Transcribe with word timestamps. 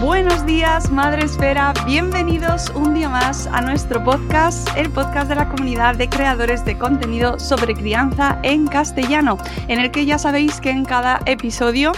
Buenos 0.00 0.46
días, 0.46 0.90
Madre 0.90 1.26
Esfera. 1.26 1.74
Bienvenidos 1.84 2.70
un 2.70 2.94
día 2.94 3.10
más 3.10 3.46
a 3.48 3.60
nuestro 3.60 4.02
podcast, 4.02 4.66
el 4.74 4.88
podcast 4.88 5.28
de 5.28 5.34
la 5.34 5.50
comunidad 5.50 5.94
de 5.94 6.08
creadores 6.08 6.64
de 6.64 6.78
contenido 6.78 7.38
sobre 7.38 7.74
crianza 7.74 8.38
en 8.42 8.66
castellano, 8.66 9.36
en 9.68 9.78
el 9.78 9.90
que 9.90 10.06
ya 10.06 10.16
sabéis 10.16 10.58
que 10.58 10.70
en 10.70 10.86
cada 10.86 11.20
episodio 11.26 11.92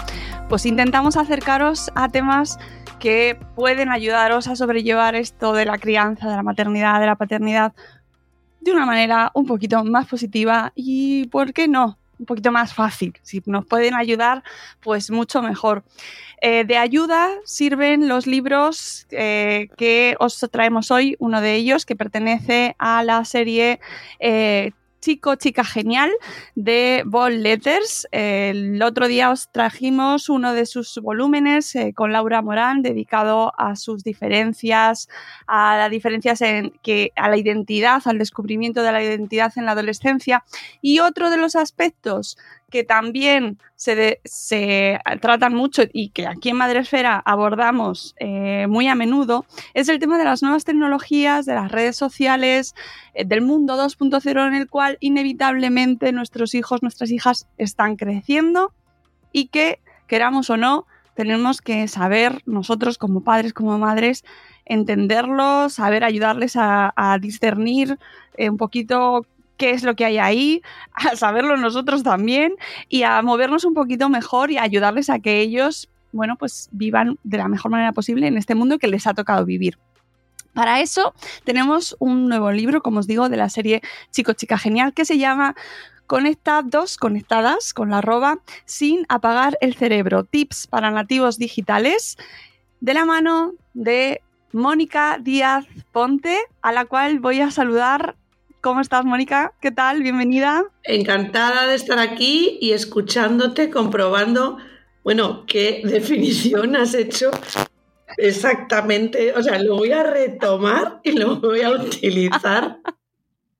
pues 0.48 0.66
intentamos 0.66 1.16
acercaros 1.16 1.92
a 1.94 2.08
temas 2.08 2.58
que 2.98 3.38
pueden 3.54 3.88
ayudaros 3.88 4.48
a 4.48 4.56
sobrellevar 4.56 5.14
esto 5.14 5.52
de 5.52 5.64
la 5.64 5.78
crianza, 5.78 6.28
de 6.28 6.34
la 6.34 6.42
maternidad, 6.42 6.98
de 6.98 7.06
la 7.06 7.14
paternidad 7.14 7.72
de 8.60 8.72
una 8.72 8.84
manera 8.84 9.30
un 9.34 9.46
poquito 9.46 9.84
más 9.84 10.08
positiva 10.08 10.72
y, 10.74 11.28
¿por 11.28 11.52
qué 11.52 11.68
no? 11.68 11.98
Un 12.22 12.26
poquito 12.26 12.52
más 12.52 12.72
fácil. 12.72 13.14
Si 13.22 13.42
nos 13.46 13.66
pueden 13.66 13.94
ayudar, 13.94 14.44
pues 14.78 15.10
mucho 15.10 15.42
mejor. 15.42 15.82
Eh, 16.40 16.62
de 16.64 16.76
ayuda 16.76 17.28
sirven 17.44 18.06
los 18.06 18.28
libros 18.28 19.08
eh, 19.10 19.66
que 19.76 20.14
os 20.20 20.38
traemos 20.52 20.92
hoy, 20.92 21.16
uno 21.18 21.40
de 21.40 21.56
ellos 21.56 21.84
que 21.84 21.96
pertenece 21.96 22.76
a 22.78 23.02
la 23.02 23.24
serie 23.24 23.80
eh, 24.20 24.70
Chico, 25.02 25.34
Chica 25.34 25.64
Genial 25.64 26.12
de 26.54 27.02
Ball 27.04 27.42
Letters. 27.42 28.06
El 28.12 28.80
otro 28.82 29.08
día 29.08 29.30
os 29.30 29.50
trajimos 29.50 30.28
uno 30.28 30.54
de 30.54 30.64
sus 30.64 30.96
volúmenes 31.02 31.74
eh, 31.74 31.92
con 31.92 32.12
Laura 32.12 32.40
Morán 32.40 32.82
dedicado 32.82 33.52
a 33.58 33.74
sus 33.74 34.04
diferencias, 34.04 35.08
a 35.48 35.76
las 35.76 35.90
diferencias 35.90 36.40
en 36.40 36.70
que 36.82 37.12
a 37.16 37.28
la 37.28 37.36
identidad, 37.36 38.00
al 38.04 38.18
descubrimiento 38.18 38.82
de 38.82 38.92
la 38.92 39.02
identidad 39.02 39.52
en 39.56 39.66
la 39.66 39.72
adolescencia 39.72 40.44
y 40.80 41.00
otro 41.00 41.30
de 41.30 41.36
los 41.36 41.56
aspectos 41.56 42.38
que 42.72 42.84
también 42.84 43.58
se, 43.76 44.20
se, 44.24 44.98
tratan 45.20 45.54
mucho 45.54 45.82
y 45.92 46.08
que 46.08 46.26
aquí 46.26 46.48
en 46.48 46.56
Madresfera 46.56 47.22
abordamos 47.22 48.14
eh, 48.18 48.66
muy 48.66 48.88
a 48.88 48.94
menudo, 48.94 49.44
es 49.74 49.90
el 49.90 49.98
tema 49.98 50.16
de 50.16 50.24
las 50.24 50.42
nuevas 50.42 50.64
tecnologías, 50.64 51.44
de 51.44 51.54
las 51.54 51.70
redes 51.70 51.96
sociales, 51.96 52.74
eh, 53.12 53.26
del 53.26 53.42
mundo 53.42 53.76
2.0 53.76 54.48
en 54.48 54.54
el 54.54 54.70
cual 54.70 54.96
inevitablemente 55.00 56.12
nuestros 56.12 56.54
hijos, 56.54 56.82
nuestras 56.82 57.10
hijas 57.10 57.46
están 57.58 57.96
creciendo 57.96 58.72
y 59.32 59.48
que, 59.48 59.78
queramos 60.06 60.48
o 60.48 60.56
no, 60.56 60.86
tenemos 61.14 61.60
que 61.60 61.86
saber 61.88 62.40
nosotros 62.46 62.96
como 62.96 63.22
padres, 63.22 63.52
como 63.52 63.78
madres, 63.78 64.24
entenderlos, 64.64 65.74
saber 65.74 66.04
ayudarles 66.04 66.56
a, 66.56 66.94
a 66.96 67.18
discernir 67.18 67.98
eh, 68.38 68.48
un 68.48 68.56
poquito 68.56 69.26
qué 69.56 69.70
es 69.70 69.82
lo 69.82 69.94
que 69.94 70.04
hay 70.04 70.18
ahí, 70.18 70.62
a 70.94 71.16
saberlo 71.16 71.56
nosotros 71.56 72.02
también 72.02 72.54
y 72.88 73.02
a 73.02 73.20
movernos 73.22 73.64
un 73.64 73.74
poquito 73.74 74.08
mejor 74.08 74.50
y 74.50 74.58
a 74.58 74.62
ayudarles 74.62 75.10
a 75.10 75.18
que 75.18 75.40
ellos, 75.40 75.88
bueno, 76.12 76.36
pues 76.36 76.68
vivan 76.72 77.18
de 77.22 77.38
la 77.38 77.48
mejor 77.48 77.70
manera 77.70 77.92
posible 77.92 78.26
en 78.26 78.36
este 78.36 78.54
mundo 78.54 78.78
que 78.78 78.88
les 78.88 79.06
ha 79.06 79.14
tocado 79.14 79.44
vivir. 79.44 79.78
Para 80.54 80.80
eso 80.80 81.14
tenemos 81.44 81.96
un 81.98 82.28
nuevo 82.28 82.52
libro, 82.52 82.82
como 82.82 83.00
os 83.00 83.06
digo, 83.06 83.28
de 83.28 83.38
la 83.38 83.48
serie 83.48 83.80
Chico 84.10 84.34
Chica 84.34 84.58
Genial, 84.58 84.92
que 84.92 85.04
se 85.04 85.16
llama 85.16 85.54
Conectados, 86.06 86.98
conectadas 86.98 87.72
con 87.72 87.90
la 87.90 87.98
arroba, 87.98 88.40
sin 88.66 89.06
apagar 89.08 89.56
el 89.62 89.74
cerebro. 89.74 90.24
Tips 90.24 90.66
para 90.66 90.90
nativos 90.90 91.38
digitales, 91.38 92.18
de 92.80 92.92
la 92.92 93.06
mano 93.06 93.54
de 93.72 94.20
Mónica 94.52 95.18
Díaz 95.18 95.64
Ponte, 95.90 96.38
a 96.60 96.72
la 96.72 96.84
cual 96.84 97.20
voy 97.20 97.40
a 97.40 97.50
saludar 97.50 98.16
¿Cómo 98.62 98.80
estás, 98.80 99.04
Mónica? 99.04 99.54
¿Qué 99.60 99.72
tal? 99.72 100.04
Bienvenida. 100.04 100.62
Encantada 100.84 101.66
de 101.66 101.74
estar 101.74 101.98
aquí 101.98 102.58
y 102.60 102.70
escuchándote, 102.70 103.70
comprobando, 103.70 104.56
bueno, 105.02 105.44
qué 105.48 105.82
definición 105.84 106.76
has 106.76 106.94
hecho 106.94 107.32
exactamente. 108.16 109.32
O 109.32 109.42
sea, 109.42 109.58
lo 109.58 109.74
voy 109.74 109.90
a 109.90 110.04
retomar 110.04 111.00
y 111.02 111.10
lo 111.10 111.40
voy 111.40 111.62
a 111.62 111.72
utilizar 111.72 112.78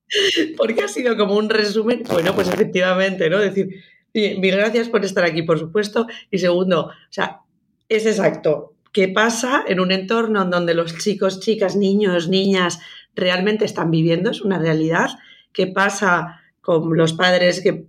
porque 0.57 0.85
ha 0.85 0.89
sido 0.89 1.17
como 1.17 1.35
un 1.35 1.51
resumen. 1.51 2.05
Bueno, 2.09 2.33
pues 2.37 2.47
efectivamente, 2.47 3.29
¿no? 3.29 3.41
Decir, 3.41 3.83
mil 4.15 4.57
gracias 4.57 4.89
por 4.89 5.05
estar 5.05 5.25
aquí, 5.25 5.43
por 5.43 5.59
supuesto. 5.59 6.07
Y 6.31 6.39
segundo, 6.39 6.87
o 6.87 6.93
sea, 7.11 7.41
es 7.89 8.07
exacto. 8.07 8.77
¿Qué 8.93 9.09
pasa 9.09 9.65
en 9.67 9.81
un 9.81 9.91
entorno 9.91 10.43
en 10.43 10.51
donde 10.51 10.75
los 10.75 10.97
chicos, 10.99 11.41
chicas, 11.41 11.75
niños, 11.75 12.29
niñas 12.29 12.79
realmente 13.15 13.65
están 13.65 13.91
viviendo? 13.91 14.31
Es 14.31 14.41
una 14.43 14.59
realidad. 14.59 15.11
¿Qué 15.53 15.67
pasa 15.67 16.41
con 16.61 16.97
los 16.97 17.13
padres 17.13 17.61
que 17.61 17.87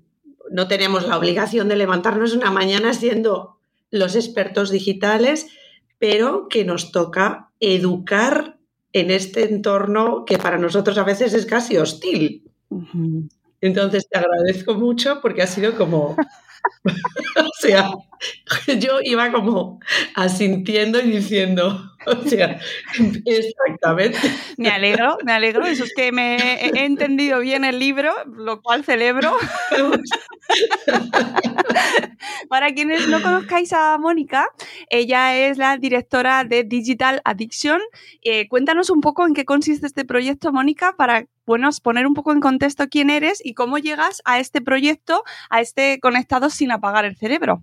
no 0.51 0.67
tenemos 0.67 1.07
la 1.07 1.17
obligación 1.17 1.69
de 1.69 1.75
levantarnos 1.75 2.33
una 2.33 2.51
mañana 2.51 2.93
siendo 2.93 3.57
los 3.91 4.15
expertos 4.15 4.71
digitales, 4.71 5.47
pero 5.99 6.47
que 6.47 6.65
nos 6.65 6.91
toca 6.91 7.51
educar 7.59 8.57
en 8.91 9.11
este 9.11 9.43
entorno 9.43 10.25
que 10.25 10.37
para 10.37 10.57
nosotros 10.57 10.97
a 10.97 11.03
veces 11.03 11.33
es 11.33 11.45
casi 11.45 11.77
hostil? 11.77 12.43
Entonces 13.61 14.07
te 14.09 14.17
agradezco 14.17 14.73
mucho 14.73 15.21
porque 15.21 15.43
ha 15.43 15.47
sido 15.47 15.75
como 15.75 16.15
o 17.35 17.49
sea, 17.59 17.91
yo 18.79 18.99
iba 19.03 19.31
como 19.31 19.79
asintiendo 20.15 20.99
y 20.99 21.11
diciendo, 21.11 21.81
o 22.05 22.21
sea, 22.23 22.59
exactamente. 23.25 24.19
Me 24.57 24.69
alegro, 24.69 25.17
me 25.23 25.31
alegro. 25.31 25.65
Eso 25.65 25.83
es 25.83 25.93
que 25.95 26.11
me 26.11 26.35
he 26.35 26.85
entendido 26.85 27.39
bien 27.39 27.63
el 27.63 27.79
libro, 27.79 28.13
lo 28.25 28.61
cual 28.61 28.83
celebro. 28.83 29.35
Para 32.49 32.73
quienes 32.73 33.07
no 33.07 33.21
conozcáis 33.21 33.73
a 33.73 33.97
Mónica, 33.97 34.47
ella 34.89 35.35
es 35.35 35.57
la 35.57 35.77
directora 35.77 36.43
de 36.43 36.63
Digital 36.63 37.21
Addiction. 37.23 37.81
Eh, 38.21 38.47
cuéntanos 38.47 38.89
un 38.89 39.01
poco 39.01 39.25
en 39.25 39.33
qué 39.33 39.45
consiste 39.45 39.87
este 39.87 40.05
proyecto, 40.05 40.51
Mónica, 40.51 40.95
para 40.97 41.25
bueno, 41.45 41.69
poner 41.81 42.07
un 42.07 42.13
poco 42.13 42.31
en 42.31 42.39
contexto 42.39 42.87
quién 42.89 43.09
eres 43.09 43.41
y 43.43 43.53
cómo 43.53 43.77
llegas 43.77 44.21
a 44.25 44.39
este 44.39 44.61
proyecto, 44.61 45.23
a 45.49 45.61
este 45.61 45.99
conectado 45.99 46.49
sin 46.49 46.71
apagar 46.71 47.05
el 47.05 47.17
cerebro. 47.17 47.61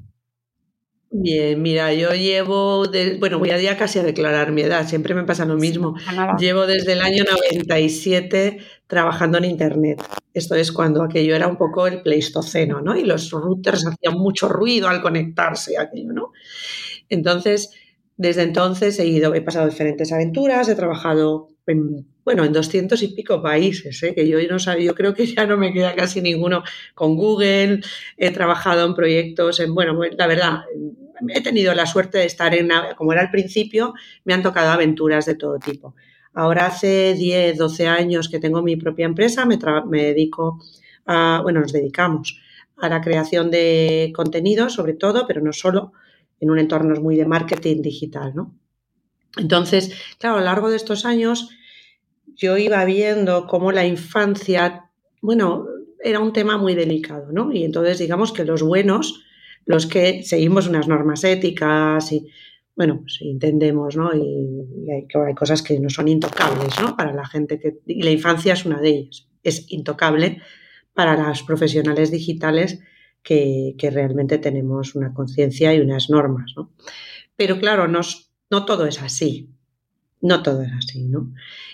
Bien, 1.12 1.60
mira, 1.60 1.92
yo 1.92 2.10
llevo, 2.10 2.84
bueno, 3.18 3.40
voy 3.40 3.50
a 3.50 3.60
ya 3.60 3.76
casi 3.76 3.98
a 3.98 4.04
declarar 4.04 4.52
mi 4.52 4.62
edad, 4.62 4.86
siempre 4.86 5.12
me 5.12 5.24
pasa 5.24 5.44
lo 5.44 5.56
mismo. 5.56 5.96
llevo 6.38 6.66
desde 6.66 6.92
el 6.92 7.00
año 7.00 7.24
97 7.24 8.58
trabajando 8.86 9.38
en 9.38 9.46
Internet. 9.46 10.00
Esto 10.32 10.54
es 10.54 10.70
cuando 10.70 11.02
aquello 11.02 11.34
era 11.34 11.48
un 11.48 11.56
poco 11.56 11.88
el 11.88 12.02
pleistoceno, 12.02 12.80
¿no? 12.80 12.96
Y 12.96 13.02
los 13.02 13.28
routers 13.32 13.86
hacían 13.86 14.14
mucho 14.20 14.48
ruido 14.48 14.88
al 14.88 15.02
conectarse, 15.02 15.76
aquello, 15.76 16.12
¿no? 16.12 16.30
Entonces, 17.08 17.72
desde 18.16 18.42
entonces 18.42 18.96
he 19.00 19.06
ido, 19.06 19.34
he 19.34 19.42
pasado 19.42 19.68
diferentes 19.68 20.12
aventuras, 20.12 20.68
he 20.68 20.76
trabajado 20.76 21.48
en 21.66 22.06
bueno, 22.24 22.44
en 22.44 22.52
doscientos 22.52 23.02
y 23.02 23.08
pico 23.08 23.42
países, 23.42 24.02
¿eh? 24.02 24.14
que 24.14 24.28
yo 24.28 24.38
no 24.48 24.58
sabía, 24.58 24.86
yo 24.86 24.94
creo 24.94 25.14
que 25.14 25.26
ya 25.26 25.46
no 25.46 25.56
me 25.56 25.72
queda 25.72 25.94
casi 25.94 26.20
ninguno 26.20 26.62
con 26.94 27.16
Google, 27.16 27.80
he 28.16 28.30
trabajado 28.30 28.86
en 28.86 28.94
proyectos, 28.94 29.60
en, 29.60 29.74
bueno, 29.74 29.96
pues, 29.96 30.12
la 30.16 30.26
verdad, 30.26 30.60
he 31.28 31.42
tenido 31.42 31.74
la 31.74 31.86
suerte 31.86 32.18
de 32.18 32.26
estar 32.26 32.54
en, 32.54 32.70
como 32.96 33.12
era 33.12 33.22
al 33.22 33.30
principio, 33.30 33.94
me 34.24 34.34
han 34.34 34.42
tocado 34.42 34.70
aventuras 34.70 35.26
de 35.26 35.34
todo 35.34 35.58
tipo. 35.58 35.94
Ahora 36.32 36.66
hace 36.66 37.14
10, 37.14 37.58
12 37.58 37.86
años 37.88 38.28
que 38.28 38.38
tengo 38.38 38.62
mi 38.62 38.76
propia 38.76 39.06
empresa, 39.06 39.44
me, 39.46 39.58
me 39.88 40.04
dedico 40.04 40.60
a, 41.06 41.40
bueno, 41.42 41.60
nos 41.60 41.72
dedicamos 41.72 42.40
a 42.76 42.88
la 42.88 43.00
creación 43.00 43.50
de 43.50 44.12
contenido, 44.14 44.70
sobre 44.70 44.94
todo, 44.94 45.26
pero 45.26 45.40
no 45.40 45.52
solo, 45.52 45.92
en 46.38 46.50
un 46.50 46.58
entorno 46.58 46.98
muy 47.00 47.16
de 47.16 47.26
marketing 47.26 47.82
digital, 47.82 48.32
¿no? 48.34 48.54
Entonces, 49.36 49.92
claro, 50.18 50.36
a 50.36 50.38
lo 50.40 50.44
largo 50.46 50.70
de 50.70 50.76
estos 50.76 51.04
años 51.04 51.50
yo 52.36 52.56
iba 52.56 52.84
viendo 52.84 53.46
cómo 53.46 53.72
la 53.72 53.86
infancia, 53.86 54.90
bueno, 55.20 55.66
era 56.02 56.20
un 56.20 56.32
tema 56.32 56.56
muy 56.56 56.74
delicado, 56.74 57.30
¿no? 57.32 57.52
Y 57.52 57.64
entonces 57.64 57.98
digamos 57.98 58.32
que 58.32 58.44
los 58.44 58.62
buenos, 58.62 59.22
los 59.66 59.86
que 59.86 60.22
seguimos 60.22 60.66
unas 60.66 60.88
normas 60.88 61.24
éticas 61.24 62.12
y, 62.12 62.28
bueno, 62.74 63.00
pues 63.02 63.18
entendemos, 63.20 63.96
¿no? 63.96 64.14
Y, 64.14 64.90
hay, 64.90 65.06
hay, 65.26 65.34
cosas 65.34 65.62
que 65.62 65.78
no 65.78 65.90
son 65.90 66.08
intocables, 66.08 66.80
¿no? 66.80 66.96
Para 66.96 67.12
la 67.12 67.26
gente 67.26 67.58
que... 67.58 67.80
Y 67.86 68.02
la 68.02 68.10
infancia 68.10 68.54
es 68.54 68.64
una 68.64 68.80
de 68.80 68.88
ellas. 68.88 69.28
Es 69.42 69.70
intocable 69.70 70.40
para 70.94 71.16
las 71.16 71.42
profesionales 71.42 72.10
digitales 72.10 72.80
que, 73.22 73.74
que 73.78 73.90
realmente 73.90 74.38
tenemos 74.38 74.94
una 74.94 75.12
conciencia 75.12 75.74
y 75.74 75.80
unas 75.80 76.08
normas, 76.08 76.52
¿no? 76.56 76.72
Pero 77.36 77.58
claro, 77.58 77.86
no 77.88 78.64
todo 78.64 78.86
es 78.86 79.00
así. 79.02 79.50
No 80.20 80.42
todo 80.42 80.62
es 80.62 80.72
así, 80.72 81.04
¿no? 81.04 81.32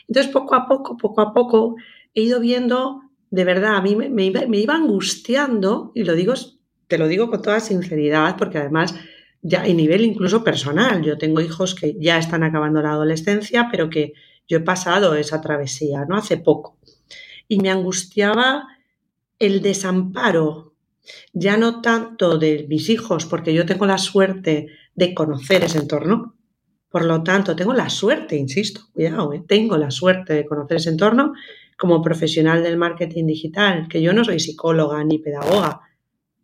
Entonces, 0.09 0.33
poco 0.33 0.55
a 0.55 0.67
poco, 0.69 0.97
poco 0.97 1.21
a 1.21 1.33
poco, 1.33 1.77
he 2.15 2.23
ido 2.23 2.41
viendo, 2.41 3.03
de 3.31 3.45
verdad, 3.45 3.77
a 3.77 3.83
mí 3.83 3.97
me, 3.97 4.09
me, 4.09 4.59
iba 4.59 4.75
angustiando, 4.75 5.93
y 5.95 6.05
lo 6.05 6.15
digo, 6.15 6.35
te 6.87 6.99
lo 6.99 7.09
digo 7.09 7.29
con 7.29 7.43
toda 7.43 7.61
sinceridad, 7.61 8.37
porque 8.37 8.59
además, 8.59 8.95
ya 9.43 9.63
a 9.63 9.67
nivel 9.67 10.05
incluso 10.05 10.45
personal, 10.45 11.03
yo 11.03 11.19
tengo 11.19 11.41
hijos 11.41 11.75
que 11.75 11.97
ya 11.99 12.19
están 12.19 12.45
acabando 12.45 12.81
la 12.83 12.91
adolescencia, 12.91 13.69
pero 13.71 13.91
que 13.91 14.13
yo 14.49 14.59
he 14.59 14.63
pasado 14.63 15.15
esa 15.17 15.41
travesía, 15.41 16.05
¿no? 16.05 16.17
Hace 16.17 16.37
poco. 16.37 16.79
Y 17.49 17.59
me 17.61 17.71
angustiaba 17.71 18.67
el 19.39 19.61
desamparo, 19.61 20.75
ya 21.33 21.57
no 21.57 21.81
tanto 21.81 22.39
de 22.39 22.67
mis 22.69 22.89
hijos, 22.89 23.27
porque 23.27 23.53
yo 23.53 23.67
tengo 23.67 23.87
la 23.87 23.99
suerte 23.99 24.69
de 24.95 25.15
conocer 25.15 25.65
ese 25.65 25.79
entorno, 25.79 26.36
por 26.97 27.05
lo 27.05 27.23
tanto, 27.23 27.55
tengo 27.55 27.75
la 27.75 27.91
suerte, 27.91 28.37
insisto, 28.37 28.81
cuidado, 28.95 29.35
¿eh? 29.35 29.45
tengo 29.47 29.77
la 29.77 29.91
suerte 29.91 30.33
de 30.33 30.47
conocer 30.47 30.79
ese 30.79 30.89
entorno 30.89 31.35
como 31.77 32.01
profesional 32.01 32.63
del 32.63 32.79
marketing 32.79 33.27
digital, 33.27 33.87
que 33.87 34.01
yo 34.01 34.15
no 34.15 34.25
soy 34.25 34.41
psicóloga 34.41 35.05
ni 35.05 35.19
pedagoga, 35.19 35.83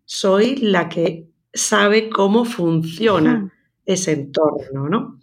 soy 0.04 0.56
la 0.56 0.90
que 0.90 1.26
sabe 1.54 2.10
cómo 2.10 2.44
funciona 2.44 3.50
ese 3.86 4.12
entorno, 4.12 4.90
¿no? 4.90 5.18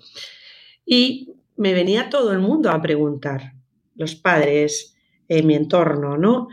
Y 0.84 1.36
me 1.58 1.76
venía 1.76 2.10
todo 2.10 2.32
el 2.32 2.40
mundo 2.40 2.72
a 2.72 2.82
preguntar, 2.82 3.54
los 3.94 4.16
padres, 4.16 4.96
en 5.28 5.46
mi 5.46 5.54
entorno, 5.54 6.18
¿no? 6.18 6.48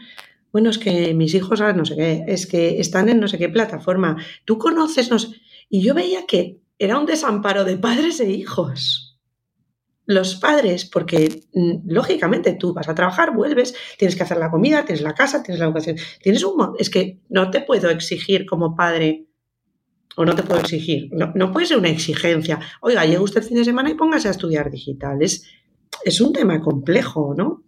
Bueno, 0.52 0.68
es 0.68 0.76
que 0.76 1.14
mis 1.14 1.32
hijos, 1.32 1.62
ah, 1.62 1.72
no 1.72 1.86
sé 1.86 1.96
qué, 1.96 2.24
es 2.28 2.46
que 2.46 2.78
están 2.78 3.08
en 3.08 3.20
no 3.20 3.28
sé 3.28 3.38
qué 3.38 3.48
plataforma, 3.48 4.22
tú 4.44 4.58
conoces, 4.58 5.10
no 5.10 5.18
sé... 5.18 5.28
Y 5.70 5.80
yo 5.80 5.94
veía 5.94 6.26
que 6.26 6.58
era 6.78 6.98
un 6.98 7.06
desamparo 7.06 7.64
de 7.64 7.76
padres 7.76 8.20
e 8.20 8.30
hijos. 8.30 9.18
Los 10.04 10.36
padres, 10.36 10.84
porque 10.84 11.42
mm, 11.52 11.90
lógicamente 11.90 12.52
tú 12.52 12.72
vas 12.72 12.88
a 12.88 12.94
trabajar, 12.94 13.34
vuelves, 13.34 13.74
tienes 13.98 14.14
que 14.14 14.22
hacer 14.22 14.36
la 14.36 14.50
comida, 14.50 14.84
tienes 14.84 15.02
la 15.02 15.14
casa, 15.14 15.42
tienes 15.42 15.58
la 15.58 15.66
educación, 15.66 15.96
tienes 16.22 16.44
un... 16.44 16.74
Es 16.78 16.90
que 16.90 17.20
no 17.28 17.50
te 17.50 17.60
puedo 17.60 17.90
exigir 17.90 18.46
como 18.46 18.76
padre, 18.76 19.26
o 20.16 20.24
no 20.24 20.34
te 20.34 20.42
puedo 20.42 20.60
exigir, 20.60 21.10
no, 21.12 21.32
no 21.34 21.52
puede 21.52 21.66
ser 21.66 21.78
una 21.78 21.90
exigencia. 21.90 22.58
Oiga, 22.80 23.04
llegue 23.04 23.18
usted 23.18 23.42
el 23.42 23.48
fin 23.48 23.56
de 23.58 23.64
semana 23.64 23.90
y 23.90 23.94
póngase 23.94 24.28
a 24.28 24.30
estudiar 24.30 24.70
digitales. 24.70 25.44
Es 26.04 26.20
un 26.20 26.32
tema 26.32 26.60
complejo, 26.60 27.34
¿no? 27.36 27.64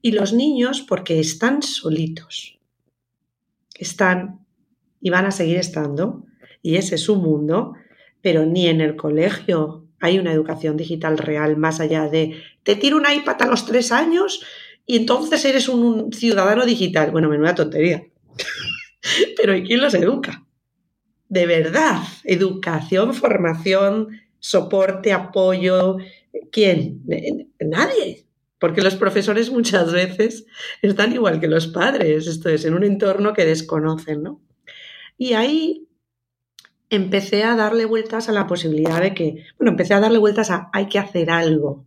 Y 0.00 0.12
los 0.12 0.32
niños, 0.32 0.82
porque 0.82 1.20
están 1.20 1.62
solitos, 1.62 2.58
están 3.74 4.44
y 5.00 5.10
van 5.10 5.26
a 5.26 5.30
seguir 5.30 5.58
estando, 5.58 6.24
y 6.60 6.76
ese 6.76 6.96
es 6.96 7.02
su 7.02 7.16
mundo, 7.16 7.74
pero 8.22 8.46
ni 8.46 8.68
en 8.68 8.80
el 8.80 8.96
colegio 8.96 9.86
hay 10.00 10.18
una 10.18 10.32
educación 10.32 10.76
digital 10.76 11.18
real 11.18 11.56
más 11.56 11.80
allá 11.80 12.08
de 12.08 12.42
te 12.62 12.76
tiro 12.76 12.96
un 12.96 13.04
iPad 13.08 13.42
a 13.42 13.46
los 13.46 13.66
tres 13.66 13.92
años 13.92 14.44
y 14.86 14.96
entonces 14.96 15.44
eres 15.44 15.68
un, 15.68 16.12
ciudadano 16.12 16.66
digital. 16.66 17.10
Bueno, 17.10 17.28
menuda 17.28 17.54
tontería. 17.54 18.04
pero 19.36 19.56
¿y 19.56 19.62
quién 19.62 19.80
los 19.80 19.94
educa? 19.94 20.44
De 21.28 21.46
verdad, 21.46 22.02
educación, 22.24 23.14
formación, 23.14 24.20
soporte, 24.38 25.12
apoyo. 25.12 25.98
¿Quién? 26.50 27.02
Nadie. 27.60 28.26
Porque 28.58 28.82
los 28.82 28.96
profesores 28.96 29.50
muchas 29.50 29.92
veces 29.92 30.46
están 30.82 31.12
igual 31.12 31.40
que 31.40 31.48
los 31.48 31.68
padres, 31.68 32.26
esto 32.26 32.48
es, 32.48 32.64
en 32.64 32.74
un 32.74 32.84
entorno 32.84 33.32
que 33.32 33.44
desconocen, 33.44 34.22
¿no? 34.22 34.40
Y 35.18 35.32
ahí 35.32 35.88
empecé 36.92 37.42
a 37.42 37.56
darle 37.56 37.86
vueltas 37.86 38.28
a 38.28 38.32
la 38.32 38.46
posibilidad 38.46 39.00
de 39.00 39.14
que, 39.14 39.46
bueno, 39.58 39.70
empecé 39.70 39.94
a 39.94 40.00
darle 40.00 40.18
vueltas 40.18 40.50
a 40.50 40.68
hay 40.74 40.88
que 40.88 40.98
hacer 40.98 41.30
algo. 41.30 41.86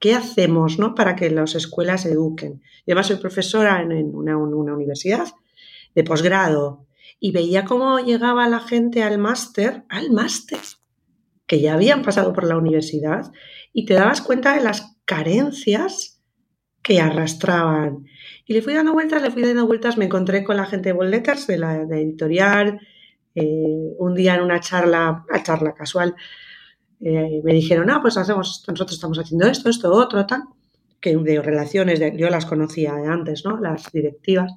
¿Qué 0.00 0.14
hacemos 0.14 0.80
¿no? 0.80 0.96
para 0.96 1.14
que 1.14 1.30
las 1.30 1.54
escuelas 1.54 2.04
eduquen? 2.06 2.60
Yo 2.84 2.88
además 2.88 3.06
soy 3.06 3.16
profesora 3.16 3.80
en, 3.80 4.12
una, 4.12 4.36
universidad 4.36 5.28
de 5.94 6.02
posgrado 6.02 6.86
y 7.20 7.30
veía 7.30 7.64
cómo 7.64 8.00
llegaba 8.00 8.48
la 8.48 8.58
gente 8.58 9.04
al 9.04 9.18
máster, 9.18 9.84
al 9.88 10.10
máster, 10.10 10.58
que 11.46 11.60
ya 11.60 11.74
habían 11.74 12.02
pasado 12.02 12.32
por 12.32 12.42
la 12.42 12.56
universidad, 12.56 13.30
y 13.72 13.86
te 13.86 13.94
dabas 13.94 14.22
cuenta 14.22 14.56
de 14.56 14.64
las 14.64 14.96
carencias 15.04 16.20
que 16.82 17.00
arrastraban. 17.00 18.06
Y 18.44 18.54
le 18.54 18.62
fui 18.62 18.74
dando 18.74 18.92
vueltas, 18.92 19.22
le 19.22 19.30
fui 19.30 19.42
dando 19.42 19.68
vueltas, 19.68 19.96
me 19.98 20.06
encontré 20.06 20.42
con 20.42 20.56
la 20.56 20.66
gente 20.66 20.88
de 20.88 20.94
Bolletters, 20.94 21.46
de 21.46 21.58
la 21.58 21.82
editorial, 21.82 22.80
eh, 23.34 23.94
un 23.98 24.14
día 24.14 24.34
en 24.34 24.42
una 24.42 24.60
charla, 24.60 25.24
una 25.28 25.42
charla 25.42 25.74
casual, 25.74 26.14
eh, 27.00 27.40
me 27.42 27.52
dijeron, 27.52 27.90
ah, 27.90 28.00
pues 28.00 28.16
hacemos, 28.16 28.64
nosotros 28.68 28.92
estamos 28.92 29.18
haciendo 29.18 29.46
esto, 29.46 29.68
esto, 29.68 29.92
otro, 29.92 30.24
tal, 30.26 30.42
que 31.00 31.16
de 31.16 31.42
relaciones, 31.42 32.00
yo 32.16 32.30
las 32.30 32.46
conocía 32.46 32.94
de 32.94 33.08
antes, 33.08 33.44
¿no? 33.44 33.58
Las 33.58 33.90
directivas. 33.92 34.52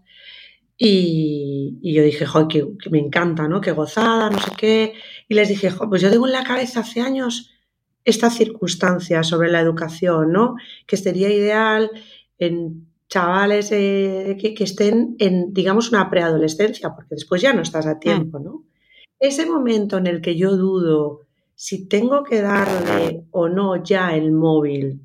Y, 0.77 1.79
yo 1.81 2.03
dije, 2.03 2.25
joder, 2.25 2.47
que, 2.47 2.89
me 2.89 2.99
encanta, 2.99 3.47
¿no? 3.47 3.61
Qué 3.61 3.71
gozada, 3.71 4.29
no 4.29 4.39
sé 4.39 4.51
qué. 4.57 4.93
Y 5.27 5.33
les 5.33 5.49
dije, 5.49 5.71
pues 5.89 6.01
yo 6.01 6.11
tengo 6.11 6.27
en 6.27 6.33
la 6.33 6.43
cabeza 6.43 6.81
hace 6.81 7.01
años 7.01 7.51
esta 8.03 8.29
circunstancia 8.29 9.23
sobre 9.23 9.49
la 9.49 9.61
educación, 9.61 10.31
¿no? 10.31 10.55
Que 10.85 10.97
sería 10.97 11.29
ideal 11.31 11.89
en 12.37 12.87
chavales 13.07 13.71
eh, 13.71 14.37
que, 14.39 14.63
estén 14.63 15.15
en, 15.19 15.53
digamos, 15.53 15.89
una 15.89 16.09
preadolescencia, 16.09 16.93
porque 16.95 17.15
después 17.15 17.41
ya 17.41 17.53
no 17.53 17.61
estás 17.61 17.85
a 17.85 17.99
tiempo, 17.99 18.39
¿no? 18.39 18.63
Ese 19.19 19.45
momento 19.45 19.97
en 19.97 20.07
el 20.07 20.21
que 20.21 20.35
yo 20.35 20.57
dudo 20.57 21.21
si 21.55 21.87
tengo 21.87 22.23
que 22.23 22.41
darle 22.41 23.25
o 23.31 23.47
no 23.47 23.81
ya 23.81 24.15
el 24.15 24.31
móvil 24.31 25.01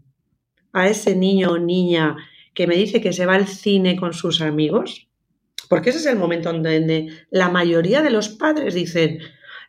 a 0.73 0.89
ese 0.89 1.15
niño 1.15 1.53
o 1.53 1.59
niña 1.59 2.17
que 2.55 2.67
me 2.67 2.77
dice 2.77 3.01
que 3.01 3.13
se 3.13 3.27
va 3.27 3.35
al 3.35 3.47
cine 3.47 3.97
con 3.97 4.13
sus 4.13 4.41
amigos, 4.41 5.09
porque 5.69 5.91
ese 5.91 6.01
es 6.01 6.07
el 6.07 6.19
momento 6.19 6.53
donde 6.53 7.09
la 7.31 7.49
mayoría 7.49 8.03
de 8.03 8.11
los 8.11 8.29
padres 8.29 8.75
dicen, 8.75 9.21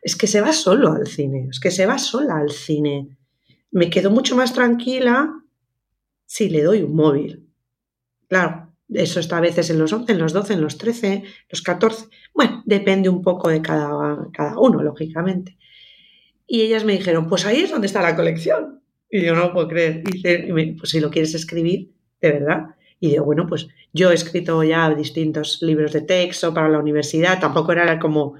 es 0.02 0.16
que 0.16 0.26
se 0.26 0.40
va 0.40 0.52
solo 0.52 0.92
al 0.92 1.06
cine, 1.06 1.46
es 1.50 1.60
que 1.60 1.70
se 1.70 1.86
va 1.86 1.98
sola 1.98 2.38
al 2.38 2.50
cine. 2.50 3.16
Me 3.70 3.88
quedo 3.88 4.10
mucho 4.10 4.34
más 4.34 4.52
tranquila 4.52 5.32
si 6.26 6.50
le 6.50 6.62
doy 6.62 6.82
un 6.82 6.96
móvil. 6.96 7.41
Claro, 8.32 8.72
eso 8.88 9.20
está 9.20 9.36
a 9.36 9.40
veces 9.42 9.68
en 9.68 9.78
los 9.78 9.92
11, 9.92 10.10
en 10.10 10.18
los 10.18 10.32
12, 10.32 10.54
en 10.54 10.62
los 10.62 10.78
13, 10.78 11.22
los 11.50 11.60
14. 11.60 12.06
Bueno, 12.32 12.62
depende 12.64 13.10
un 13.10 13.20
poco 13.20 13.50
de 13.50 13.60
cada, 13.60 14.26
cada 14.32 14.58
uno, 14.58 14.82
lógicamente. 14.82 15.58
Y 16.46 16.62
ellas 16.62 16.82
me 16.86 16.94
dijeron, 16.94 17.28
pues 17.28 17.44
ahí 17.44 17.58
es 17.58 17.70
donde 17.70 17.88
está 17.88 18.00
la 18.00 18.16
colección. 18.16 18.80
Y 19.10 19.20
yo 19.20 19.34
no 19.34 19.52
puedo 19.52 19.68
creer. 19.68 20.02
Y 20.14 20.72
pues 20.72 20.88
si 20.88 21.00
lo 21.00 21.10
quieres 21.10 21.34
escribir, 21.34 21.90
de 22.22 22.32
verdad. 22.32 22.68
Y 23.00 23.10
digo, 23.10 23.26
bueno, 23.26 23.46
pues 23.46 23.68
yo 23.92 24.10
he 24.10 24.14
escrito 24.14 24.64
ya 24.64 24.88
distintos 24.94 25.60
libros 25.60 25.92
de 25.92 26.00
texto 26.00 26.54
para 26.54 26.70
la 26.70 26.78
universidad, 26.78 27.38
tampoco 27.38 27.72
era 27.72 27.98
como, 27.98 28.36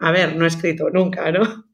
a 0.00 0.12
ver, 0.12 0.36
no 0.36 0.44
he 0.44 0.48
escrito 0.48 0.90
nunca, 0.90 1.32
¿no? 1.32 1.64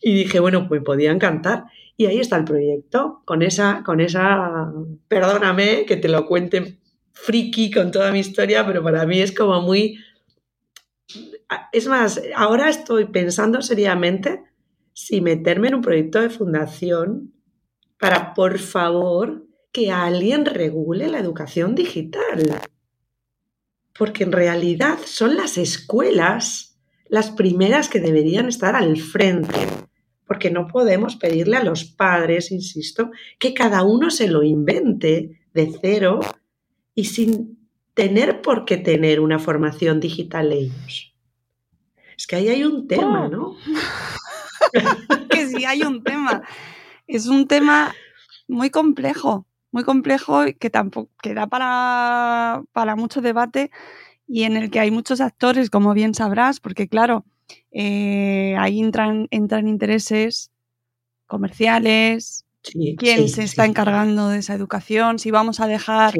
Y 0.00 0.14
dije, 0.14 0.40
bueno, 0.40 0.68
pues 0.68 0.82
podían 0.82 1.18
cantar. 1.18 1.64
Y 1.98 2.06
ahí 2.06 2.18
está 2.18 2.36
el 2.36 2.44
proyecto, 2.44 3.20
con 3.26 3.42
esa, 3.42 3.82
con 3.84 4.00
esa, 4.00 4.72
perdóname 5.08 5.84
que 5.84 5.98
te 5.98 6.08
lo 6.08 6.26
cuente 6.26 6.78
friki 7.14 7.70
con 7.70 7.90
toda 7.90 8.12
mi 8.12 8.18
historia, 8.18 8.66
pero 8.66 8.82
para 8.82 9.06
mí 9.06 9.20
es 9.20 9.32
como 9.32 9.62
muy... 9.62 9.98
Es 11.72 11.86
más, 11.86 12.20
ahora 12.34 12.68
estoy 12.68 13.06
pensando 13.06 13.62
seriamente 13.62 14.42
si 14.92 15.20
meterme 15.20 15.68
en 15.68 15.76
un 15.76 15.82
proyecto 15.82 16.20
de 16.20 16.30
fundación 16.30 17.32
para, 17.98 18.34
por 18.34 18.58
favor, 18.58 19.46
que 19.72 19.90
alguien 19.90 20.44
regule 20.44 21.08
la 21.08 21.18
educación 21.18 21.74
digital. 21.74 22.60
Porque 23.96 24.24
en 24.24 24.32
realidad 24.32 24.98
son 25.04 25.36
las 25.36 25.56
escuelas 25.56 26.74
las 27.08 27.30
primeras 27.30 27.88
que 27.88 28.00
deberían 28.00 28.48
estar 28.48 28.74
al 28.74 28.96
frente. 28.96 29.58
Porque 30.26 30.50
no 30.50 30.66
podemos 30.66 31.16
pedirle 31.16 31.56
a 31.56 31.64
los 31.64 31.84
padres, 31.84 32.50
insisto, 32.50 33.10
que 33.38 33.54
cada 33.54 33.82
uno 33.82 34.10
se 34.10 34.28
lo 34.28 34.42
invente 34.42 35.40
de 35.52 35.72
cero 35.80 36.20
y 36.94 37.04
sin 37.06 37.58
tener 37.94 38.42
por 38.42 38.64
qué 38.64 38.76
tener 38.76 39.20
una 39.20 39.38
formación 39.38 40.00
digital 40.00 40.52
ellos. 40.52 41.14
Es 42.16 42.26
que 42.26 42.36
ahí 42.36 42.48
hay 42.48 42.64
un 42.64 42.86
tema, 42.86 43.28
¿no? 43.28 43.56
que 45.30 45.46
sí 45.46 45.64
hay 45.64 45.82
un 45.82 46.02
tema. 46.02 46.42
Es 47.06 47.26
un 47.26 47.46
tema 47.46 47.94
muy 48.48 48.70
complejo, 48.70 49.46
muy 49.72 49.84
complejo 49.84 50.46
y 50.46 50.54
que 50.54 50.70
tampoco 50.70 51.10
que 51.22 51.34
da 51.34 51.46
para, 51.46 52.62
para 52.72 52.96
mucho 52.96 53.20
debate 53.20 53.70
y 54.26 54.44
en 54.44 54.56
el 54.56 54.70
que 54.70 54.80
hay 54.80 54.90
muchos 54.90 55.20
actores, 55.20 55.70
como 55.70 55.92
bien 55.94 56.14
sabrás, 56.14 56.60
porque 56.60 56.88
claro, 56.88 57.24
eh, 57.72 58.56
ahí 58.58 58.80
entran, 58.80 59.28
entran 59.30 59.68
intereses 59.68 60.50
comerciales, 61.26 62.46
quién 62.62 63.28
se 63.28 63.42
está 63.42 63.66
encargando 63.66 64.28
de 64.28 64.38
esa 64.38 64.54
educación, 64.54 65.18
si 65.18 65.30
vamos 65.30 65.60
a 65.60 65.66
dejar 65.66 66.14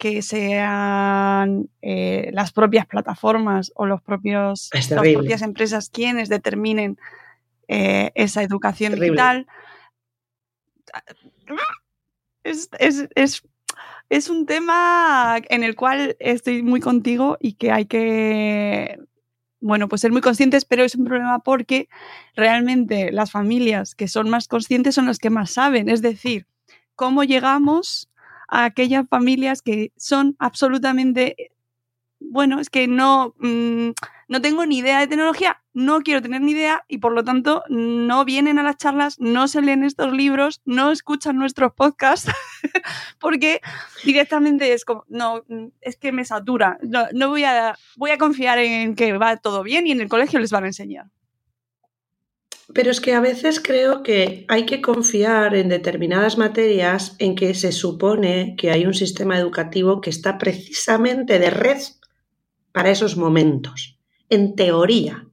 que 0.00 0.22
sean 0.22 1.68
eh, 1.82 2.30
las 2.32 2.52
propias 2.52 2.86
plataformas 2.86 3.70
o 3.76 3.84
los 3.84 4.00
propios, 4.00 4.70
las 4.72 4.88
propias 4.88 5.42
empresas 5.42 5.90
quienes 5.90 6.30
determinen 6.30 6.96
eh, 7.68 8.10
esa 8.14 8.42
educación 8.42 8.94
digital. 8.94 9.46
Es, 12.44 12.70
es, 14.08 14.30
un 14.30 14.46
tema 14.46 15.36
en 15.50 15.64
el 15.64 15.76
cual 15.76 16.16
estoy 16.18 16.62
muy 16.62 16.80
contigo 16.80 17.36
y 17.38 17.52
que 17.52 17.70
hay 17.70 17.84
que, 17.84 18.98
bueno, 19.60 19.86
pues 19.86 20.00
ser 20.00 20.12
muy 20.12 20.22
conscientes, 20.22 20.64
pero 20.64 20.82
es 20.82 20.94
un 20.94 21.04
problema 21.04 21.40
porque 21.40 21.90
realmente 22.34 23.12
las 23.12 23.30
familias 23.30 23.94
que 23.94 24.08
son 24.08 24.30
más 24.30 24.48
conscientes 24.48 24.94
son 24.94 25.04
las 25.04 25.18
que 25.18 25.28
más 25.28 25.50
saben. 25.50 25.90
Es 25.90 26.00
decir, 26.00 26.46
cómo 26.96 27.22
llegamos 27.22 28.09
a 28.50 28.64
aquellas 28.64 29.08
familias 29.08 29.62
que 29.62 29.92
son 29.96 30.36
absolutamente, 30.38 31.52
bueno, 32.18 32.60
es 32.60 32.68
que 32.68 32.88
no, 32.88 33.34
mm, 33.38 33.90
no 34.28 34.42
tengo 34.42 34.66
ni 34.66 34.78
idea 34.78 35.00
de 35.00 35.06
tecnología, 35.06 35.62
no 35.72 36.00
quiero 36.00 36.20
tener 36.20 36.40
ni 36.40 36.52
idea 36.52 36.84
y 36.88 36.98
por 36.98 37.12
lo 37.12 37.24
tanto 37.24 37.62
no 37.68 38.24
vienen 38.24 38.58
a 38.58 38.62
las 38.62 38.76
charlas, 38.76 39.18
no 39.20 39.48
se 39.48 39.62
leen 39.62 39.84
estos 39.84 40.12
libros, 40.12 40.60
no 40.64 40.90
escuchan 40.90 41.36
nuestros 41.36 41.72
podcasts, 41.72 42.30
porque 43.20 43.60
directamente 44.04 44.72
es 44.72 44.84
como, 44.84 45.04
no, 45.08 45.42
es 45.80 45.96
que 45.96 46.12
me 46.12 46.24
satura, 46.24 46.78
no, 46.82 47.06
no 47.12 47.28
voy, 47.28 47.44
a, 47.44 47.78
voy 47.96 48.10
a 48.10 48.18
confiar 48.18 48.58
en 48.58 48.96
que 48.96 49.16
va 49.16 49.36
todo 49.36 49.62
bien 49.62 49.86
y 49.86 49.92
en 49.92 50.00
el 50.00 50.08
colegio 50.08 50.40
les 50.40 50.50
van 50.50 50.64
a 50.64 50.68
enseñar. 50.68 51.06
Pero 52.72 52.90
es 52.90 53.00
que 53.00 53.14
a 53.14 53.20
veces 53.20 53.60
creo 53.60 54.02
que 54.02 54.44
hay 54.48 54.64
que 54.64 54.80
confiar 54.80 55.56
en 55.56 55.68
determinadas 55.68 56.38
materias 56.38 57.16
en 57.18 57.34
que 57.34 57.54
se 57.54 57.72
supone 57.72 58.54
que 58.56 58.70
hay 58.70 58.86
un 58.86 58.94
sistema 58.94 59.38
educativo 59.38 60.00
que 60.00 60.10
está 60.10 60.38
precisamente 60.38 61.38
de 61.38 61.50
red 61.50 61.78
para 62.72 62.90
esos 62.90 63.16
momentos. 63.16 63.98
En 64.28 64.54
teoría. 64.54 65.26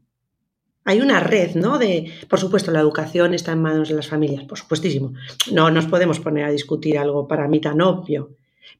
Hay 0.86 1.01
una 1.01 1.20
red, 1.20 1.56
¿no? 1.56 1.77
De, 1.77 2.12
por 2.29 2.39
supuesto, 2.39 2.72
la 2.72 2.79
educación 2.79 3.34
está 3.34 3.51
en 3.51 3.62
manos 3.62 3.89
de 3.89 3.96
las 3.96 4.08
familias, 4.08 4.46
por 4.46 4.58
supuestísimo. 4.58 5.13
No 5.51 5.70
nos 5.70 5.86
podemos 5.86 6.20
poner 6.20 6.46
a 6.46 6.51
discutir 6.51 6.98
algo 6.98 7.27
para 7.27 7.48
mí 7.48 7.60
tan 7.60 7.82
obvio. 7.82 8.32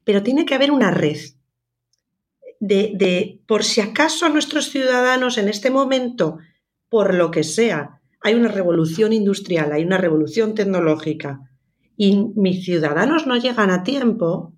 Pero 0.04 0.22
tiene 0.22 0.46
que 0.46 0.54
haber 0.54 0.70
una 0.70 0.90
red 0.90 1.18
de, 2.60 2.92
de 2.94 3.40
por 3.46 3.62
si 3.62 3.82
acaso 3.82 4.28
nuestros 4.30 4.70
ciudadanos 4.70 5.38
en 5.38 5.48
este 5.48 5.70
momento, 5.70 6.38
por 6.88 7.14
lo 7.14 7.30
que 7.30 7.44
sea, 7.44 7.97
hay 8.20 8.34
una 8.34 8.48
revolución 8.48 9.12
industrial, 9.12 9.72
hay 9.72 9.84
una 9.84 9.98
revolución 9.98 10.54
tecnológica 10.54 11.40
y 11.96 12.32
mis 12.36 12.64
ciudadanos 12.64 13.26
no 13.26 13.36
llegan 13.36 13.70
a 13.70 13.82
tiempo, 13.82 14.54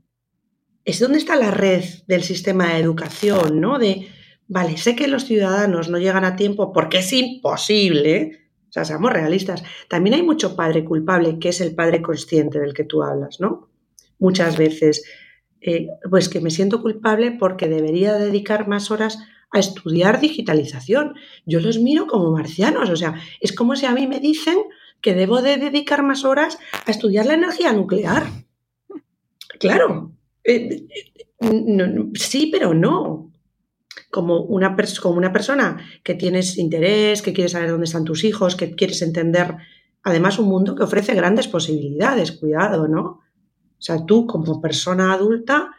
es 0.84 1.00
donde 1.00 1.18
está 1.18 1.36
la 1.36 1.50
red 1.50 1.84
del 2.06 2.22
sistema 2.22 2.72
de 2.72 2.80
educación, 2.80 3.60
¿no? 3.60 3.78
De, 3.78 4.08
vale, 4.46 4.76
sé 4.76 4.94
que 4.94 5.08
los 5.08 5.24
ciudadanos 5.24 5.88
no 5.88 5.98
llegan 5.98 6.24
a 6.24 6.36
tiempo 6.36 6.72
porque 6.72 6.98
es 6.98 7.12
imposible, 7.12 8.50
o 8.68 8.72
sea, 8.72 8.84
seamos 8.84 9.12
realistas. 9.12 9.62
También 9.88 10.14
hay 10.14 10.22
mucho 10.22 10.54
padre 10.54 10.84
culpable, 10.84 11.38
que 11.38 11.48
es 11.48 11.60
el 11.60 11.74
padre 11.74 12.02
consciente 12.02 12.60
del 12.60 12.74
que 12.74 12.84
tú 12.84 13.02
hablas, 13.02 13.40
¿no? 13.40 13.70
Muchas 14.18 14.58
veces, 14.58 15.04
eh, 15.60 15.88
pues 16.10 16.28
que 16.28 16.40
me 16.40 16.50
siento 16.50 16.82
culpable 16.82 17.32
porque 17.32 17.68
debería 17.68 18.14
dedicar 18.14 18.68
más 18.68 18.90
horas 18.90 19.18
a 19.52 19.58
estudiar 19.58 20.20
digitalización. 20.20 21.14
Yo 21.46 21.60
los 21.60 21.78
miro 21.78 22.06
como 22.06 22.30
marcianos, 22.32 22.88
o 22.90 22.96
sea, 22.96 23.14
es 23.40 23.52
como 23.52 23.76
si 23.76 23.86
a 23.86 23.92
mí 23.92 24.06
me 24.06 24.20
dicen 24.20 24.58
que 25.00 25.14
debo 25.14 25.42
de 25.42 25.56
dedicar 25.56 26.02
más 26.02 26.24
horas 26.24 26.58
a 26.86 26.90
estudiar 26.90 27.26
la 27.26 27.34
energía 27.34 27.72
nuclear. 27.72 28.26
Claro, 29.58 30.12
eh, 30.44 30.86
sí, 32.14 32.48
pero 32.52 32.74
no. 32.74 33.26
Como 34.10 34.40
una, 34.40 34.76
como 35.00 35.18
una 35.18 35.32
persona 35.32 35.78
que 36.02 36.14
tienes 36.14 36.58
interés, 36.58 37.22
que 37.22 37.32
quieres 37.32 37.52
saber 37.52 37.70
dónde 37.70 37.84
están 37.84 38.04
tus 38.04 38.24
hijos, 38.24 38.56
que 38.56 38.74
quieres 38.74 39.02
entender, 39.02 39.56
además, 40.02 40.38
un 40.38 40.48
mundo 40.48 40.74
que 40.74 40.82
ofrece 40.82 41.14
grandes 41.14 41.46
posibilidades, 41.46 42.32
cuidado, 42.32 42.88
¿no? 42.88 43.02
O 43.02 43.82
sea, 43.82 44.04
tú 44.04 44.26
como 44.26 44.60
persona 44.60 45.12
adulta, 45.12 45.70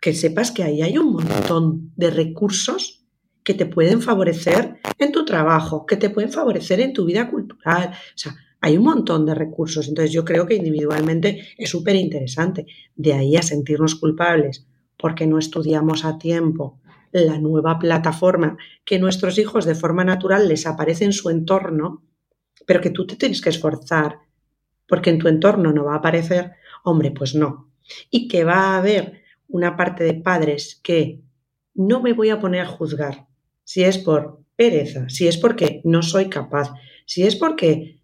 que 0.00 0.14
sepas 0.14 0.50
que 0.50 0.62
ahí 0.62 0.82
hay 0.82 0.98
un 0.98 1.12
montón 1.12 1.92
de 1.96 2.10
recursos 2.10 3.04
que 3.42 3.54
te 3.54 3.66
pueden 3.66 4.02
favorecer 4.02 4.78
en 4.98 5.12
tu 5.12 5.24
trabajo, 5.24 5.86
que 5.86 5.96
te 5.96 6.10
pueden 6.10 6.30
favorecer 6.30 6.80
en 6.80 6.92
tu 6.92 7.04
vida 7.04 7.30
cultural. 7.30 7.92
O 7.92 8.18
sea, 8.18 8.36
hay 8.60 8.76
un 8.76 8.84
montón 8.84 9.24
de 9.26 9.34
recursos. 9.34 9.88
Entonces 9.88 10.12
yo 10.12 10.24
creo 10.24 10.46
que 10.46 10.54
individualmente 10.54 11.48
es 11.56 11.70
súper 11.70 11.96
interesante. 11.96 12.66
De 12.94 13.14
ahí 13.14 13.36
a 13.36 13.42
sentirnos 13.42 13.94
culpables 13.94 14.66
porque 14.96 15.26
no 15.26 15.38
estudiamos 15.38 16.04
a 16.04 16.18
tiempo 16.18 16.80
la 17.10 17.38
nueva 17.38 17.78
plataforma 17.78 18.58
que 18.84 18.98
nuestros 18.98 19.38
hijos 19.38 19.64
de 19.64 19.74
forma 19.74 20.04
natural 20.04 20.46
les 20.46 20.66
aparece 20.66 21.04
en 21.04 21.12
su 21.12 21.30
entorno, 21.30 22.02
pero 22.66 22.80
que 22.80 22.90
tú 22.90 23.06
te 23.06 23.16
tienes 23.16 23.40
que 23.40 23.48
esforzar 23.48 24.18
porque 24.86 25.10
en 25.10 25.18
tu 25.18 25.28
entorno 25.28 25.72
no 25.72 25.84
va 25.84 25.94
a 25.94 25.98
aparecer, 25.98 26.52
hombre, 26.84 27.10
pues 27.10 27.34
no. 27.34 27.70
Y 28.10 28.28
que 28.28 28.44
va 28.44 28.74
a 28.74 28.78
haber 28.78 29.22
una 29.48 29.76
parte 29.76 30.04
de 30.04 30.14
padres 30.14 30.80
que 30.82 31.20
no 31.74 32.00
me 32.00 32.12
voy 32.12 32.30
a 32.30 32.40
poner 32.40 32.62
a 32.62 32.66
juzgar, 32.66 33.26
si 33.64 33.84
es 33.84 33.98
por 33.98 34.40
pereza, 34.56 35.08
si 35.08 35.28
es 35.28 35.36
porque 35.36 35.80
no 35.84 36.02
soy 36.02 36.28
capaz, 36.28 36.72
si 37.06 37.22
es 37.22 37.36
porque 37.36 37.98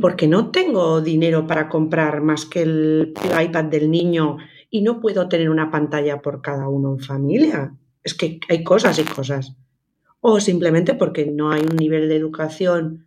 porque 0.00 0.26
no 0.26 0.50
tengo 0.50 1.00
dinero 1.00 1.46
para 1.46 1.68
comprar 1.68 2.20
más 2.20 2.46
que 2.46 2.62
el 2.62 3.14
iPad 3.40 3.64
del 3.64 3.90
niño 3.90 4.38
y 4.70 4.82
no 4.82 5.00
puedo 5.00 5.28
tener 5.28 5.50
una 5.50 5.70
pantalla 5.70 6.20
por 6.20 6.42
cada 6.42 6.68
uno 6.68 6.94
en 6.94 6.98
familia. 6.98 7.74
Es 8.02 8.14
que 8.14 8.40
hay 8.48 8.64
cosas 8.64 8.98
y 8.98 9.04
cosas. 9.04 9.54
O 10.20 10.40
simplemente 10.40 10.94
porque 10.94 11.26
no 11.26 11.52
hay 11.52 11.62
un 11.62 11.76
nivel 11.76 12.08
de 12.08 12.16
educación, 12.16 13.06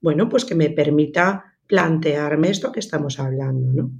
bueno, 0.00 0.28
pues 0.28 0.44
que 0.44 0.54
me 0.54 0.70
permita 0.70 1.56
plantearme 1.66 2.50
esto 2.50 2.70
que 2.70 2.80
estamos 2.80 3.18
hablando, 3.18 3.72
¿no? 3.72 3.90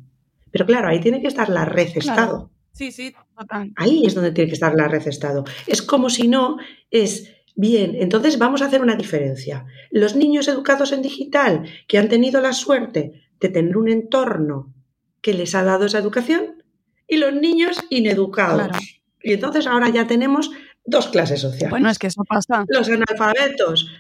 Pero 0.53 0.67
claro, 0.67 0.89
ahí 0.89 1.01
tiene 1.01 1.21
que 1.21 1.29
estar 1.29 1.49
la 1.49 1.65
red 1.65 1.89
Estado. 1.97 2.51
Sí, 2.73 2.93
sí, 2.93 3.15
total. 3.37 3.73
Ahí 3.77 4.07
es 4.07 4.15
donde 4.15 4.33
tiene 4.33 4.49
que 4.49 4.55
estar 4.55 4.75
la 4.75 4.89
red 4.89 5.07
Estado. 5.07 5.45
Es 5.67 5.83
como 5.83 6.11
si 6.11 6.29
no 6.29 6.59
es, 6.91 7.33
bien, 7.57 7.97
entonces 7.99 8.39
vamos 8.39 8.63
a 8.63 8.67
hacer 8.67 8.81
una 8.81 8.97
diferencia. 8.97 9.67
Los 9.91 10.15
niños 10.15 10.49
educados 10.49 10.93
en 10.93 11.03
digital 11.03 11.65
que 11.89 11.99
han 11.99 12.09
tenido 12.09 12.41
la 12.41 12.53
suerte 12.53 13.23
de 13.41 13.49
tener 13.49 13.77
un 13.77 13.89
entorno 13.89 14.73
que 15.21 15.35
les 15.35 15.55
ha 15.55 15.65
dado 15.65 15.87
esa 15.87 15.99
educación 15.99 16.63
y 17.09 17.17
los 17.17 17.33
niños 17.33 17.79
ineducados. 17.91 18.77
Y 19.23 19.35
entonces 19.35 19.67
ahora 19.67 19.89
ya 19.89 20.07
tenemos 20.07 20.51
dos 20.85 21.09
clases 21.09 21.41
sociales. 21.41 21.71
Bueno, 21.71 21.91
es 21.91 21.99
que 21.99 22.09
eso 22.09 22.25
pasa. 22.25 22.65
Los 22.69 22.89
analfabetos 22.89 23.91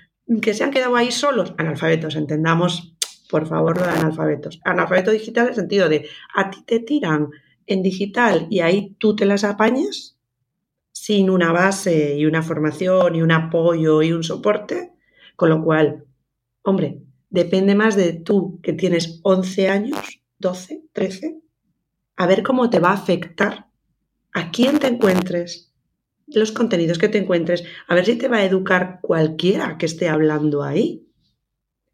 que 0.40 0.54
se 0.54 0.64
han 0.64 0.70
quedado 0.70 0.96
ahí 0.96 1.12
solos, 1.12 1.54
analfabetos, 1.58 2.16
entendamos, 2.16 2.91
por 3.32 3.46
favor, 3.46 3.78
de 3.78 3.88
analfabetos. 3.88 4.60
Analfabeto 4.62 5.10
digital 5.10 5.44
en 5.44 5.48
el 5.48 5.54
sentido 5.56 5.88
de 5.88 6.06
a 6.34 6.50
ti 6.50 6.62
te 6.66 6.80
tiran 6.80 7.30
en 7.66 7.82
digital 7.82 8.46
y 8.50 8.60
ahí 8.60 8.94
tú 8.98 9.16
te 9.16 9.24
las 9.24 9.42
apañas 9.42 10.18
sin 10.92 11.30
una 11.30 11.50
base 11.50 12.14
y 12.18 12.26
una 12.26 12.42
formación 12.42 13.16
y 13.16 13.22
un 13.22 13.32
apoyo 13.32 14.02
y 14.02 14.12
un 14.12 14.22
soporte, 14.22 14.92
con 15.34 15.48
lo 15.48 15.64
cual, 15.64 16.04
hombre, 16.60 17.00
depende 17.30 17.74
más 17.74 17.96
de 17.96 18.12
tú 18.12 18.60
que 18.62 18.74
tienes 18.74 19.20
11 19.22 19.68
años, 19.70 20.20
12, 20.38 20.82
13, 20.92 21.40
a 22.16 22.26
ver 22.26 22.42
cómo 22.42 22.68
te 22.68 22.80
va 22.80 22.90
a 22.90 22.94
afectar 23.00 23.68
a 24.34 24.50
quién 24.50 24.78
te 24.78 24.88
encuentres, 24.88 25.72
los 26.26 26.52
contenidos 26.52 26.98
que 26.98 27.08
te 27.08 27.16
encuentres, 27.16 27.64
a 27.88 27.94
ver 27.94 28.04
si 28.04 28.16
te 28.16 28.28
va 28.28 28.36
a 28.38 28.44
educar 28.44 28.98
cualquiera 29.00 29.78
que 29.78 29.86
esté 29.86 30.10
hablando 30.10 30.62
ahí. 30.62 31.06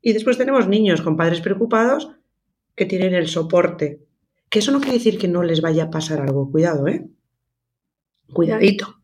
Y 0.01 0.13
después 0.13 0.39
tenemos 0.39 0.69
niños 0.69 1.03
con 1.03 1.17
padres 1.17 1.41
preocupados 1.41 2.11
que 2.75 2.87
tienen 2.87 3.15
el 3.15 3.27
soporte 3.27 4.07
Que 4.49 4.61
eso 4.61 4.71
no 4.71 4.81
quiere 4.81 4.99
decir 4.99 5.19
que 5.19 5.29
no 5.29 5.43
les 5.43 5.61
vaya 5.61 5.85
a 5.85 5.91
pasar 5.91 6.21
algo. 6.21 6.51
Cuidado, 6.51 6.87
¿eh? 6.89 7.09
Cuidadito. 8.33 9.03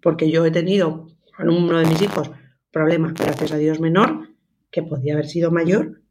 Porque 0.00 0.30
yo 0.30 0.44
he 0.44 0.50
tenido 0.50 1.08
con 1.36 1.48
uno 1.50 1.78
de 1.78 1.86
mis 1.86 2.02
hijos 2.02 2.30
problema, 2.70 3.12
gracias 3.16 3.52
a 3.52 3.56
Dios 3.56 3.80
menor, 3.80 4.28
que 4.70 4.82
podía 4.82 5.14
haber 5.14 5.26
sido 5.26 5.50
mayor. 5.50 6.02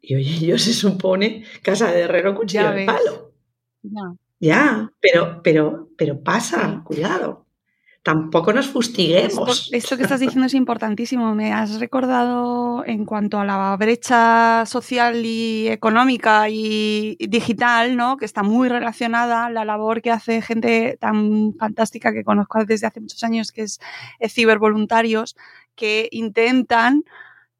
Y 0.00 0.16
oye, 0.16 0.38
yo 0.46 0.58
se 0.58 0.72
supone 0.72 1.44
casa 1.62 1.92
de 1.92 2.00
herrero 2.00 2.34
cuchillo 2.34 2.72
de 2.72 2.86
palo. 2.86 3.34
Ya. 3.82 4.14
Ya, 4.40 4.92
pero, 5.00 5.40
pero, 5.42 5.90
pero 5.96 6.22
pasa, 6.22 6.82
cuidado. 6.84 7.47
Tampoco 8.08 8.54
nos 8.54 8.68
fustiguemos. 8.68 9.68
Esto, 9.70 9.98
que 9.98 10.04
estás 10.04 10.20
diciendo 10.20 10.46
es 10.46 10.54
importantísimo. 10.54 11.34
Me 11.34 11.52
has 11.52 11.78
recordado 11.78 12.82
en 12.86 13.04
cuanto 13.04 13.38
a 13.38 13.44
la 13.44 13.76
brecha 13.76 14.64
social 14.64 15.26
y 15.26 15.68
económica 15.68 16.48
y 16.48 17.18
digital, 17.28 17.98
¿no? 17.98 18.16
Que 18.16 18.24
está 18.24 18.42
muy 18.42 18.70
relacionada 18.70 19.50
la 19.50 19.66
labor 19.66 20.00
que 20.00 20.10
hace 20.10 20.40
gente 20.40 20.96
tan 20.98 21.52
fantástica 21.58 22.14
que 22.14 22.24
conozco 22.24 22.64
desde 22.64 22.86
hace 22.86 23.00
muchos 23.00 23.22
años, 23.24 23.52
que 23.52 23.60
es, 23.60 23.78
es 24.20 24.32
cibervoluntarios, 24.32 25.36
que 25.74 26.08
intentan 26.10 27.04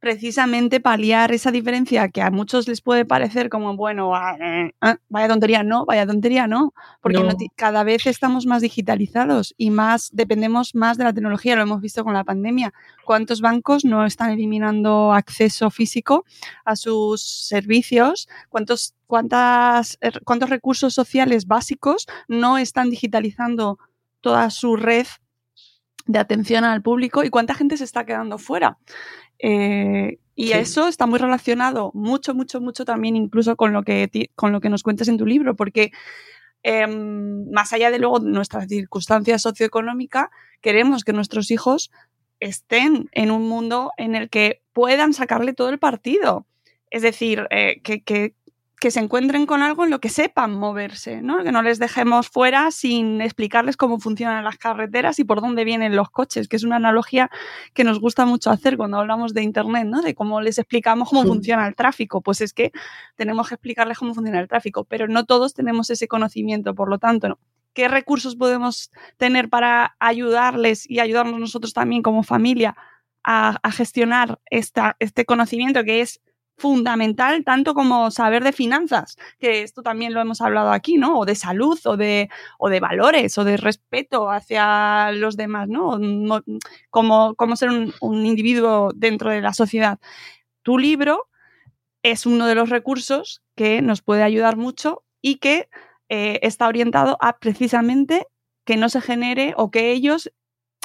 precisamente 0.00 0.80
paliar 0.80 1.32
esa 1.32 1.50
diferencia 1.50 2.08
que 2.08 2.22
a 2.22 2.30
muchos 2.30 2.68
les 2.68 2.80
puede 2.80 3.04
parecer 3.04 3.48
como, 3.48 3.76
bueno, 3.76 4.14
ah, 4.14 4.36
eh, 4.40 4.72
ah, 4.80 4.96
vaya 5.08 5.28
tontería, 5.28 5.62
no, 5.62 5.84
vaya 5.86 6.06
tontería, 6.06 6.46
no, 6.46 6.72
porque 7.00 7.20
cada 7.56 7.82
vez 7.82 8.06
estamos 8.06 8.46
más 8.46 8.62
digitalizados 8.62 9.54
y 9.56 9.70
más 9.70 10.10
dependemos 10.12 10.74
más 10.74 10.98
de 10.98 11.04
la 11.04 11.12
tecnología, 11.12 11.56
lo 11.56 11.62
hemos 11.62 11.80
visto 11.80 12.04
con 12.04 12.14
la 12.14 12.24
pandemia. 12.24 12.72
¿Cuántos 13.04 13.40
bancos 13.40 13.84
no 13.84 14.04
están 14.04 14.30
eliminando 14.30 15.12
acceso 15.12 15.70
físico 15.70 16.24
a 16.64 16.76
sus 16.76 17.22
servicios? 17.22 18.28
¿Cuántos, 18.48 18.94
cuántas, 19.06 19.98
er, 20.00 20.20
¿Cuántos 20.24 20.50
recursos 20.50 20.94
sociales 20.94 21.46
básicos 21.46 22.06
no 22.28 22.58
están 22.58 22.90
digitalizando 22.90 23.78
toda 24.20 24.50
su 24.50 24.76
red 24.76 25.06
de 26.08 26.18
atención 26.18 26.64
al 26.64 26.82
público 26.82 27.22
y 27.22 27.30
cuánta 27.30 27.54
gente 27.54 27.76
se 27.76 27.84
está 27.84 28.04
quedando 28.04 28.38
fuera. 28.38 28.78
Eh, 29.38 30.18
y 30.34 30.52
eso 30.52 30.86
está 30.86 31.06
muy 31.06 31.18
relacionado 31.18 31.90
mucho, 31.94 32.32
mucho, 32.34 32.60
mucho 32.60 32.84
también 32.84 33.16
incluso 33.16 33.56
con 33.56 33.72
lo 33.72 33.82
que, 33.82 34.30
con 34.36 34.52
lo 34.52 34.60
que 34.60 34.68
nos 34.68 34.84
cuentas 34.84 35.08
en 35.08 35.18
tu 35.18 35.26
libro, 35.26 35.56
porque 35.56 35.90
em, 36.62 37.50
más 37.50 37.72
allá 37.72 37.90
de 37.90 37.98
luego 37.98 38.20
nuestra 38.20 38.66
circunstancia 38.66 39.38
socioeconómica, 39.38 40.30
queremos 40.60 41.02
que 41.02 41.12
nuestros 41.12 41.50
hijos 41.50 41.90
estén 42.40 43.08
en 43.12 43.30
un 43.30 43.48
mundo 43.48 43.90
en 43.96 44.14
el 44.14 44.30
que 44.30 44.62
puedan 44.72 45.12
sacarle 45.12 45.54
todo 45.54 45.70
el 45.70 45.78
partido. 45.78 46.46
Es 46.90 47.02
decir, 47.02 47.46
eh, 47.50 47.80
que, 47.82 48.02
que, 48.02 48.34
que 48.80 48.90
se 48.90 49.00
encuentren 49.00 49.46
con 49.46 49.62
algo 49.62 49.84
en 49.84 49.90
lo 49.90 50.00
que 50.00 50.08
sepan 50.08 50.52
moverse, 50.52 51.20
¿no? 51.20 51.42
Que 51.42 51.50
no 51.50 51.62
les 51.62 51.78
dejemos 51.78 52.28
fuera 52.28 52.70
sin 52.70 53.20
explicarles 53.20 53.76
cómo 53.76 53.98
funcionan 53.98 54.44
las 54.44 54.56
carreteras 54.56 55.18
y 55.18 55.24
por 55.24 55.40
dónde 55.40 55.64
vienen 55.64 55.96
los 55.96 56.10
coches, 56.10 56.48
que 56.48 56.56
es 56.56 56.64
una 56.64 56.76
analogía 56.76 57.30
que 57.74 57.82
nos 57.84 57.98
gusta 57.98 58.24
mucho 58.24 58.50
hacer 58.50 58.76
cuando 58.76 58.98
hablamos 58.98 59.34
de 59.34 59.42
Internet, 59.42 59.86
¿no? 59.86 60.00
De 60.00 60.14
cómo 60.14 60.40
les 60.40 60.58
explicamos 60.58 61.08
cómo 61.10 61.24
funciona 61.24 61.66
el 61.66 61.74
tráfico. 61.74 62.20
Pues 62.20 62.40
es 62.40 62.52
que 62.52 62.70
tenemos 63.16 63.48
que 63.48 63.54
explicarles 63.54 63.98
cómo 63.98 64.14
funciona 64.14 64.40
el 64.40 64.48
tráfico, 64.48 64.84
pero 64.84 65.08
no 65.08 65.24
todos 65.24 65.54
tenemos 65.54 65.90
ese 65.90 66.06
conocimiento, 66.06 66.74
por 66.74 66.88
lo 66.88 66.98
tanto, 66.98 67.38
¿qué 67.72 67.88
recursos 67.88 68.36
podemos 68.36 68.90
tener 69.16 69.48
para 69.48 69.96
ayudarles 69.98 70.88
y 70.88 71.00
ayudarnos 71.00 71.40
nosotros 71.40 71.72
también 71.72 72.02
como 72.02 72.22
familia 72.22 72.76
a, 73.24 73.56
a 73.62 73.72
gestionar 73.72 74.38
esta, 74.50 74.96
este 75.00 75.24
conocimiento 75.24 75.82
que 75.82 76.00
es 76.00 76.20
fundamental, 76.58 77.44
tanto 77.44 77.74
como 77.74 78.10
saber 78.10 78.44
de 78.44 78.52
finanzas, 78.52 79.16
que 79.38 79.62
esto 79.62 79.82
también 79.82 80.12
lo 80.12 80.20
hemos 80.20 80.40
hablado 80.40 80.72
aquí, 80.72 80.98
¿no? 80.98 81.18
O 81.18 81.24
de 81.24 81.34
salud, 81.34 81.78
o 81.84 81.96
de, 81.96 82.28
o 82.58 82.68
de 82.68 82.80
valores, 82.80 83.38
o 83.38 83.44
de 83.44 83.56
respeto 83.56 84.30
hacia 84.30 85.12
los 85.12 85.36
demás, 85.36 85.68
¿no? 85.68 85.98
Como, 86.90 87.34
como 87.36 87.56
ser 87.56 87.70
un, 87.70 88.26
individuo 88.26 88.90
dentro 88.94 89.30
de 89.30 89.40
la 89.40 89.54
sociedad. 89.54 89.98
Tu 90.62 90.78
libro 90.78 91.28
es 92.02 92.26
uno 92.26 92.46
de 92.46 92.54
los 92.54 92.70
recursos 92.70 93.42
que 93.56 93.82
nos 93.82 94.02
puede 94.02 94.22
ayudar 94.22 94.56
mucho 94.56 95.04
y 95.22 95.36
que 95.36 95.68
eh, 96.08 96.40
está 96.42 96.68
orientado 96.68 97.16
a 97.20 97.38
precisamente 97.38 98.26
que 98.64 98.76
no 98.76 98.88
se 98.88 99.00
genere 99.00 99.54
o 99.56 99.70
que 99.70 99.92
ellos 99.92 100.30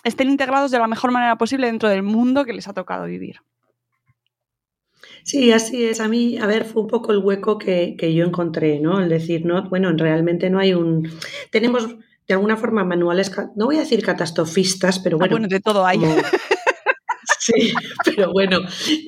estén 0.04 0.30
integrados 0.30 0.72
de 0.72 0.80
la 0.80 0.88
mejor 0.88 1.12
manera 1.12 1.38
posible 1.38 1.68
dentro 1.68 1.90
del 1.90 2.04
mundo 2.04 2.46
que 2.46 2.54
les 2.54 2.68
ha 2.68 2.74
tocado 2.74 3.06
vivir. 3.06 3.42
Sí, 5.24 5.52
así 5.52 5.86
es. 5.86 6.00
A 6.00 6.08
mí, 6.08 6.38
a 6.38 6.46
ver, 6.46 6.66
fue 6.66 6.82
un 6.82 6.88
poco 6.88 7.12
el 7.12 7.20
hueco 7.20 7.58
que, 7.58 7.96
yo 8.14 8.26
encontré, 8.26 8.80
¿no? 8.80 9.02
El 9.02 9.10
decir, 9.10 9.46
no, 9.46 9.70
bueno, 9.70 9.92
realmente 9.96 10.50
no 10.50 10.60
hay 10.60 10.74
un. 10.74 11.10
Tenemos 11.52 11.88
de 12.28 12.34
alguna 12.34 12.58
forma 12.58 12.84
manuales, 12.84 13.32
no 13.56 13.66
voy 13.66 13.78
a 13.78 13.82
decir 13.82 14.04
catastrofistas, 14.04 15.00
pero 15.00 15.18
ah, 15.18 15.20
bueno. 15.20 15.34
bueno, 15.34 15.48
de 15.48 15.60
todo 15.60 15.86
hay. 15.86 16.00
Sí, 17.40 17.74
pero 18.06 18.32
bueno, 18.32 18.62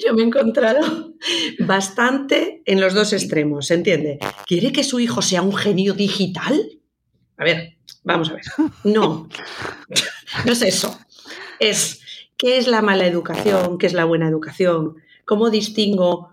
yo 0.06 0.14
me 0.14 0.22
he 0.22 0.26
encontrado 0.26 1.14
bastante 1.60 2.62
en 2.66 2.82
los 2.82 2.94
dos 2.94 3.14
extremos, 3.14 3.68
¿se 3.68 3.76
entiende? 3.76 4.20
¿Quiere 4.46 4.74
que 4.74 4.84
su 4.84 5.00
hijo 5.00 5.22
sea 5.22 5.42
un 5.42 5.56
genio 5.56 5.94
digital? 5.94 6.82
A 7.38 7.46
ver, 7.46 7.78
vamos 8.04 8.30
a 8.30 8.34
ver. 8.34 8.44
No, 8.84 9.30
no 10.46 10.52
es 10.52 10.62
eso. 10.62 11.00
Es 11.60 12.02
qué 12.36 12.58
es 12.58 12.68
la 12.68 12.82
mala 12.82 13.08
educación, 13.08 13.78
qué 13.78 13.88
es 13.88 13.94
la 13.94 14.04
buena 14.04 14.28
educación, 14.28 14.96
¿Cómo 15.26 15.50
distingo 15.50 16.30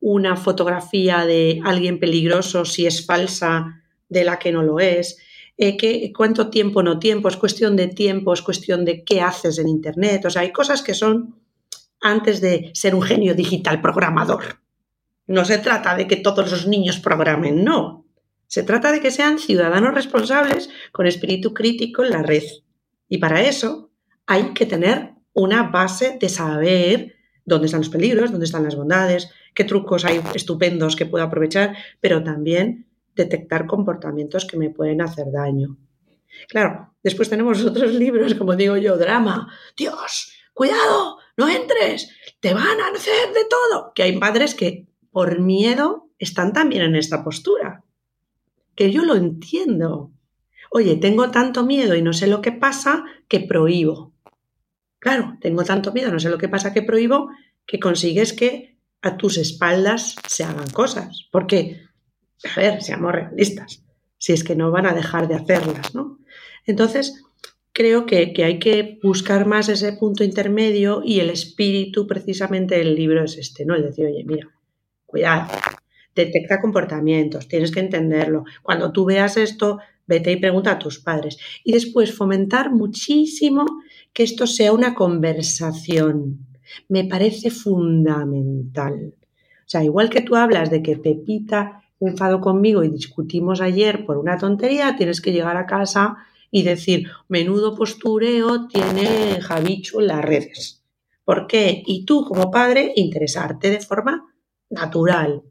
una 0.00 0.36
fotografía 0.36 1.24
de 1.24 1.60
alguien 1.64 1.98
peligroso 1.98 2.64
si 2.64 2.86
es 2.86 3.04
falsa 3.04 3.82
de 4.08 4.24
la 4.24 4.38
que 4.38 4.52
no 4.52 4.62
lo 4.62 4.80
es? 4.80 5.18
Eh, 5.56 5.76
¿qué, 5.76 6.12
¿Cuánto 6.14 6.50
tiempo 6.50 6.82
no 6.82 6.98
tiempo? 6.98 7.28
Es 7.28 7.36
cuestión 7.36 7.76
de 7.76 7.88
tiempo, 7.88 8.34
es 8.34 8.42
cuestión 8.42 8.84
de 8.84 9.04
qué 9.04 9.20
haces 9.20 9.58
en 9.58 9.68
Internet. 9.68 10.24
O 10.26 10.30
sea, 10.30 10.42
hay 10.42 10.52
cosas 10.52 10.82
que 10.82 10.94
son 10.94 11.36
antes 12.00 12.40
de 12.40 12.70
ser 12.74 12.94
un 12.94 13.02
genio 13.02 13.34
digital 13.34 13.80
programador. 13.80 14.60
No 15.26 15.44
se 15.44 15.58
trata 15.58 15.96
de 15.96 16.06
que 16.06 16.16
todos 16.16 16.50
los 16.50 16.66
niños 16.66 16.98
programen, 16.98 17.64
no. 17.64 18.04
Se 18.46 18.62
trata 18.62 18.92
de 18.92 19.00
que 19.00 19.10
sean 19.10 19.38
ciudadanos 19.38 19.94
responsables 19.94 20.68
con 20.92 21.06
espíritu 21.06 21.54
crítico 21.54 22.04
en 22.04 22.10
la 22.10 22.22
red. 22.22 22.44
Y 23.08 23.18
para 23.18 23.42
eso 23.42 23.90
hay 24.26 24.52
que 24.52 24.66
tener 24.66 25.14
una 25.32 25.64
base 25.64 26.18
de 26.20 26.28
saber 26.28 27.14
dónde 27.44 27.66
están 27.66 27.80
los 27.80 27.90
peligros, 27.90 28.30
dónde 28.30 28.46
están 28.46 28.64
las 28.64 28.76
bondades, 28.76 29.30
qué 29.54 29.64
trucos 29.64 30.04
hay 30.04 30.20
estupendos 30.34 30.96
que 30.96 31.06
puedo 31.06 31.24
aprovechar, 31.24 31.76
pero 32.00 32.22
también 32.22 32.86
detectar 33.14 33.66
comportamientos 33.66 34.46
que 34.46 34.56
me 34.56 34.70
pueden 34.70 35.00
hacer 35.00 35.26
daño. 35.32 35.76
Claro, 36.48 36.94
después 37.02 37.28
tenemos 37.28 37.62
otros 37.64 37.92
libros, 37.94 38.34
como 38.34 38.56
digo 38.56 38.76
yo, 38.76 38.96
drama. 38.96 39.52
Dios, 39.76 40.32
cuidado, 40.52 41.18
no 41.36 41.48
entres, 41.48 42.10
te 42.40 42.54
van 42.54 42.80
a 42.80 42.88
hacer 42.94 43.32
de 43.34 43.44
todo. 43.48 43.92
Que 43.94 44.04
hay 44.04 44.18
padres 44.18 44.54
que 44.54 44.86
por 45.10 45.40
miedo 45.40 46.08
están 46.18 46.52
también 46.52 46.82
en 46.82 46.96
esta 46.96 47.22
postura. 47.22 47.84
Que 48.74 48.90
yo 48.90 49.04
lo 49.04 49.14
entiendo. 49.14 50.10
Oye, 50.70 50.96
tengo 50.96 51.30
tanto 51.30 51.64
miedo 51.64 51.94
y 51.94 52.02
no 52.02 52.12
sé 52.12 52.26
lo 52.26 52.42
que 52.42 52.50
pasa 52.50 53.04
que 53.28 53.40
prohíbo. 53.40 54.13
Claro, 55.04 55.36
tengo 55.38 55.64
tanto 55.64 55.92
miedo, 55.92 56.10
no 56.10 56.18
sé 56.18 56.30
lo 56.30 56.38
que 56.38 56.48
pasa 56.48 56.72
que 56.72 56.80
prohíbo, 56.80 57.28
que 57.66 57.78
consigues 57.78 58.32
que 58.32 58.78
a 59.02 59.18
tus 59.18 59.36
espaldas 59.36 60.16
se 60.26 60.44
hagan 60.44 60.70
cosas. 60.70 61.28
Porque, 61.30 61.82
a 62.56 62.58
ver, 62.58 62.82
seamos 62.82 63.12
realistas, 63.12 63.84
si 64.16 64.32
es 64.32 64.42
que 64.42 64.56
no 64.56 64.70
van 64.70 64.86
a 64.86 64.94
dejar 64.94 65.28
de 65.28 65.34
hacerlas, 65.34 65.94
¿no? 65.94 66.20
Entonces, 66.64 67.22
creo 67.74 68.06
que, 68.06 68.32
hay 68.42 68.58
que 68.58 68.98
buscar 69.02 69.44
más 69.44 69.68
ese 69.68 69.92
punto 69.92 70.24
intermedio 70.24 71.02
y 71.04 71.20
el 71.20 71.28
espíritu 71.28 72.06
precisamente 72.06 72.78
del 72.78 72.94
libro 72.94 73.24
es 73.24 73.36
este, 73.36 73.66
¿no? 73.66 73.74
El 73.74 73.82
decir, 73.82 74.06
oye, 74.06 74.24
mira, 74.24 74.48
cuidado, 75.04 75.52
detecta 76.14 76.62
comportamientos, 76.62 77.46
tienes 77.46 77.72
que 77.72 77.80
entenderlo. 77.80 78.44
Cuando 78.62 78.90
tú 78.90 79.04
veas 79.04 79.36
esto, 79.36 79.80
vete 80.06 80.32
y 80.32 80.36
pregunta 80.36 80.70
a 80.70 80.78
tus 80.78 80.98
padres. 80.98 81.36
Y 81.62 81.72
después 81.72 82.14
fomentar 82.14 82.70
muchísimo 82.70 83.66
que 84.14 84.22
esto 84.22 84.46
sea 84.46 84.72
una 84.72 84.94
conversación. 84.94 86.46
Me 86.88 87.04
parece 87.04 87.50
fundamental. 87.50 89.14
O 89.66 89.68
sea, 89.68 89.84
igual 89.84 90.08
que 90.08 90.22
tú 90.22 90.36
hablas 90.36 90.70
de 90.70 90.82
que 90.82 90.96
Pepita 90.96 91.82
enfadó 92.00 92.40
conmigo 92.40 92.84
y 92.84 92.90
discutimos 92.90 93.60
ayer 93.60 94.06
por 94.06 94.16
una 94.16 94.38
tontería, 94.38 94.96
tienes 94.96 95.20
que 95.20 95.32
llegar 95.32 95.56
a 95.56 95.66
casa 95.66 96.16
y 96.50 96.62
decir, 96.62 97.08
menudo 97.28 97.74
postureo 97.74 98.68
tiene 98.68 99.40
Javichu 99.40 100.00
en 100.00 100.06
las 100.06 100.24
redes. 100.24 100.84
¿Por 101.24 101.46
qué? 101.46 101.82
Y 101.84 102.04
tú 102.04 102.24
como 102.24 102.50
padre 102.50 102.92
interesarte 102.94 103.70
de 103.70 103.80
forma 103.80 104.32
natural. 104.70 105.42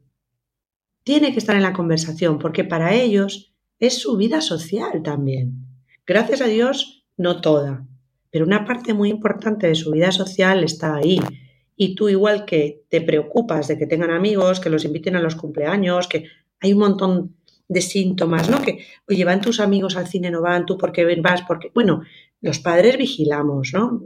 Tiene 1.02 1.32
que 1.32 1.38
estar 1.38 1.56
en 1.56 1.62
la 1.62 1.74
conversación 1.74 2.38
porque 2.38 2.64
para 2.64 2.94
ellos 2.94 3.52
es 3.78 3.98
su 3.98 4.16
vida 4.16 4.40
social 4.40 5.02
también. 5.02 5.66
Gracias 6.06 6.40
a 6.40 6.46
Dios, 6.46 7.04
no 7.16 7.40
toda, 7.40 7.86
pero 8.34 8.46
una 8.46 8.64
parte 8.64 8.94
muy 8.94 9.10
importante 9.10 9.68
de 9.68 9.76
su 9.76 9.92
vida 9.92 10.10
social 10.10 10.64
está 10.64 10.96
ahí. 10.96 11.20
Y 11.76 11.94
tú 11.94 12.08
igual 12.08 12.44
que 12.44 12.82
te 12.88 13.00
preocupas 13.00 13.68
de 13.68 13.78
que 13.78 13.86
tengan 13.86 14.10
amigos, 14.10 14.58
que 14.58 14.70
los 14.70 14.84
inviten 14.84 15.14
a 15.14 15.20
los 15.20 15.36
cumpleaños, 15.36 16.08
que 16.08 16.24
hay 16.58 16.72
un 16.72 16.80
montón 16.80 17.36
de 17.68 17.80
síntomas, 17.80 18.50
¿no? 18.50 18.60
Que, 18.60 18.80
oye, 19.08 19.24
van 19.24 19.40
tus 19.40 19.60
amigos 19.60 19.96
al 19.96 20.08
cine, 20.08 20.32
no 20.32 20.42
van, 20.42 20.66
tú 20.66 20.76
porque 20.76 21.04
vas, 21.20 21.42
porque. 21.42 21.70
Bueno, 21.72 22.02
los 22.40 22.58
padres 22.58 22.98
vigilamos, 22.98 23.70
¿no? 23.72 24.02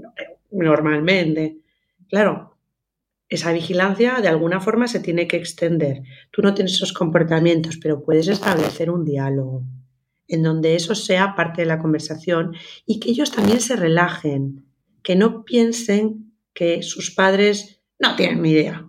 Normalmente. 0.50 1.60
Claro, 2.10 2.58
esa 3.30 3.50
vigilancia 3.54 4.20
de 4.20 4.28
alguna 4.28 4.60
forma 4.60 4.88
se 4.88 5.00
tiene 5.00 5.26
que 5.26 5.38
extender. 5.38 6.02
Tú 6.30 6.42
no 6.42 6.52
tienes 6.52 6.74
esos 6.74 6.92
comportamientos, 6.92 7.78
pero 7.78 8.04
puedes 8.04 8.28
establecer 8.28 8.90
un 8.90 9.06
diálogo 9.06 9.64
en 10.28 10.42
donde 10.42 10.76
eso 10.76 10.94
sea 10.94 11.34
parte 11.34 11.62
de 11.62 11.66
la 11.66 11.78
conversación 11.78 12.54
y 12.86 13.00
que 13.00 13.10
ellos 13.10 13.32
también 13.32 13.60
se 13.60 13.76
relajen, 13.76 14.66
que 15.02 15.16
no 15.16 15.44
piensen 15.44 16.34
que 16.52 16.82
sus 16.82 17.10
padres 17.10 17.82
no 17.98 18.14
tienen 18.14 18.42
ni 18.42 18.50
idea. 18.50 18.88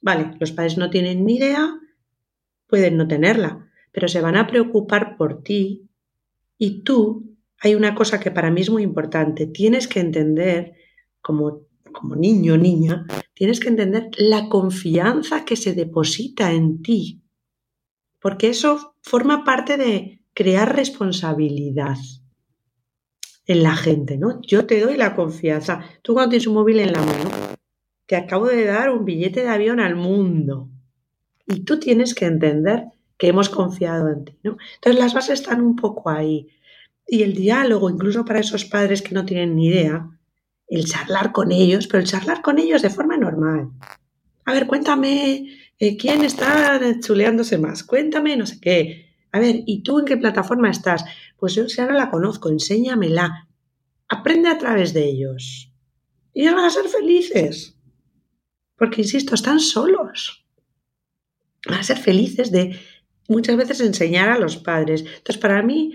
Vale, 0.00 0.32
los 0.40 0.52
padres 0.52 0.78
no 0.78 0.88
tienen 0.88 1.24
ni 1.26 1.36
idea, 1.36 1.78
pueden 2.66 2.96
no 2.96 3.06
tenerla, 3.06 3.70
pero 3.92 4.08
se 4.08 4.22
van 4.22 4.36
a 4.36 4.46
preocupar 4.46 5.16
por 5.16 5.42
ti 5.42 5.90
y 6.56 6.82
tú, 6.82 7.36
hay 7.58 7.74
una 7.74 7.94
cosa 7.94 8.18
que 8.18 8.30
para 8.30 8.50
mí 8.50 8.62
es 8.62 8.70
muy 8.70 8.82
importante, 8.82 9.46
tienes 9.46 9.86
que 9.86 10.00
entender 10.00 10.72
como, 11.20 11.66
como 11.92 12.16
niño 12.16 12.56
niña, 12.56 13.06
tienes 13.34 13.60
que 13.60 13.68
entender 13.68 14.08
la 14.16 14.48
confianza 14.48 15.44
que 15.44 15.56
se 15.56 15.74
deposita 15.74 16.52
en 16.52 16.80
ti, 16.80 17.22
porque 18.18 18.48
eso 18.48 18.94
forma 19.02 19.44
parte 19.44 19.76
de 19.76 20.19
crear 20.40 20.74
responsabilidad 20.74 21.98
en 23.44 23.62
la 23.62 23.76
gente, 23.76 24.16
¿no? 24.16 24.40
Yo 24.40 24.64
te 24.64 24.80
doy 24.80 24.96
la 24.96 25.14
confianza. 25.14 25.84
Tú 26.00 26.14
cuando 26.14 26.30
tienes 26.30 26.46
un 26.46 26.54
móvil 26.54 26.80
en 26.80 26.92
la 26.92 27.02
mano, 27.02 27.30
te 28.06 28.16
acabo 28.16 28.46
de 28.46 28.64
dar 28.64 28.88
un 28.88 29.04
billete 29.04 29.42
de 29.42 29.50
avión 29.50 29.80
al 29.80 29.96
mundo. 29.96 30.70
Y 31.46 31.60
tú 31.64 31.78
tienes 31.78 32.14
que 32.14 32.24
entender 32.24 32.84
que 33.18 33.28
hemos 33.28 33.50
confiado 33.50 34.08
en 34.08 34.24
ti, 34.24 34.38
¿no? 34.42 34.56
Entonces 34.76 34.98
las 34.98 35.12
bases 35.12 35.40
están 35.40 35.60
un 35.60 35.76
poco 35.76 36.08
ahí. 36.08 36.48
Y 37.06 37.22
el 37.22 37.34
diálogo, 37.34 37.90
incluso 37.90 38.24
para 38.24 38.40
esos 38.40 38.64
padres 38.64 39.02
que 39.02 39.14
no 39.14 39.26
tienen 39.26 39.54
ni 39.54 39.66
idea, 39.66 40.08
el 40.68 40.86
charlar 40.86 41.32
con 41.32 41.52
ellos, 41.52 41.86
pero 41.86 41.98
el 41.98 42.08
charlar 42.08 42.40
con 42.40 42.58
ellos 42.58 42.80
de 42.80 42.88
forma 42.88 43.18
normal. 43.18 43.72
A 44.46 44.54
ver, 44.54 44.66
cuéntame 44.66 45.54
eh, 45.78 45.98
quién 45.98 46.24
está 46.24 46.80
chuleándose 46.98 47.58
más, 47.58 47.84
cuéntame 47.84 48.38
no 48.38 48.46
sé 48.46 48.58
qué. 48.58 49.09
A 49.32 49.38
ver, 49.38 49.62
¿y 49.66 49.82
tú 49.82 50.00
en 50.00 50.06
qué 50.06 50.16
plataforma 50.16 50.70
estás? 50.70 51.04
Pues 51.36 51.54
yo 51.54 51.68
si 51.68 51.80
no 51.80 51.92
la 51.92 52.10
conozco, 52.10 52.48
enséñamela. 52.48 53.48
Aprende 54.08 54.48
a 54.48 54.58
través 54.58 54.92
de 54.92 55.04
ellos. 55.04 55.72
Y 56.34 56.42
ellos 56.42 56.54
van 56.54 56.64
a 56.64 56.70
ser 56.70 56.86
felices. 56.88 57.76
Porque, 58.76 59.02
insisto, 59.02 59.34
están 59.34 59.60
solos. 59.60 60.44
Van 61.68 61.80
a 61.80 61.82
ser 61.84 61.98
felices 61.98 62.50
de 62.50 62.78
muchas 63.28 63.56
veces 63.56 63.80
enseñar 63.80 64.30
a 64.30 64.38
los 64.38 64.56
padres. 64.56 65.02
Entonces, 65.02 65.38
para 65.38 65.62
mí, 65.62 65.94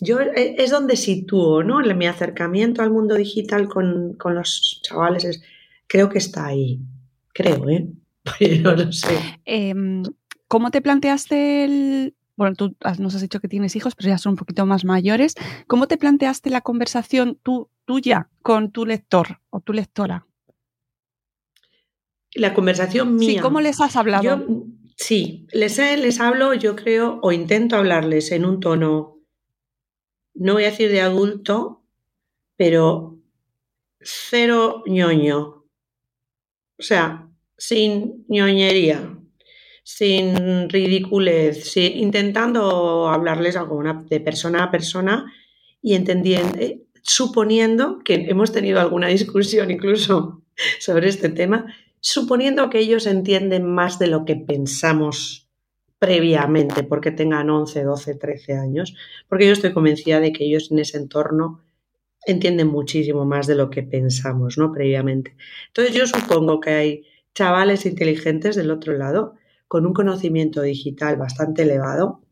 yo 0.00 0.20
eh, 0.20 0.56
es 0.58 0.70
donde 0.70 0.96
sitúo, 0.96 1.62
¿no? 1.62 1.80
Mi 1.94 2.06
acercamiento 2.06 2.82
al 2.82 2.90
mundo 2.90 3.14
digital 3.14 3.68
con, 3.68 4.16
los 4.22 4.80
chavales 4.82 5.42
creo 5.86 6.08
que 6.08 6.18
está 6.18 6.46
ahí. 6.46 6.80
Creo, 7.32 7.68
¿eh? 7.70 7.88
Pero 8.38 8.76
no 8.76 8.92
sé. 8.92 9.40
Em, 9.44 10.02
¿Cómo 10.48 10.70
te 10.70 10.82
planteaste 10.82 11.64
el, 11.64 12.14
bueno, 12.36 12.56
tú 12.56 12.74
nos 12.98 13.14
has 13.14 13.20
dicho 13.20 13.40
que 13.40 13.48
tienes 13.48 13.76
hijos, 13.76 13.94
pero 13.94 14.08
ya 14.08 14.18
son 14.18 14.32
un 14.32 14.36
poquito 14.36 14.66
más 14.66 14.84
mayores. 14.84 15.34
¿Cómo 15.66 15.86
te 15.86 15.96
planteaste 15.96 16.50
la 16.50 16.62
conversación 16.62 17.38
tú, 17.42 17.68
tuya 17.84 18.28
con 18.42 18.72
tu 18.72 18.86
lector 18.86 19.40
o 19.50 19.60
tu 19.60 19.72
lectora? 19.72 20.26
La 22.34 22.52
conversación 22.52 23.14
mía. 23.16 23.28
Sí, 23.28 23.38
¿cómo 23.38 23.60
les 23.60 23.80
has 23.80 23.96
hablado? 23.96 24.44
sí, 24.96 25.46
les, 25.52 25.78
les 25.78 26.20
hablo, 26.20 26.54
yo 26.54 26.74
creo, 26.74 27.20
o 27.22 27.32
intento 27.32 27.76
hablarles 27.76 28.32
en 28.32 28.44
un 28.44 28.60
tono, 28.60 29.18
no 30.34 30.54
voy 30.54 30.64
a 30.64 30.70
decir 30.70 30.90
de 30.90 31.00
adulto, 31.00 31.84
pero 32.56 33.18
cero 34.00 34.82
ñoño. 34.86 35.64
O 36.76 36.82
sea, 36.82 37.28
sin 37.56 38.24
ñoñería 38.28 39.16
sin 39.84 40.70
ridiculez, 40.70 41.76
intentando 41.76 43.08
hablarles 43.08 43.54
algo 43.54 43.82
de 44.08 44.18
persona 44.18 44.64
a 44.64 44.70
persona 44.70 45.32
y 45.82 45.94
entendiendo, 45.94 46.58
eh, 46.58 46.80
suponiendo 47.02 47.98
que 48.02 48.14
hemos 48.28 48.50
tenido 48.50 48.80
alguna 48.80 49.08
discusión 49.08 49.70
incluso 49.70 50.42
sobre 50.80 51.08
este 51.08 51.28
tema, 51.28 51.66
suponiendo 52.00 52.70
que 52.70 52.78
ellos 52.78 53.06
entienden 53.06 53.66
más 53.66 53.98
de 53.98 54.06
lo 54.06 54.24
que 54.24 54.36
pensamos 54.36 55.50
previamente, 55.98 56.82
porque 56.82 57.10
tengan 57.10 57.50
11, 57.50 57.84
12, 57.84 58.14
13 58.14 58.54
años, 58.54 58.96
porque 59.28 59.46
yo 59.46 59.52
estoy 59.52 59.74
convencida 59.74 60.18
de 60.18 60.32
que 60.32 60.44
ellos 60.44 60.72
en 60.72 60.78
ese 60.78 60.96
entorno 60.96 61.62
entienden 62.26 62.68
muchísimo 62.68 63.26
más 63.26 63.46
de 63.46 63.54
lo 63.54 63.68
que 63.68 63.82
pensamos, 63.82 64.56
¿no? 64.56 64.72
Previamente. 64.72 65.36
Entonces 65.68 65.94
yo 65.94 66.06
supongo 66.06 66.58
que 66.60 66.70
hay 66.70 67.04
chavales 67.34 67.84
inteligentes 67.84 68.56
del 68.56 68.70
otro 68.70 68.96
lado 68.96 69.34
con 69.68 69.86
un 69.86 69.92
conocimiento 69.92 70.62
digital 70.62 71.16
bastante 71.16 71.62
elevado 71.62 72.22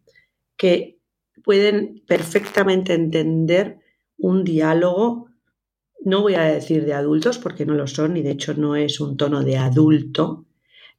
que 0.56 0.98
pueden 1.44 2.02
perfectamente 2.06 2.94
entender 2.94 3.78
un 4.18 4.44
diálogo, 4.44 5.28
no 6.04 6.22
voy 6.22 6.34
a 6.34 6.42
decir 6.42 6.84
de 6.84 6.94
adultos 6.94 7.38
porque 7.38 7.66
no 7.66 7.74
lo 7.74 7.86
son 7.86 8.16
y 8.16 8.22
de 8.22 8.32
hecho 8.32 8.54
no 8.54 8.76
es 8.76 9.00
un 9.00 9.16
tono 9.16 9.42
de 9.42 9.56
adulto, 9.56 10.46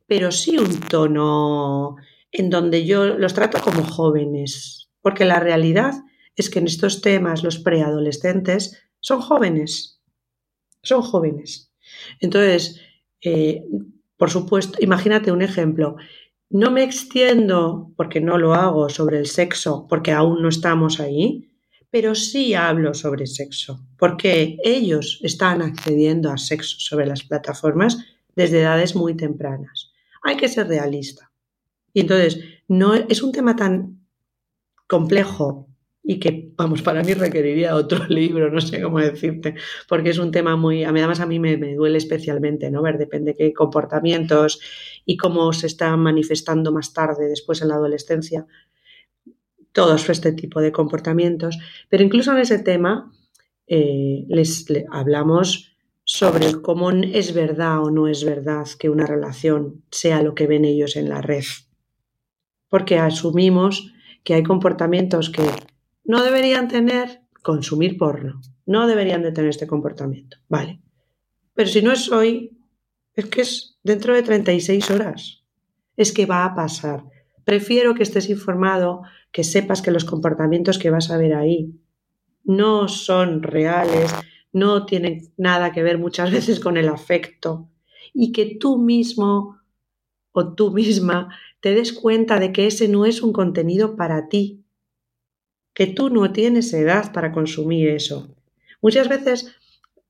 pero 0.07 0.31
sí 0.31 0.57
un 0.57 0.79
tono 0.81 1.95
en 2.31 2.49
donde 2.49 2.85
yo 2.85 3.05
los 3.17 3.33
trato 3.33 3.59
como 3.61 3.83
jóvenes, 3.83 4.89
porque 5.01 5.25
la 5.25 5.39
realidad 5.39 5.93
es 6.35 6.49
que 6.49 6.59
en 6.59 6.67
estos 6.67 7.01
temas 7.01 7.43
los 7.43 7.59
preadolescentes 7.59 8.81
son 8.99 9.21
jóvenes, 9.21 10.01
son 10.81 11.01
jóvenes. 11.01 11.71
Entonces, 12.19 12.81
eh, 13.21 13.63
por 14.17 14.29
supuesto, 14.29 14.77
imagínate 14.81 15.31
un 15.31 15.41
ejemplo, 15.41 15.95
no 16.49 16.71
me 16.71 16.83
extiendo, 16.83 17.91
porque 17.95 18.21
no 18.21 18.37
lo 18.37 18.53
hago, 18.53 18.89
sobre 18.89 19.17
el 19.17 19.27
sexo, 19.27 19.87
porque 19.89 20.11
aún 20.11 20.41
no 20.41 20.49
estamos 20.49 20.99
ahí, 20.99 21.49
pero 21.89 22.15
sí 22.15 22.53
hablo 22.53 22.93
sobre 22.93 23.27
sexo, 23.27 23.85
porque 23.97 24.57
ellos 24.63 25.19
están 25.21 25.61
accediendo 25.61 26.31
a 26.31 26.37
sexo 26.37 26.77
sobre 26.79 27.05
las 27.05 27.23
plataformas 27.23 27.97
desde 28.35 28.61
edades 28.61 28.95
muy 28.95 29.15
tempranas. 29.15 29.91
Hay 30.23 30.37
que 30.37 30.47
ser 30.47 30.67
realista. 30.67 31.31
Y 31.93 32.01
entonces, 32.01 32.39
no 32.67 32.95
es 32.95 33.21
un 33.21 33.31
tema 33.31 33.55
tan 33.55 34.07
complejo 34.87 35.67
y 36.01 36.19
que, 36.19 36.42
vamos, 36.55 36.81
para 36.81 37.03
mí 37.03 37.13
requeriría 37.13 37.75
otro 37.75 38.05
libro, 38.09 38.49
no 38.49 38.61
sé 38.61 38.81
cómo 38.81 38.99
decirte, 38.99 39.55
porque 39.87 40.09
es 40.09 40.17
un 40.17 40.31
tema 40.31 40.55
muy, 40.55 40.83
además 40.83 41.19
a 41.19 41.25
mí 41.25 41.39
me, 41.39 41.57
me 41.57 41.75
duele 41.75 41.97
especialmente, 41.97 42.71
¿no? 42.71 42.81
Ver, 42.81 42.97
depende 42.97 43.35
qué 43.35 43.53
comportamientos 43.53 44.59
y 45.05 45.17
cómo 45.17 45.53
se 45.53 45.67
están 45.67 45.99
manifestando 45.99 46.71
más 46.71 46.93
tarde, 46.93 47.27
después 47.27 47.61
en 47.61 47.69
la 47.69 47.75
adolescencia, 47.75 48.45
todos 49.73 50.07
este 50.09 50.31
tipo 50.31 50.61
de 50.61 50.71
comportamientos. 50.71 51.57
Pero 51.89 52.03
incluso 52.03 52.31
en 52.31 52.37
ese 52.37 52.59
tema 52.59 53.11
eh, 53.67 54.25
les, 54.29 54.65
hablamos 54.91 55.75
sobre 56.05 56.61
cómo 56.61 56.91
es 56.91 57.33
verdad 57.33 57.83
o 57.83 57.91
no 57.91 58.07
es 58.07 58.23
verdad 58.23 58.67
que 58.77 58.89
una 58.89 59.05
relación 59.05 59.83
sea 59.89 60.21
lo 60.21 60.35
que 60.35 60.47
ven 60.47 60.65
ellos 60.65 60.95
en 60.95 61.09
la 61.09 61.21
red. 61.21 61.43
Porque 62.69 62.97
asumimos 62.97 63.93
que 64.23 64.35
hay 64.35 64.43
comportamientos 64.43 65.29
que 65.29 65.43
no 66.03 66.23
deberían 66.23 66.67
tener 66.67 67.21
consumir 67.41 67.97
porno. 67.97 68.41
No 68.65 68.87
deberían 68.87 69.21
de 69.21 69.31
tener 69.31 69.49
este 69.49 69.67
comportamiento. 69.67 70.37
Vale. 70.47 70.81
Pero 71.53 71.69
si 71.69 71.81
no 71.81 71.91
es 71.91 72.11
hoy, 72.11 72.57
es 73.13 73.25
que 73.25 73.41
es 73.41 73.79
dentro 73.83 74.13
de 74.13 74.23
36 74.23 74.89
horas. 74.91 75.43
Es 75.95 76.11
que 76.11 76.25
va 76.25 76.45
a 76.45 76.55
pasar. 76.55 77.03
Prefiero 77.43 77.93
que 77.93 78.03
estés 78.03 78.29
informado, 78.29 79.03
que 79.31 79.43
sepas 79.43 79.81
que 79.81 79.91
los 79.91 80.05
comportamientos 80.05 80.79
que 80.79 80.89
vas 80.89 81.11
a 81.11 81.17
ver 81.17 81.33
ahí 81.35 81.79
no 82.43 82.87
son 82.87 83.43
reales, 83.43 84.13
no 84.51 84.85
tienen 84.85 85.33
nada 85.37 85.71
que 85.71 85.83
ver 85.83 85.97
muchas 85.97 86.31
veces 86.31 86.59
con 86.59 86.77
el 86.77 86.89
afecto 86.89 87.69
y 88.13 88.31
que 88.31 88.57
tú 88.59 88.77
mismo 88.77 89.59
o 90.31 90.53
tú 90.53 90.71
misma 90.71 91.29
te 91.59 91.73
des 91.73 91.93
cuenta 91.93 92.39
de 92.39 92.51
que 92.51 92.67
ese 92.67 92.87
no 92.87 93.05
es 93.05 93.21
un 93.21 93.33
contenido 93.33 93.95
para 93.95 94.27
ti, 94.27 94.62
que 95.73 95.87
tú 95.87 96.09
no 96.09 96.31
tienes 96.31 96.73
edad 96.73 97.11
para 97.11 97.31
consumir 97.31 97.89
eso. 97.89 98.35
Muchas 98.81 99.09
veces, 99.09 99.55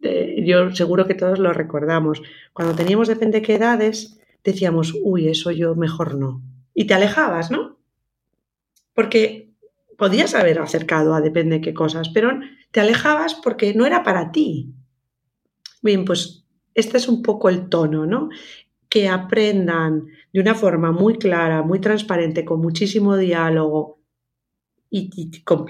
eh, 0.02 0.43
yo 0.45 0.73
seguro 0.76 1.08
que 1.08 1.15
todos 1.15 1.39
lo 1.39 1.54
recordamos, 1.54 2.21
cuando 2.54 2.76
teníamos 2.76 3.08
depende 3.08 3.39
de 3.39 3.45
qué 3.45 3.56
edades, 3.56 4.19
decíamos, 4.43 4.93
uy, 5.02 5.30
eso 5.30 5.52
yo 5.52 5.76
mejor 5.76 6.15
no. 6.15 6.41
Y 6.73 6.86
te 6.86 6.93
alejabas, 6.93 7.52
¿no? 7.52 7.78
Porque 8.93 9.54
podías 9.97 10.36
haber 10.36 10.60
acercado 10.60 11.13
a 11.13 11.21
depende 11.21 11.58
de 11.58 11.62
qué 11.62 11.73
cosas, 11.73 12.10
pero 12.10 12.32
te 12.71 12.80
alejabas 12.80 13.36
porque 13.36 13.73
no 13.73 13.86
era 13.86 14.04
para 14.04 14.32
ti. 14.32 14.73
Bien, 15.82 16.04
pues 16.06 16.45
este 16.73 16.97
es 16.97 17.08
un 17.08 17.21
poco 17.21 17.49
el 17.49 17.69
tono, 17.69 18.06
¿no? 18.06 18.30
Que 18.89 19.08
aprendan 19.08 20.08
de 20.32 20.39
una 20.39 20.56
forma 20.56 20.91
muy 20.91 21.17
clara, 21.17 21.62
muy 21.62 21.80
transparente, 21.80 22.43
con 22.43 22.60
muchísimo 22.60 23.15
diálogo, 23.17 24.03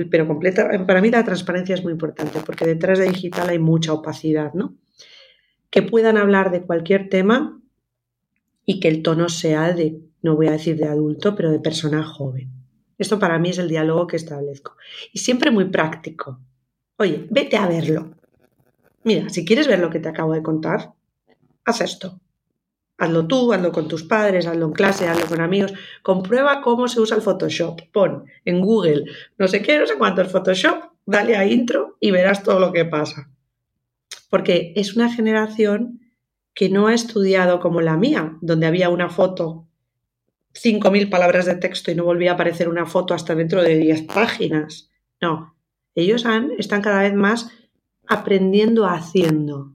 pero 0.09 0.27
completa. 0.27 0.69
Para 0.86 1.01
mí 1.01 1.09
la 1.09 1.23
transparencia 1.23 1.75
es 1.75 1.83
muy 1.83 1.93
importante 1.93 2.39
porque 2.45 2.65
detrás 2.65 2.99
de 2.99 3.07
digital 3.07 3.49
hay 3.49 3.59
mucha 3.59 3.93
opacidad, 3.93 4.53
¿no? 4.53 4.75
Que 5.69 5.81
puedan 5.81 6.17
hablar 6.17 6.51
de 6.51 6.62
cualquier 6.62 7.09
tema 7.09 7.62
y 8.65 8.79
que 8.79 8.88
el 8.88 9.01
tono 9.01 9.29
sea 9.29 9.73
de, 9.73 9.99
no 10.21 10.36
voy 10.36 10.47
a 10.47 10.51
decir 10.51 10.77
de 10.77 10.86
adulto, 10.86 11.36
pero 11.36 11.51
de 11.51 11.59
persona 11.59 12.03
joven. 12.03 12.51
Esto 12.97 13.19
para 13.19 13.39
mí 13.39 13.49
es 13.49 13.57
el 13.57 13.69
diálogo 13.69 14.07
que 14.07 14.17
establezco. 14.17 14.75
Y 15.12 15.19
siempre 15.19 15.51
muy 15.51 15.65
práctico. 15.65 16.39
Oye, 16.97 17.27
vete 17.29 17.57
a 17.57 17.67
verlo. 17.67 18.15
Mira, 19.03 19.29
si 19.29 19.43
quieres 19.43 19.67
ver 19.67 19.79
lo 19.79 19.89
que 19.89 19.99
te 19.99 20.09
acabo 20.09 20.33
de 20.33 20.43
contar, 20.43 20.93
haz 21.65 21.81
esto. 21.81 22.19
Hazlo 22.97 23.27
tú, 23.27 23.51
hazlo 23.51 23.71
con 23.71 23.88
tus 23.88 24.03
padres, 24.03 24.45
hazlo 24.45 24.67
en 24.67 24.71
clase, 24.71 25.08
hazlo 25.08 25.25
con 25.25 25.41
amigos. 25.41 25.73
Comprueba 26.01 26.62
cómo 26.62 26.88
se 26.88 27.01
usa 27.01 27.17
el 27.17 27.23
Photoshop. 27.23 27.82
Pon 27.91 28.25
en 28.45 28.62
Google 28.62 29.06
no 29.38 29.47
sé 29.47 29.62
qué, 29.62 29.79
no 29.79 29.88
sé 29.88 29.97
cuánto 29.97 30.21
el 30.21 30.27
Photoshop, 30.27 30.91
dale 31.06 31.36
a 31.36 31.45
intro 31.45 31.97
y 31.99 32.12
verás 32.12 32.43
todo 32.43 32.60
lo 32.60 32.71
que 32.71 32.86
pasa. 32.86 33.29
Porque 34.29 34.73
es 34.75 34.95
una 34.95 35.12
generación 35.12 35.99
que 36.53 36.69
no 36.69 36.88
ha 36.88 36.93
estudiado 36.93 37.60
como 37.60 37.82
la 37.82 37.97
mía, 37.97 38.38
donde 38.41 38.67
había 38.67 38.89
una 38.89 39.10
foto, 39.10 39.67
5.000 40.53 41.10
palabras 41.10 41.45
de 41.47 41.56
texto 41.56 41.91
y 41.91 41.95
no 41.95 42.03
volvía 42.03 42.32
a 42.32 42.34
aparecer 42.36 42.69
una 42.69 42.86
foto 42.86 43.13
hasta 43.13 43.34
dentro 43.34 43.63
de 43.63 43.75
10 43.75 44.03
páginas. 44.03 44.91
No, 45.19 45.56
ellos 45.95 46.25
han, 46.25 46.51
están 46.60 46.82
cada 46.82 47.01
vez 47.01 47.13
más 47.13 47.49
aprendiendo 48.08 48.86
haciendo. 48.86 49.73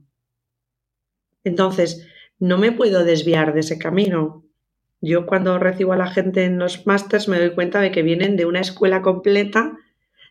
Entonces, 1.43 2.07
no 2.39 2.57
me 2.57 2.71
puedo 2.71 3.03
desviar 3.03 3.53
de 3.53 3.59
ese 3.59 3.77
camino. 3.77 4.43
Yo 5.01 5.25
cuando 5.25 5.59
recibo 5.59 5.93
a 5.93 5.97
la 5.97 6.11
gente 6.11 6.45
en 6.45 6.57
los 6.57 6.85
másters 6.87 7.27
me 7.27 7.39
doy 7.39 7.51
cuenta 7.51 7.79
de 7.79 7.91
que 7.91 8.03
vienen 8.03 8.35
de 8.35 8.45
una 8.45 8.61
escuela 8.61 9.01
completa 9.01 9.77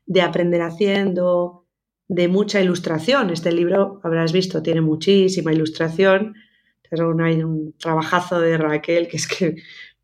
de 0.06 0.22
aprender 0.22 0.62
haciendo, 0.62 1.66
de 2.08 2.28
mucha 2.28 2.60
ilustración. 2.60 3.30
Este 3.30 3.52
libro, 3.52 4.00
habrás 4.02 4.32
visto, 4.32 4.62
tiene 4.62 4.80
muchísima 4.80 5.52
ilustración. 5.52 6.34
Es 6.90 7.00
un, 7.00 7.20
un 7.20 7.74
trabajazo 7.78 8.40
de 8.40 8.56
Raquel 8.56 9.08
que 9.08 9.18
es 9.18 9.26
que, 9.26 9.56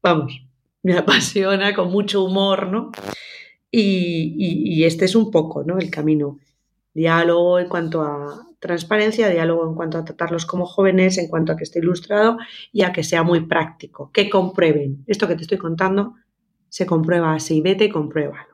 vamos, 0.03 0.43
me 0.83 0.97
apasiona 0.99 1.75
con 1.75 1.91
mucho 1.91 2.23
humor, 2.23 2.69
¿no? 2.69 2.93
Y, 3.71 4.35
y 4.39 4.85
este 4.85 5.07
es 5.07 5.17
un 5.17 5.31
poco, 5.31 5.65
¿no? 5.65 5.79
El 5.79 5.91
camino. 5.91 6.39
Diálogo 6.95 7.59
en 7.59 7.69
cuanto 7.69 8.03
a 8.03 8.47
transparencia, 8.61 9.29
diálogo 9.29 9.69
en 9.69 9.75
cuanto 9.75 9.99
a 9.99 10.05
tratarlos 10.05 10.47
como 10.47 10.65
jóvenes, 10.65 11.19
en 11.19 11.29
cuanto 11.29 11.53
a 11.53 11.57
que 11.57 11.65
esté 11.65 11.81
ilustrado 11.81 12.39
y 12.73 12.83
a 12.83 12.93
que 12.93 13.03
sea 13.03 13.23
muy 13.23 13.41
práctico, 13.41 14.11
que 14.13 14.31
comprueben. 14.31 15.05
Esto 15.07 15.29
que 15.29 15.37
te 15.37 15.43
estoy 15.43 15.59
contando 15.59 16.15
se 16.69 16.87
comprueba 16.87 17.35
así, 17.35 17.61
vete 17.61 17.85
y 17.85 17.91
compruébalo. 17.91 18.54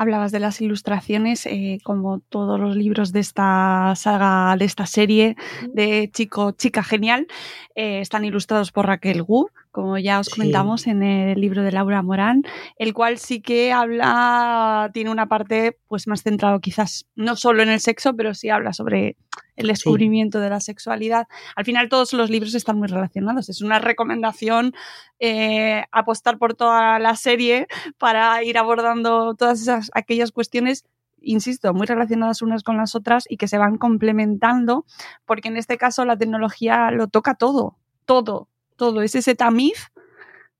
Hablabas 0.00 0.30
de 0.30 0.38
las 0.38 0.60
ilustraciones, 0.60 1.44
eh, 1.46 1.80
como 1.82 2.20
todos 2.20 2.60
los 2.60 2.76
libros 2.76 3.10
de 3.12 3.18
esta 3.18 3.94
saga, 3.96 4.56
de 4.56 4.64
esta 4.64 4.86
serie 4.86 5.34
de 5.74 6.08
Chico, 6.14 6.52
Chica 6.52 6.84
Genial, 6.84 7.26
eh, 7.74 8.00
están 8.00 8.24
ilustrados 8.24 8.70
por 8.70 8.86
Raquel 8.86 9.24
Gu, 9.24 9.50
como 9.72 9.98
ya 9.98 10.20
os 10.20 10.28
comentamos 10.28 10.86
en 10.86 11.02
el 11.02 11.40
libro 11.40 11.64
de 11.64 11.72
Laura 11.72 12.00
Morán, 12.02 12.44
el 12.76 12.94
cual 12.94 13.18
sí 13.18 13.40
que 13.40 13.72
habla, 13.72 14.88
tiene 14.94 15.10
una 15.10 15.26
parte 15.26 15.76
pues 15.88 16.06
más 16.06 16.22
centrado 16.22 16.60
quizás 16.60 17.08
no 17.16 17.34
solo 17.34 17.64
en 17.64 17.68
el 17.68 17.80
sexo, 17.80 18.14
pero 18.14 18.34
sí 18.34 18.50
habla 18.50 18.72
sobre 18.72 19.16
el 19.58 19.66
descubrimiento 19.66 20.40
de 20.40 20.50
la 20.50 20.60
sexualidad. 20.60 21.26
Al 21.56 21.64
final 21.64 21.88
todos 21.88 22.12
los 22.12 22.30
libros 22.30 22.54
están 22.54 22.78
muy 22.78 22.88
relacionados. 22.88 23.48
Es 23.48 23.60
una 23.60 23.78
recomendación 23.80 24.72
eh, 25.18 25.84
apostar 25.90 26.38
por 26.38 26.54
toda 26.54 26.98
la 26.98 27.16
serie 27.16 27.66
para 27.98 28.42
ir 28.44 28.56
abordando 28.56 29.34
todas 29.34 29.60
esas 29.60 29.90
aquellas 29.94 30.32
cuestiones 30.32 30.84
insisto, 31.20 31.74
muy 31.74 31.86
relacionadas 31.86 32.42
unas 32.42 32.62
con 32.62 32.76
las 32.76 32.94
otras 32.94 33.24
y 33.28 33.38
que 33.38 33.48
se 33.48 33.58
van 33.58 33.76
complementando, 33.76 34.86
porque 35.26 35.48
en 35.48 35.56
este 35.56 35.76
caso 35.76 36.04
la 36.04 36.16
tecnología 36.16 36.92
lo 36.92 37.08
toca 37.08 37.34
todo, 37.34 37.76
todo, 38.04 38.48
todo. 38.76 39.02
Es 39.02 39.16
ese 39.16 39.34
tamiz 39.34 39.90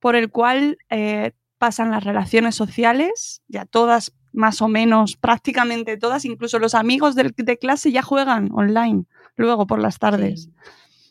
por 0.00 0.16
el 0.16 0.30
cual 0.30 0.78
eh, 0.90 1.32
pasan 1.58 1.92
las 1.92 2.04
relaciones 2.04 2.56
sociales, 2.56 3.42
ya 3.46 3.66
todas 3.66 4.12
más 4.38 4.62
o 4.62 4.68
menos, 4.68 5.16
prácticamente 5.16 5.96
todas, 5.96 6.24
incluso 6.24 6.60
los 6.60 6.76
amigos 6.76 7.16
de, 7.16 7.58
clase 7.58 7.90
ya 7.90 8.02
juegan 8.02 8.50
online 8.52 9.04
luego 9.36 9.66
por 9.66 9.80
las 9.80 9.98
tardes. 9.98 10.48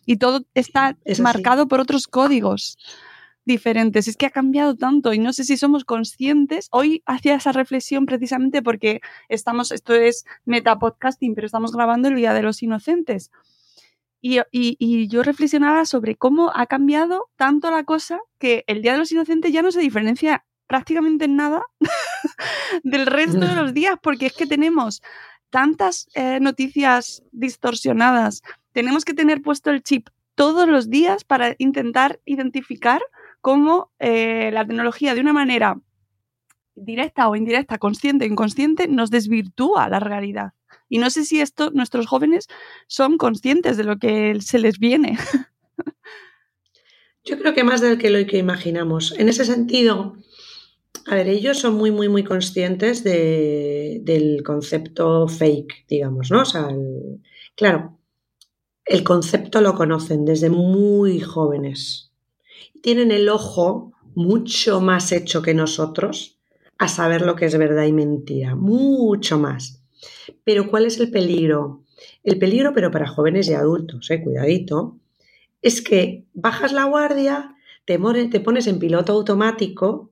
Y 0.06 0.16
todo 0.16 0.46
está 0.54 0.98
marcado 1.20 1.68
por 1.68 1.82
otros 1.82 2.08
códigos 2.08 2.78
diferentes. 3.44 4.08
Es 4.08 4.16
que 4.16 4.28
ha 4.28 4.30
cambiado 4.30 4.78
tanto 4.78 5.14
y 5.14 5.20
no 5.20 5.34
sé 5.34 5.44
si 5.44 5.58
somos 5.58 5.84
conscientes. 5.84 6.70
Hoy 6.72 7.04
hacía 7.06 7.36
esa 7.36 7.52
reflexión 7.52 8.06
precisamente 8.06 8.62
porque 8.62 9.02
estamos, 9.28 9.74
esto 9.74 9.94
es 9.94 10.24
meta 10.46 10.80
podcasting, 10.80 11.36
pero 11.36 11.48
estamos 11.48 11.74
grabando 11.74 12.08
el 12.08 12.16
Día 12.16 12.34
de 12.34 12.44
los 12.44 12.64
Inocentes. 12.64 13.30
Y, 14.22 14.40
y, 14.52 15.08
yo 15.10 15.22
reflexionaba 15.22 15.86
sobre 15.86 16.16
cómo 16.16 16.52
ha 16.56 16.66
cambiado 16.66 17.30
tanto 17.36 17.70
la 17.72 17.84
cosa 17.84 18.20
que 18.40 18.64
el 18.68 18.82
Día 18.82 18.94
de 18.94 19.00
los 19.00 19.12
Inocentes 19.12 19.52
ya 19.52 19.62
no 19.62 19.72
se 19.72 19.82
diferencia 19.82 20.46
prácticamente 20.66 21.26
en 21.26 21.36
nada 21.36 21.64
del 22.84 23.06
resto 23.06 23.40
de 23.40 23.56
los 23.56 23.74
días, 23.74 23.96
porque 24.02 24.28
es 24.28 24.34
que 24.34 24.46
tenemos 24.46 25.02
tantas 25.50 26.08
eh, 26.14 26.40
noticias 26.42 27.24
distorsionadas, 27.32 28.44
tenemos 28.74 29.06
que 29.06 29.14
tener 29.14 29.42
puesto 29.42 29.72
el 29.72 29.82
chip 29.84 30.10
todos 30.36 30.68
los 30.68 30.90
días 30.90 31.24
para 31.24 31.56
intentar 31.58 32.20
identificar 32.26 33.02
cómo 33.42 33.92
eh, 34.00 34.52
la 34.54 34.66
tecnología 34.66 35.16
de 35.16 35.22
una 35.22 35.34
manera 35.34 35.80
directa 36.76 37.28
o 37.28 37.36
indirecta, 37.36 37.80
consciente 37.80 38.26
o 38.26 38.28
inconsciente, 38.28 38.88
nos 38.88 39.10
desvirtúa 39.10 39.90
la 39.90 40.00
realidad. 40.00 40.54
Y 40.90 41.00
no 41.00 41.10
sé 41.10 41.26
si 41.26 41.42
esto 41.42 41.72
nuestros 41.72 42.06
jóvenes 42.06 42.48
son 42.88 43.18
conscientes 43.18 43.78
de 43.78 43.84
lo 43.84 43.98
que 43.98 44.40
se 44.42 44.60
les 44.60 44.78
viene. 44.80 45.18
Yo 47.26 47.38
creo 47.38 47.54
que 47.54 47.64
más 47.64 47.82
del 47.82 47.98
que 47.98 48.10
lo 48.10 48.26
que 48.26 48.38
imaginamos. 48.38 49.14
En 49.18 49.28
ese 49.28 49.44
sentido, 49.44 50.18
a 51.06 51.16
ver, 51.16 51.28
ellos 51.28 51.60
son 51.60 51.76
muy, 51.76 51.92
muy, 51.92 52.10
muy 52.10 52.24
conscientes 52.24 53.04
del 53.04 54.42
concepto 54.44 55.28
fake, 55.28 55.86
digamos, 55.88 56.32
¿no? 56.32 56.42
O 56.42 56.46
sea, 56.46 56.70
claro, 57.56 57.98
el 58.86 59.04
concepto 59.04 59.62
lo 59.62 59.76
conocen 59.76 60.26
desde 60.26 60.50
muy 60.50 61.20
jóvenes. 61.20 62.12
Tienen 62.82 63.12
el 63.12 63.30
ojo 63.30 63.94
mucho 64.16 64.82
más 64.82 65.12
hecho 65.12 65.42
que 65.42 65.54
nosotros 65.54 66.40
a 66.78 66.88
saber 66.88 67.22
lo 67.22 67.36
que 67.36 67.46
es 67.46 67.58
verdad 67.58 67.86
y 67.86 67.94
mentira, 67.94 68.56
mucho 68.56 69.38
más. 69.38 69.84
Pero 70.44 70.70
¿cuál 70.70 70.86
es 70.86 71.00
el 71.00 71.12
peligro? 71.12 71.84
El 72.24 72.38
peligro, 72.38 72.74
pero 72.74 72.92
para 72.92 73.08
jóvenes 73.08 73.50
y 73.50 73.54
adultos, 73.54 74.10
eh, 74.12 74.24
cuidadito, 74.24 74.98
es 75.62 75.82
que 75.82 76.26
bajas 76.34 76.72
la 76.72 76.86
guardia, 76.86 77.56
te, 77.86 78.00
te 78.30 78.40
pones 78.40 78.68
en 78.68 78.80
piloto 78.80 79.14
automático 79.14 80.12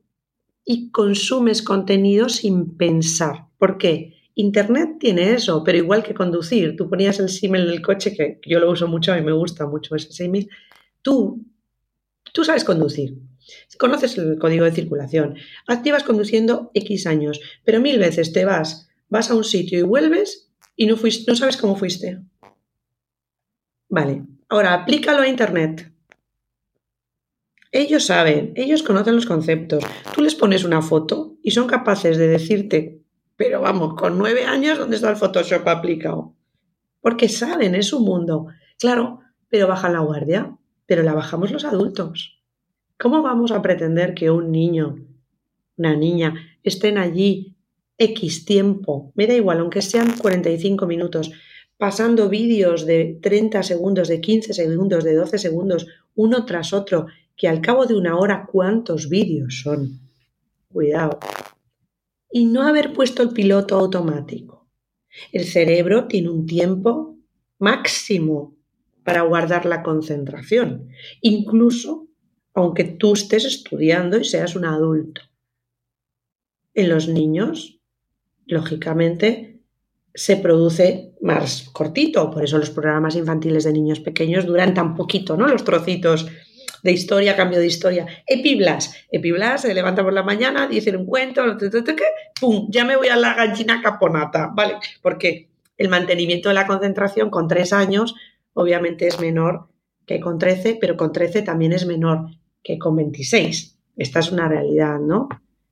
y 0.66 0.90
consumes 0.90 1.62
contenido 1.62 2.28
sin 2.28 2.76
pensar. 2.76 3.48
¿Por 3.58 3.78
qué? 3.78 4.16
Internet 4.34 4.98
tiene 5.00 5.34
eso, 5.34 5.64
pero 5.64 5.78
igual 5.78 6.04
que 6.04 6.14
conducir, 6.14 6.76
tú 6.76 6.90
ponías 6.90 7.20
el 7.20 7.30
símil 7.30 7.68
del 7.68 7.82
coche, 7.82 8.14
que 8.14 8.40
yo 8.46 8.60
lo 8.60 8.70
uso 8.70 8.88
mucho, 8.88 9.14
a 9.14 9.16
mí 9.16 9.22
me 9.22 9.32
gusta 9.32 9.66
mucho 9.66 9.96
ese 9.96 10.12
símil, 10.12 10.50
tú, 11.02 11.46
tú 12.34 12.44
sabes 12.44 12.66
conducir, 12.66 13.18
conoces 13.78 14.18
el 14.18 14.38
código 14.38 14.66
de 14.66 14.74
circulación, 14.74 15.36
activas 15.68 16.04
conduciendo 16.04 16.72
X 16.74 17.08
años, 17.08 17.40
pero 17.64 17.80
mil 17.80 17.98
veces 17.98 18.34
te 18.34 18.44
vas, 18.44 18.90
vas 19.08 19.32
a 19.32 19.36
un 19.36 19.46
sitio 19.46 19.80
y 19.80 19.84
vuelves 19.84 20.52
y 20.76 20.88
no, 20.88 20.98
fuiste, 20.98 21.32
no 21.32 21.38
sabes 21.38 21.56
cómo 21.56 21.78
fuiste. 21.78 22.20
Vale, 23.88 24.24
ahora 24.50 24.74
aplícalo 24.74 25.22
a 25.22 25.30
Internet. 25.30 25.95
Ellos 27.78 28.06
saben, 28.06 28.54
ellos 28.56 28.84
conocen 28.84 29.16
los 29.16 29.26
conceptos. 29.26 29.84
Tú 30.14 30.22
les 30.22 30.34
pones 30.34 30.64
una 30.64 30.82
foto 30.82 31.36
y 31.44 31.52
son 31.52 31.68
capaces 31.68 32.18
de 32.18 32.30
decirte, 32.30 33.02
pero 33.36 33.60
vamos, 33.60 33.96
con 33.96 34.18
nueve 34.18 34.46
años, 34.46 34.80
¿dónde 34.80 34.96
está 34.96 35.10
el 35.10 35.18
Photoshop 35.18 35.68
aplicado? 35.68 36.34
Porque 37.02 37.28
saben, 37.28 37.76
es 37.76 37.88
su 37.88 38.00
mundo. 38.00 38.48
Claro, 38.80 39.20
pero 39.50 39.68
bajan 39.68 39.92
la 39.92 40.00
guardia, 40.00 40.56
pero 40.86 41.04
la 41.04 41.14
bajamos 41.14 41.52
los 41.52 41.66
adultos. 41.66 42.42
¿Cómo 42.98 43.22
vamos 43.22 43.52
a 43.52 43.62
pretender 43.62 44.14
que 44.14 44.32
un 44.32 44.54
niño, 44.54 45.06
una 45.76 45.98
niña, 45.98 46.34
estén 46.64 46.98
allí 46.98 47.58
X 47.98 48.46
tiempo, 48.46 49.12
me 49.16 49.28
da 49.28 49.34
igual, 49.34 49.60
aunque 49.60 49.82
sean 49.82 50.16
45 50.18 50.88
minutos, 50.88 51.34
pasando 51.76 52.30
vídeos 52.30 52.86
de 52.86 53.20
30 53.22 53.64
segundos, 53.64 54.08
de 54.08 54.22
15 54.22 54.54
segundos, 54.54 55.04
de 55.04 55.14
12 55.14 55.38
segundos, 55.38 55.88
uno 56.16 56.46
tras 56.46 56.72
otro, 56.72 57.08
que 57.36 57.48
al 57.48 57.62
cabo 57.62 57.86
de 57.86 57.96
una 57.96 58.18
hora 58.18 58.48
cuántos 58.52 59.10
vídeos 59.10 59.62
son. 59.62 60.00
Cuidado. 60.68 61.20
Y 62.32 62.46
no 62.46 62.64
haber 62.64 62.94
puesto 62.94 63.24
el 63.24 63.30
piloto 63.30 63.78
automático. 63.78 64.68
El 65.32 65.46
cerebro 65.46 66.08
tiene 66.08 66.30
un 66.30 66.46
tiempo 66.46 67.18
máximo 67.60 68.56
para 69.04 69.22
guardar 69.22 69.66
la 69.66 69.84
concentración, 69.84 70.90
incluso 71.22 72.08
aunque 72.54 72.84
tú 72.86 73.14
estés 73.14 73.46
estudiando 73.46 74.18
y 74.18 74.24
seas 74.24 74.56
un 74.56 74.66
adulto. 74.66 75.22
En 76.74 76.90
los 76.90 77.08
niños 77.08 77.80
lógicamente 78.46 79.62
se 80.14 80.38
produce 80.38 81.14
más 81.22 81.70
cortito. 81.74 82.32
Por 82.32 82.44
eso 82.44 82.58
los 82.58 82.70
programas 82.70 83.16
infantiles 83.16 83.66
de 83.66 83.74
niños 83.74 84.00
pequeños 84.00 84.46
duran 84.46 84.74
tan 84.74 84.96
poquito, 84.96 85.36
¿no? 85.36 85.48
Los 85.48 85.66
trocitos 85.66 86.28
de 86.86 86.92
historia, 86.92 87.36
cambio 87.36 87.58
de 87.58 87.66
historia. 87.66 88.06
Epiblas. 88.28 88.96
Epiblas 89.10 89.64
se 89.64 89.74
levanta 89.74 90.04
por 90.04 90.14
la 90.14 90.22
mañana, 90.22 90.68
dice 90.68 90.96
un 90.96 91.08
cuento, 91.08 91.42
¡pum! 92.40 92.68
Ya 92.70 92.86
me 92.86 92.96
voy 92.96 93.08
a 93.08 93.16
la 93.16 93.34
gallina 93.34 93.82
caponata, 93.82 94.52
¿vale? 94.54 94.76
Porque 95.02 95.50
el 95.80 95.90
mantenimiento 95.90 96.50
de 96.50 96.54
la 96.54 96.68
concentración 96.68 97.32
con 97.32 97.48
tres 97.48 97.74
años 97.74 98.14
obviamente 98.54 99.08
es 99.08 99.20
menor 99.20 99.68
que 100.06 100.20
con 100.20 100.38
13, 100.38 100.78
pero 100.80 100.96
con 100.96 101.12
13 101.12 101.42
también 101.42 101.74
es 101.74 101.88
menor 101.88 102.28
que 102.62 102.78
con 102.78 102.96
26. 102.96 103.80
Esta 103.98 104.20
es 104.20 104.32
una 104.32 104.48
realidad, 104.48 105.00
¿no? 105.00 105.28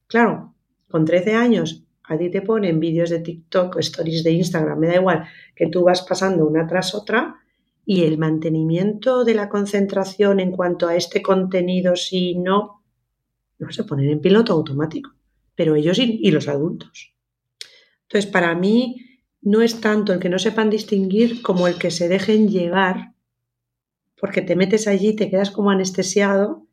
Claro, 0.07 0.55
con 0.89 1.05
13 1.05 1.35
años 1.35 1.83
a 2.05 2.17
ti 2.17 2.31
te 2.31 2.41
ponen 2.41 2.79
vídeos 2.79 3.11
de 3.11 3.19
TikTok, 3.19 3.77
stories 3.77 4.23
de 4.23 4.31
Instagram, 4.31 4.79
me 4.79 4.87
da 4.87 4.95
igual, 4.95 5.25
que 5.55 5.67
tú 5.67 5.83
vas 5.83 6.01
pasando 6.01 6.47
una 6.47 6.65
tras 6.65 6.95
otra 6.95 7.42
y 7.85 8.03
el 8.03 8.17
mantenimiento 8.17 9.25
de 9.25 9.35
la 9.35 9.49
concentración 9.49 10.39
en 10.39 10.51
cuanto 10.51 10.87
a 10.87 10.95
este 10.95 11.21
contenido, 11.21 11.95
si 11.95 12.35
no, 12.35 12.83
no 13.59 13.71
se 13.71 13.83
ponen 13.83 14.09
en 14.09 14.21
piloto 14.21 14.53
automático, 14.53 15.11
pero 15.55 15.75
ellos 15.75 15.99
y, 15.99 16.31
los 16.31 16.47
adultos. 16.47 17.13
Entonces, 18.03 18.29
para 18.31 18.55
mí 18.55 19.05
no 19.41 19.61
es 19.61 19.81
tanto 19.81 20.13
el 20.13 20.19
que 20.19 20.29
no 20.29 20.39
sepan 20.39 20.69
distinguir 20.69 21.41
como 21.41 21.67
el 21.67 21.75
que 21.75 21.91
se 21.91 22.07
dejen 22.07 22.49
llevar, 22.49 23.13
porque 24.19 24.41
te 24.41 24.55
metes 24.55 24.87
allí, 24.87 25.15
te 25.15 25.29
quedas 25.29 25.51
como 25.51 25.69
anestesiado 25.69 26.65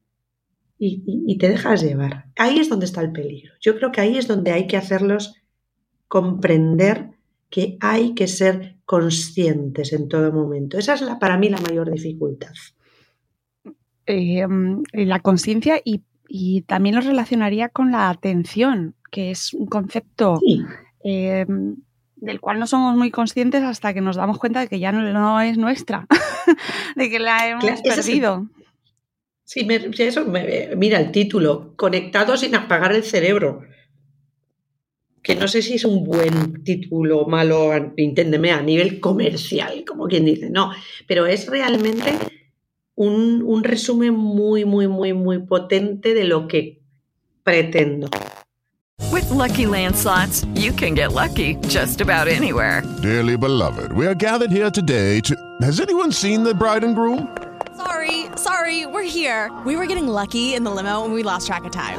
y, 0.79 1.37
te 1.39 1.49
dejas 1.49 1.83
llevar. 1.83 2.27
Ahí 2.37 2.59
es 2.59 2.69
donde 2.69 2.87
está 2.87 3.01
el 3.03 3.13
peligro. 3.13 3.53
Yo 3.61 3.77
creo 3.77 3.93
que 3.93 4.01
ahí 4.01 4.17
es 4.17 4.29
donde 4.29 4.53
hay 4.53 4.67
que 4.67 4.77
hacerlos 4.77 5.35
comprender 6.09 7.11
que 7.51 7.77
hay 7.81 8.15
que 8.15 8.29
ser 8.29 8.80
conscientes 8.91 9.93
en 9.93 10.09
todo 10.09 10.33
momento. 10.33 10.77
Esa 10.77 10.95
es 10.95 11.01
la, 11.01 11.21
para 11.21 11.39
mí 11.39 11.49
la 11.49 11.61
mayor 11.61 11.93
dificultad. 11.93 12.51
Em, 14.05 14.83
la 14.93 15.21
conciencia 15.21 15.81
y, 15.85 16.03
también 16.63 16.97
lo 16.97 17.01
relacionaría 17.01 17.69
con 17.69 17.93
la 17.93 18.11
atención, 18.11 18.97
que 19.13 19.31
es 19.31 19.55
un 19.55 19.67
concepto 19.67 20.41
em, 21.05 21.77
del 22.17 22.41
cual 22.41 22.59
no 22.59 22.67
somos 22.67 22.97
muy 22.97 23.13
conscientes 23.13 23.63
hasta 23.63 23.95
que 23.95 24.01
nos 24.01 24.17
damos 24.17 24.39
cuenta 24.39 24.59
de 24.59 24.67
que 24.67 24.81
ya 24.81 24.91
no, 24.91 25.41
es 25.41 25.57
nuestra, 25.57 26.09
de 26.97 27.11
que 27.11 27.21
la 27.21 27.49
hemos 27.49 27.83
perdido. 27.83 28.49
Sí, 29.45 29.69
eso, 29.99 30.27
mira 30.77 30.99
el 30.99 31.13
título, 31.13 31.75
conectado 31.77 32.37
sin 32.37 32.57
apagar 32.57 32.93
el 32.93 33.05
cerebro. 33.05 33.63
Que 35.23 35.35
no 35.35 35.49
sé 35.49 35.61
si 35.61 35.75
es 35.75 35.85
un 35.85 36.05
buen 36.05 36.65
título 36.65 37.27
malo, 37.27 37.75
entiéndeme, 37.75 38.53
a 38.53 38.63
nivel 38.63 39.01
comercial, 39.01 39.85
como 39.87 40.07
quien 40.07 40.25
dice, 40.25 40.49
no, 40.49 40.73
pero 41.07 41.27
es 41.27 41.47
realmente 41.47 42.15
un, 42.95 43.43
un 43.43 43.63
resumen 43.63 44.15
muy, 44.15 44.65
muy, 44.65 44.89
muy, 44.89 45.13
muy 45.13 45.39
potente 45.41 46.15
de 46.15 46.25
lo 46.25 46.49
que 46.49 46.81
pretendo. 47.45 48.09
With 49.13 49.29
lucky 49.31 49.67
landslots, 49.67 50.47
you 50.55 50.73
can 50.73 50.95
get 50.95 51.13
lucky 51.13 51.57
just 51.69 52.01
about 52.01 52.29
anywhere. 52.29 52.83
Dearly 53.03 53.37
beloved, 53.37 53.93
we 53.93 54.07
are 54.07 54.15
gathered 54.15 54.51
here 54.51 54.71
today 54.71 55.21
to. 55.23 55.35
Has 55.63 55.81
anyone 55.81 56.13
seen 56.13 56.45
the 56.45 56.55
bride 56.55 56.85
and 56.85 56.95
groom? 56.95 57.29
Sorry, 57.77 58.27
sorry, 58.37 58.87
we're 58.87 59.03
here. 59.03 59.51
We 59.65 59.77
were 59.77 59.87
getting 59.87 60.07
lucky 60.07 60.55
in 60.55 60.65
the 60.65 60.71
limo 60.71 61.05
and 61.05 61.13
we 61.13 61.23
lost 61.23 61.47
track 61.47 61.65
of 61.65 61.73
time. 61.73 61.99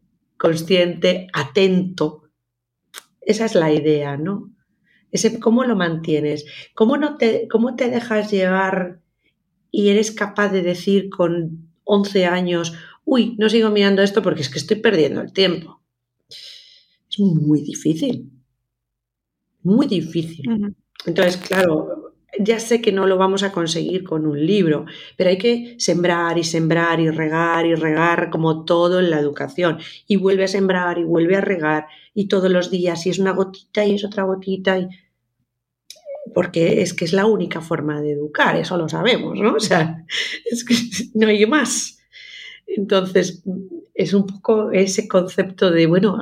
consciente, 0.41 1.27
atento. 1.33 2.23
Esa 3.21 3.45
es 3.45 3.53
la 3.53 3.71
idea, 3.71 4.17
¿no? 4.17 4.51
Ese, 5.11 5.39
¿Cómo 5.39 5.63
lo 5.65 5.75
mantienes? 5.75 6.47
¿Cómo, 6.73 6.97
no 6.97 7.17
te, 7.17 7.47
¿Cómo 7.47 7.75
te 7.75 7.91
dejas 7.91 8.31
llevar 8.31 9.01
y 9.69 9.89
eres 9.89 10.09
capaz 10.09 10.49
de 10.49 10.63
decir 10.63 11.11
con 11.11 11.69
11 11.83 12.25
años, 12.25 12.73
uy, 13.05 13.35
no 13.37 13.49
sigo 13.49 13.69
mirando 13.69 14.01
esto 14.01 14.23
porque 14.23 14.41
es 14.41 14.49
que 14.49 14.57
estoy 14.57 14.77
perdiendo 14.77 15.21
el 15.21 15.31
tiempo? 15.31 15.79
Es 16.27 17.19
muy 17.19 17.61
difícil, 17.61 18.31
muy 19.61 19.85
difícil. 19.85 20.75
Entonces, 21.05 21.37
claro, 21.37 22.10
ya 22.39 22.59
sé 22.59 22.81
que 22.81 22.91
no 22.91 23.07
lo 23.07 23.17
vamos 23.17 23.43
a 23.43 23.51
conseguir 23.51 24.03
con 24.03 24.25
un 24.25 24.45
libro, 24.45 24.85
pero 25.17 25.29
hay 25.29 25.37
que 25.37 25.75
sembrar 25.79 26.37
y 26.37 26.43
sembrar 26.43 26.99
y 26.99 27.09
regar 27.09 27.65
y 27.65 27.75
regar 27.75 28.29
como 28.29 28.63
todo 28.63 28.99
en 28.99 29.09
la 29.09 29.19
educación. 29.19 29.79
Y 30.07 30.15
vuelve 30.15 30.45
a 30.45 30.47
sembrar 30.47 30.97
y 30.97 31.03
vuelve 31.03 31.35
a 31.35 31.41
regar 31.41 31.87
y 32.13 32.27
todos 32.27 32.49
los 32.51 32.71
días 32.71 33.05
y 33.05 33.09
es 33.09 33.19
una 33.19 33.31
gotita 33.31 33.85
y 33.85 33.95
es 33.95 34.05
otra 34.05 34.23
gotita 34.23 34.77
y 34.79 34.87
porque 36.33 36.81
es 36.81 36.93
que 36.93 37.05
es 37.05 37.13
la 37.13 37.25
única 37.25 37.61
forma 37.61 38.01
de 38.01 38.13
educar, 38.13 38.55
eso 38.55 38.77
lo 38.77 38.87
sabemos, 38.87 39.37
¿no? 39.37 39.55
O 39.55 39.59
sea, 39.59 40.05
es 40.45 40.63
que 40.63 40.75
no 41.13 41.27
hay 41.27 41.45
más. 41.45 41.99
Entonces, 42.67 43.43
es 43.93 44.13
un 44.13 44.25
poco 44.25 44.71
ese 44.71 45.07
concepto 45.07 45.71
de, 45.71 45.87
bueno, 45.87 46.19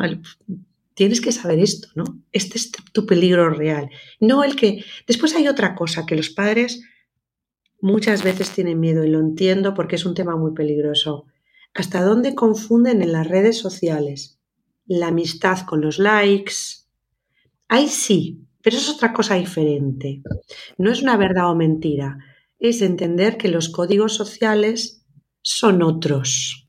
tienes 1.00 1.22
que 1.22 1.32
saber 1.32 1.60
esto, 1.60 1.88
¿no? 1.96 2.04
Este 2.34 2.58
es 2.58 2.74
tu 2.92 3.06
peligro 3.06 3.50
real. 3.52 3.90
No 4.20 4.44
el 4.44 4.58
que... 4.58 4.84
Después 5.08 5.34
hay 5.34 5.48
otra 5.48 5.74
cosa, 5.74 6.06
que 6.06 6.18
los 6.18 6.30
padres 6.30 6.84
muchas 7.80 8.22
veces 8.22 8.50
tienen 8.50 8.82
miedo 8.82 9.06
y 9.06 9.10
lo 9.10 9.22
entiendo 9.22 9.74
porque 9.74 9.96
es 9.96 10.06
un 10.06 10.14
tema 10.14 10.36
muy 10.36 10.54
peligroso. 10.54 11.26
¿Hasta 11.74 12.04
dónde 12.04 12.36
confunden 12.36 13.02
en 13.02 13.14
las 13.14 13.26
redes 13.26 13.58
sociales 13.58 14.42
la 14.88 15.08
amistad 15.08 15.60
con 15.66 15.80
los 15.80 16.00
likes? 16.00 16.54
Ahí 17.70 17.88
sí, 17.88 18.46
pero 18.62 18.76
es 18.76 18.90
otra 18.90 19.14
cosa 19.14 19.36
diferente. 19.36 20.22
No 20.78 20.92
es 20.92 21.02
una 21.02 21.16
verdad 21.16 21.50
o 21.50 21.56
mentira, 21.56 22.18
es 22.60 22.82
entender 22.82 23.38
que 23.38 23.48
los 23.48 23.70
códigos 23.70 24.16
sociales 24.16 25.06
son 25.42 25.82
otros. 25.82 26.68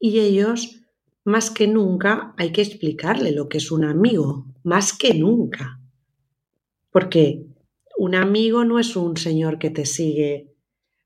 Y 0.00 0.20
ellos 0.20 0.85
más 1.26 1.50
que 1.50 1.66
nunca 1.66 2.32
hay 2.36 2.52
que 2.52 2.62
explicarle 2.62 3.32
lo 3.32 3.48
que 3.48 3.58
es 3.58 3.72
un 3.72 3.84
amigo, 3.84 4.46
más 4.62 4.96
que 4.96 5.12
nunca. 5.12 5.80
Porque 6.92 7.44
un 7.98 8.14
amigo 8.14 8.64
no 8.64 8.78
es 8.78 8.94
un 8.94 9.16
señor 9.16 9.58
que 9.58 9.70
te 9.70 9.86
sigue, 9.86 10.54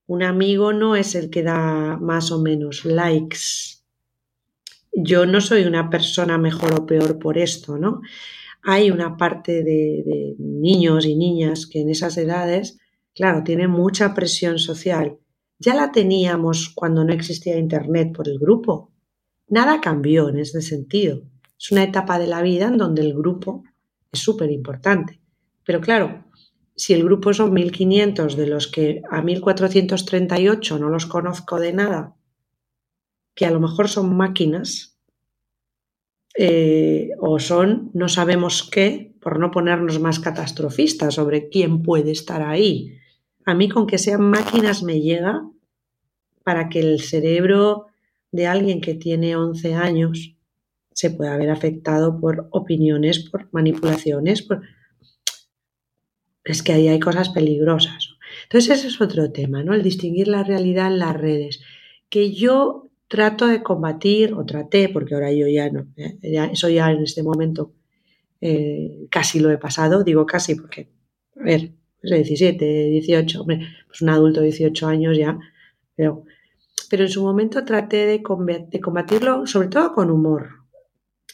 un 0.07 0.23
amigo 0.23 0.75
no 0.75 0.95
es 0.95 1.15
el 1.15 1.31
que 1.31 1.43
da 1.43 1.97
más 1.97 2.33
o 2.33 2.43
menos 2.43 2.85
likes. 2.85 3.39
Yo 4.93 5.25
no 5.25 5.41
soy 5.41 5.65
una 5.65 5.89
persona 5.89 6.37
mejor 6.37 6.75
o 6.79 6.85
peor 6.85 7.19
por 7.19 7.39
esto, 7.39 7.79
¿no? 7.79 8.03
Hay 8.63 8.91
una 8.91 9.17
parte 9.17 9.65
de, 9.65 10.35
niños 10.39 11.07
y 11.07 11.17
niñas 11.17 11.67
que 11.67 11.81
en 11.81 11.89
esas 11.89 12.19
edades, 12.19 12.79
claro, 13.15 13.43
tienen 13.43 13.71
mucha 13.71 14.13
presión 14.13 14.59
social. 14.59 15.17
Ya 15.59 15.75
la 15.75 15.93
teníamos 15.93 16.69
cuando 16.75 17.05
no 17.05 17.15
existía 17.15 17.59
Internet 17.59 18.13
por 18.15 18.29
el 18.29 18.39
grupo, 18.39 18.91
Nada 19.51 19.81
cambió 19.81 20.29
en 20.29 20.39
ese 20.39 20.63
sentido. 20.63 21.23
Es 21.59 21.73
una 21.73 21.83
etapa 21.83 22.19
de 22.19 22.29
la 22.29 22.41
vida 22.41 22.69
en 22.69 22.79
donde 22.79 23.03
el 23.03 23.15
grupo 23.15 23.65
es 24.13 24.21
súper 24.21 24.51
importante. 24.51 25.21
Pero 25.65 25.81
claro, 25.81 26.25
si 26.77 26.95
el 26.95 27.05
grupo 27.05 27.35
son 27.35 27.53
1500 27.53 28.37
de 28.37 28.47
los 28.47 28.69
que 28.69 29.03
a 29.11 29.21
1438 29.23 30.79
no 30.79 30.89
los 30.89 31.07
conozco 31.07 31.59
de 31.59 31.73
nada, 31.73 32.15
que 33.35 33.45
a 33.45 33.51
lo 33.51 33.61
mejor 33.61 33.89
son 33.89 34.17
máquinas, 34.17 34.97
eh, 36.39 37.11
o 37.19 37.41
son 37.41 37.91
no 37.93 38.09
sabemos 38.09 38.69
qué, 38.71 39.17
por 39.21 39.41
no 39.41 39.51
ponernos 39.51 39.99
más 39.99 40.21
catastrofistas 40.21 41.15
sobre 41.15 41.49
quién 41.49 41.83
puede 41.83 42.13
estar 42.13 42.41
ahí. 42.41 42.97
A 43.45 43.55
mí 43.55 43.69
con 43.69 43.89
que 43.89 43.99
sean 43.99 44.23
máquinas 44.23 44.85
me 44.85 45.01
llega 45.01 45.43
para 46.45 46.69
que 46.69 46.79
el 46.79 47.01
cerebro 47.01 47.90
de 48.33 48.47
alguien 48.47 48.81
que 48.81 48.95
tiene 48.95 49.37
11 49.37 49.75
años 49.75 50.37
se 50.93 51.11
pueda 51.11 51.37
ver 51.37 51.51
afectado 51.51 52.21
por 52.21 52.49
opiniones, 52.51 53.21
por 53.31 53.49
manipulaciones, 53.53 54.43
por... 54.43 54.63
es 56.45 56.63
que 56.63 56.73
ahí 56.73 56.89
hay 56.89 57.01
cosas 57.01 57.31
peligrosas. 57.31 58.17
Entonces 58.45 58.79
ese 58.79 58.89
es 58.89 59.01
otro 59.01 59.33
tema, 59.33 59.63
¿no? 59.63 59.75
El 59.75 59.83
distinguir 59.83 60.29
la 60.29 60.45
realidad 60.45 60.89
en 60.89 60.99
las 60.99 61.17
redes, 61.17 61.61
que 62.09 62.33
yo 62.33 62.91
trato 63.09 63.47
de 63.47 63.63
combatir, 63.63 64.35
o 64.35 64.45
traté, 64.45 64.89
porque 64.89 65.15
ahora 65.15 65.33
yo 65.33 65.49
ya 65.49 65.69
no, 65.71 65.87
ya, 66.23 66.45
eso 66.47 66.69
ya 66.69 66.91
en 66.93 67.03
este 67.03 67.23
momento 67.23 67.73
eh, 68.41 69.07
casi 69.11 69.41
lo 69.41 69.51
he 69.51 69.59
pasado, 69.59 70.05
digo 70.05 70.27
casi 70.27 70.55
porque, 70.55 70.91
a 71.37 71.43
ver, 71.43 71.73
17, 72.03 72.65
18, 72.65 73.41
hombre, 73.41 73.67
pues 73.87 74.01
un 74.01 74.11
adulto 74.11 74.41
de 74.41 74.47
18 74.47 74.87
años 74.87 75.19
ya, 75.19 75.39
pero, 75.97 76.25
pero 76.91 77.05
en 77.05 77.09
su 77.09 77.23
momento 77.23 77.65
traté 77.65 78.05
de, 78.05 78.21
combatirlo 78.21 79.47
sobre 79.47 79.69
todo 79.69 79.95
con 79.95 80.11
humor, 80.11 80.49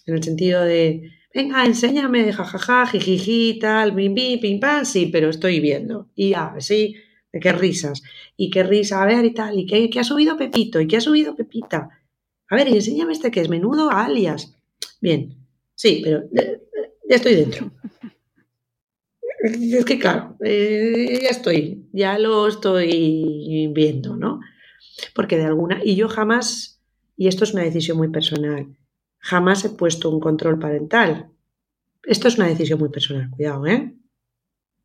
en 0.05 0.15
el 0.15 0.23
sentido 0.23 0.63
de, 0.63 1.11
venga, 1.35 1.65
enséñame, 1.65 2.31
jajaja, 2.31 2.87
jijiji, 2.87 3.59
tal, 3.59 3.93
bim, 3.93 4.15
bim, 4.15 4.39
pim, 4.39 4.61
pam, 4.61 4.85
sí, 4.85 5.07
pero 5.07 5.31
estoy 5.31 5.59
viendo. 5.61 6.11
Y 6.15 6.31
ya, 6.31 6.55
sí, 6.59 6.95
qué 7.41 7.53
risas, 7.53 8.03
y 8.37 8.51
qué 8.51 8.63
risa, 8.65 9.03
a 9.03 9.07
ver, 9.07 9.25
y 9.25 9.33
tal, 9.33 9.59
y 9.59 9.67
qué, 9.67 9.99
ha 9.99 10.05
subido 10.05 10.37
Pepito, 10.37 10.79
y 10.79 10.87
qué 10.87 10.99
ha 10.99 11.01
subido 11.01 11.35
Pepita. 11.35 11.89
A 12.51 12.55
ver, 12.55 12.69
y 12.69 12.75
enséñame 12.75 13.15
este 13.15 13.31
que 13.31 13.41
es 13.41 13.49
menudo 13.49 13.91
alias. 13.91 14.55
Bien, 15.01 15.37
sí, 15.75 16.03
pero 16.05 16.25
eh, 16.37 16.61
ya 17.09 17.17
estoy 17.17 17.35
dentro. 17.35 17.71
Es 19.43 19.85
que 19.85 19.99
claro, 19.99 20.37
eh, 20.45 21.19
ya 21.23 21.29
estoy, 21.31 21.89
ya 21.93 22.19
lo 22.19 22.47
estoy 22.47 23.71
viendo, 23.73 24.17
¿no? 24.17 24.41
Porque 25.15 25.37
de 25.37 25.45
alguna, 25.45 25.81
y 25.85 25.97
yo 25.97 26.09
jamás, 26.09 26.81
y 27.17 27.29
esto 27.29 27.45
es 27.45 27.55
una 27.55 27.63
decisión 27.63 27.97
muy 27.97 28.09
personal, 28.09 28.77
jamás 29.19 29.65
he 29.65 29.71
puesto 29.71 30.11
un 30.11 30.21
control 30.21 30.59
parental. 30.59 31.31
Esto 32.05 32.29
es 32.29 32.39
una 32.39 32.47
decisión 32.47 32.79
muy 32.79 32.89
personal, 32.89 33.31
cuidado, 33.31 33.67
¿eh? 33.67 33.95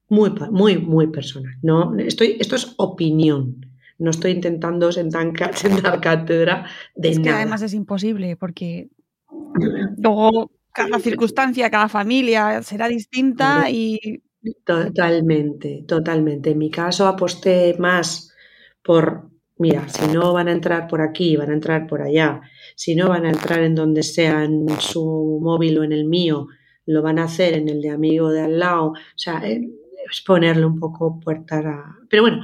Muy, 0.10 0.32
muy, 0.52 0.78
muy 0.78 1.08
personal. 1.08 1.54
No, 1.62 1.98
estoy, 1.98 2.38
esto 2.40 2.56
es 2.56 2.74
opinión. 2.78 3.66
No 3.98 4.10
estoy 4.10 4.32
intentando 4.32 4.92
sentar, 4.92 5.32
sentar 5.56 6.02
cátedra 6.02 6.66
de 6.96 7.10
es 7.10 7.20
que 7.20 7.30
además 7.30 7.62
es 7.62 7.74
imposible, 7.74 8.36
porque 8.36 8.90
luego 9.98 10.52
cada 10.74 11.00
circunstancia, 11.00 11.70
cada 11.70 11.88
familia 11.90 12.62
será 12.64 12.88
distinta 12.88 13.70
y 13.70 14.22
Totalmente, 14.66 15.84
totalmente. 15.88 16.52
En 16.52 16.58
mi 16.58 16.72
caso 16.72 17.08
aposté 17.08 17.76
más 17.78 18.34
por, 18.82 19.30
mira, 19.62 19.88
si 19.88 20.08
no 20.08 20.34
van 20.34 20.48
a 20.48 20.52
entrar 20.52 20.88
por 20.88 21.02
aquí, 21.02 21.38
van 21.38 21.52
a 21.52 21.54
entrar 21.54 21.88
por 21.88 22.02
allá. 22.02 22.42
Si 22.76 22.96
no 22.96 23.10
van 23.10 23.26
a 23.26 23.30
entrar 23.30 23.62
en 23.62 23.76
donde 23.76 24.04
sea, 24.04 24.44
en 24.44 24.68
su 24.80 25.40
móvil 25.42 25.78
o 25.78 25.84
en 25.84 25.92
el 25.92 26.06
mío, 26.06 26.48
lo 26.86 27.02
van 27.02 27.20
a 27.20 27.26
hacer 27.26 27.54
en 27.54 27.70
el 27.70 27.82
de 27.82 27.92
amigo 27.92 28.30
de 28.30 28.42
al 28.42 28.60
lado. 28.60 28.88
O 28.88 28.96
sea, 29.16 29.48
eh, 29.48 29.70
es 30.10 30.22
ponerle 30.22 30.66
un 30.66 30.80
poco 30.80 31.20
puerta 31.20 31.60
a... 31.60 31.96
Pero 32.10 32.24
bueno, 32.24 32.44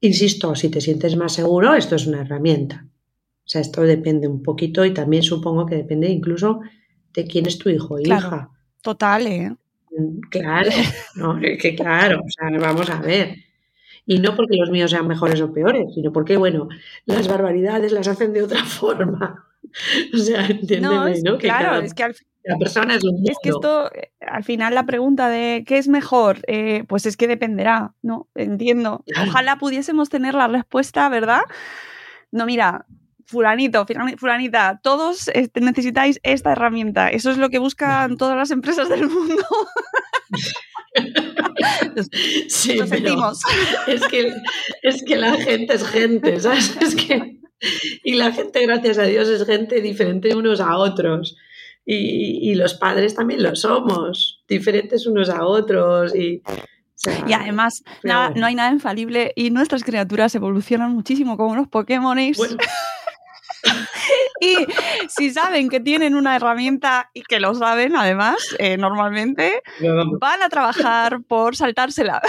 insisto, 0.00 0.54
si 0.54 0.70
te 0.70 0.80
sientes 0.80 1.16
más 1.16 1.32
seguro, 1.32 1.74
esto 1.74 1.94
es 1.94 2.06
una 2.06 2.22
herramienta. 2.22 2.86
O 2.86 3.48
sea, 3.48 3.60
esto 3.60 3.82
depende 3.82 4.26
un 4.26 4.42
poquito 4.42 4.84
y 4.84 4.92
también 4.92 5.22
supongo 5.22 5.66
que 5.66 5.76
depende 5.76 6.08
incluso 6.08 6.60
de 7.12 7.24
quién 7.26 7.46
es 7.46 7.58
tu 7.58 7.68
hijo 7.68 7.94
o 7.94 8.00
hija. 8.00 8.50
Total, 8.82 9.26
¿eh? 9.26 9.56
Mm, 9.90 10.20
claro, 10.30 10.70
no, 11.14 11.38
que 11.38 11.74
claro, 11.76 12.20
o 12.20 12.30
sea, 12.30 12.58
vamos 12.58 12.90
a 12.90 13.00
ver. 13.00 13.36
Y 14.06 14.18
no 14.20 14.36
porque 14.36 14.56
los 14.56 14.70
míos 14.70 14.90
sean 14.90 15.08
mejores 15.08 15.40
o 15.40 15.52
peores, 15.52 15.92
sino 15.94 16.12
porque, 16.12 16.36
bueno, 16.36 16.68
las 17.06 17.26
barbaridades 17.28 17.92
las 17.92 18.08
hacen 18.08 18.32
de 18.32 18.42
otra 18.42 18.64
forma. 18.64 19.44
O 20.14 20.16
sea, 20.16 20.46
entiéndeme, 20.46 21.20
¿no? 21.22 21.38
claro, 21.38 21.82
es 21.82 21.92
que 21.92 22.04
al 22.04 22.14
la 22.46 22.56
persona 22.58 22.94
es 22.94 23.04
un 23.04 23.22
Es 23.28 23.38
que 23.42 23.48
esto, 23.48 23.92
eh, 23.92 24.12
al 24.20 24.44
final, 24.44 24.72
la 24.74 24.86
pregunta 24.86 25.28
de 25.28 25.64
¿qué 25.66 25.78
es 25.78 25.88
mejor? 25.88 26.38
Eh, 26.46 26.84
pues 26.86 27.04
es 27.04 27.16
que 27.16 27.26
dependerá, 27.26 27.94
¿no? 28.02 28.28
Entiendo. 28.36 29.04
Ojalá 29.20 29.56
pudiésemos 29.56 30.08
tener 30.10 30.34
la 30.34 30.46
respuesta, 30.46 31.08
¿verdad? 31.08 31.42
No, 32.30 32.46
mira, 32.46 32.86
fulanito, 33.26 33.84
fulanita, 34.16 34.80
todos 34.82 35.28
este, 35.28 35.60
necesitáis 35.60 36.20
esta 36.22 36.52
herramienta. 36.52 37.08
Eso 37.08 37.30
es 37.30 37.38
lo 37.38 37.50
que 37.50 37.58
buscan 37.58 38.16
todas 38.16 38.36
las 38.36 38.50
empresas 38.50 38.88
del 38.88 39.08
mundo. 39.08 39.44
sí, 42.48 42.78
sentimos. 42.86 43.40
Es 43.86 44.06
que, 44.06 44.32
es 44.82 45.02
que 45.02 45.16
la 45.16 45.34
gente 45.34 45.74
es 45.74 45.86
gente, 45.86 46.40
¿sabes? 46.40 46.76
Es 46.80 46.94
que, 46.94 47.40
y 48.04 48.14
la 48.14 48.32
gente, 48.32 48.64
gracias 48.64 48.98
a 48.98 49.04
Dios, 49.04 49.28
es 49.28 49.44
gente 49.44 49.80
diferente 49.80 50.34
unos 50.34 50.60
a 50.60 50.76
otros. 50.76 51.36
Y, 51.84 52.50
y 52.50 52.54
los 52.56 52.74
padres 52.74 53.14
también 53.14 53.42
lo 53.42 53.54
somos, 53.54 54.42
diferentes 54.48 55.06
unos 55.06 55.28
a 55.30 55.44
otros. 55.44 56.14
Y, 56.16 56.42
y 57.26 57.32
además, 57.32 57.84
no 58.02 58.46
hay 58.46 58.54
nada 58.54 58.72
infalible 58.72 59.32
y 59.36 59.50
nuestras 59.50 59.84
criaturas 59.84 60.34
evolucionan 60.34 60.92
muchísimo 60.92 61.36
como 61.36 61.52
unos 61.52 61.68
Pokémon. 61.68 62.18
Y 64.40 64.56
si 65.08 65.30
saben 65.30 65.68
que 65.68 65.80
tienen 65.80 66.14
una 66.14 66.36
herramienta 66.36 67.10
y 67.14 67.22
que 67.22 67.40
lo 67.40 67.54
saben, 67.54 67.96
además, 67.96 68.36
eh, 68.58 68.76
normalmente, 68.76 69.62
van 70.20 70.42
a 70.42 70.48
trabajar 70.48 71.22
por 71.26 71.56
saltársela. 71.56 72.20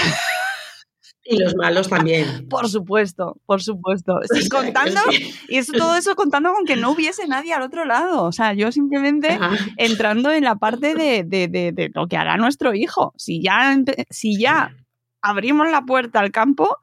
Y 1.29 1.37
los 1.39 1.55
malos 1.55 1.89
también. 1.89 2.47
Por 2.47 2.69
supuesto, 2.69 3.37
por 3.45 3.61
supuesto. 3.61 4.19
contando, 4.51 5.01
y 5.49 5.57
eso, 5.57 5.73
todo 5.73 5.95
eso 5.95 6.15
contando 6.15 6.53
con 6.53 6.65
que 6.65 6.77
no 6.77 6.91
hubiese 6.91 7.27
nadie 7.27 7.53
al 7.53 7.63
otro 7.63 7.83
lado. 7.83 8.23
O 8.23 8.31
sea, 8.31 8.53
yo 8.53 8.71
simplemente 8.71 9.37
entrando 9.75 10.31
en 10.31 10.45
la 10.45 10.55
parte 10.55 10.95
de, 10.95 11.23
de, 11.25 11.47
de, 11.47 11.91
lo 11.93 12.07
que 12.07 12.15
hará 12.15 12.37
nuestro 12.37 12.73
hijo. 12.73 13.13
Si 13.17 13.41
ya, 13.41 13.75
si 14.09 14.39
ya 14.39 14.73
abrimos 15.21 15.69
la 15.69 15.81
puerta 15.81 16.21
al 16.21 16.31
campo, 16.31 16.77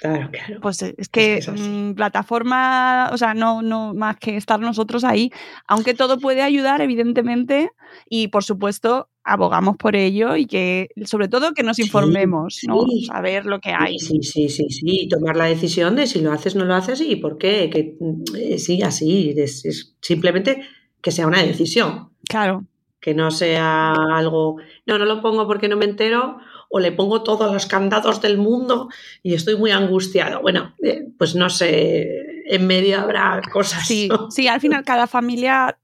Claro, 0.00 0.30
claro. 0.30 0.60
Pues 0.60 0.82
eh, 0.82 0.94
es 0.98 1.08
que, 1.08 1.40
mm, 1.40 1.94
plataforma, 1.94 3.08
o 3.12 3.16
sea, 3.16 3.34
no, 3.34 3.62
no 3.62 3.94
más 3.94 4.16
que 4.18 4.36
estar 4.36 4.60
nosotros 4.60 5.04
ahí, 5.04 5.30
aunque 5.66 5.94
todo 5.94 6.18
puede 6.18 6.42
ayudar, 6.42 6.82
evidentemente, 6.82 7.70
y 8.08 8.28
por 8.28 8.44
supuesto 8.44 9.08
abogamos 9.24 9.76
por 9.76 9.96
ello 9.96 10.36
y 10.36 10.46
que, 10.46 10.90
sobre 11.04 11.28
todo, 11.28 11.52
que 11.52 11.62
nos 11.62 11.78
informemos, 11.78 12.60
¿no? 12.66 12.84
Saber 13.06 13.46
lo 13.46 13.58
que 13.58 13.70
hay. 13.70 13.98
Sí, 13.98 14.22
sí, 14.22 14.48
sí, 14.48 14.68
sí, 14.68 15.08
tomar 15.08 15.36
la 15.36 15.46
decisión 15.46 15.96
de 15.96 16.06
si 16.06 16.20
lo 16.20 16.32
haces, 16.32 16.54
no 16.54 16.64
lo 16.64 16.74
haces 16.74 17.00
y 17.00 17.16
por 17.16 17.38
qué, 17.38 17.70
que 17.70 17.96
mm, 17.98 18.22
eh, 18.36 18.58
sí, 18.58 18.82
así, 18.82 19.34
es, 19.36 19.96
simplemente 20.00 20.62
que 21.00 21.10
sea 21.10 21.26
una 21.26 21.42
decisión. 21.42 22.10
Claro. 22.28 22.66
Que 23.00 23.14
no 23.14 23.30
sea 23.30 23.92
algo, 23.92 24.56
no, 24.84 24.98
no 24.98 25.04
lo 25.04 25.22
pongo 25.22 25.46
porque 25.46 25.68
no 25.68 25.76
me 25.76 25.84
entero 25.86 26.38
o 26.70 26.78
le 26.78 26.92
pongo 26.92 27.22
todos 27.22 27.52
los 27.52 27.66
candados 27.66 28.20
del 28.20 28.38
mundo 28.38 28.88
y 29.22 29.34
estoy 29.34 29.56
muy 29.56 29.70
angustiado. 29.70 30.40
Bueno, 30.40 30.74
eh, 30.82 31.06
pues 31.18 31.34
no 31.34 31.50
sé, 31.50 32.44
en 32.46 32.66
medio 32.66 33.00
habrá 33.00 33.40
cosas. 33.52 33.86
Sí, 33.86 34.08
sí, 34.30 34.48
al 34.48 34.60
final 34.60 34.84
cada 34.84 35.06
familia 35.06 35.78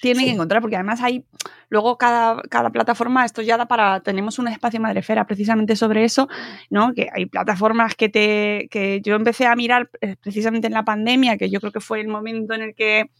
tiene 0.00 0.24
que 0.24 0.30
encontrar, 0.30 0.60
porque 0.60 0.76
además 0.76 1.00
hay, 1.00 1.24
luego 1.68 1.96
cada, 1.96 2.42
cada, 2.50 2.70
plataforma, 2.70 3.24
esto 3.24 3.42
ya 3.42 3.56
da 3.56 3.66
para, 3.66 4.00
tenemos 4.00 4.38
un 4.38 4.48
espacio 4.48 4.80
madrefera 4.80 5.26
precisamente 5.26 5.76
sobre 5.76 6.04
eso, 6.04 6.28
¿no? 6.70 6.92
Que 6.92 7.08
hay 7.12 7.26
plataformas 7.26 7.94
que 7.94 8.08
te, 8.08 8.68
que 8.70 9.00
yo 9.02 9.14
empecé 9.14 9.46
a 9.46 9.56
mirar 9.56 9.90
eh, 10.00 10.16
precisamente 10.20 10.66
en 10.66 10.74
la 10.74 10.84
pandemia, 10.84 11.36
que 11.38 11.50
yo 11.50 11.60
creo 11.60 11.72
que 11.72 11.80
fue 11.80 12.00
el 12.00 12.08
momento 12.08 12.54
en 12.54 12.62
el 12.62 12.74
que 12.74 13.10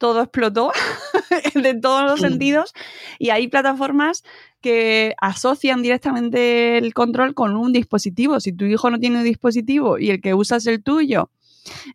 todo 0.00 0.22
explotó 0.22 0.72
de 1.54 1.74
todos 1.74 2.10
los 2.10 2.20
sentidos 2.20 2.72
y 3.18 3.30
hay 3.30 3.46
plataformas 3.48 4.24
que 4.60 5.14
asocian 5.20 5.82
directamente 5.82 6.78
el 6.78 6.92
control 6.94 7.34
con 7.34 7.54
un 7.54 7.72
dispositivo. 7.72 8.40
Si 8.40 8.52
tu 8.52 8.64
hijo 8.64 8.90
no 8.90 8.98
tiene 8.98 9.18
un 9.18 9.24
dispositivo 9.24 9.98
y 9.98 10.10
el 10.10 10.20
que 10.20 10.34
usa 10.34 10.56
es 10.56 10.66
el 10.66 10.82
tuyo, 10.82 11.30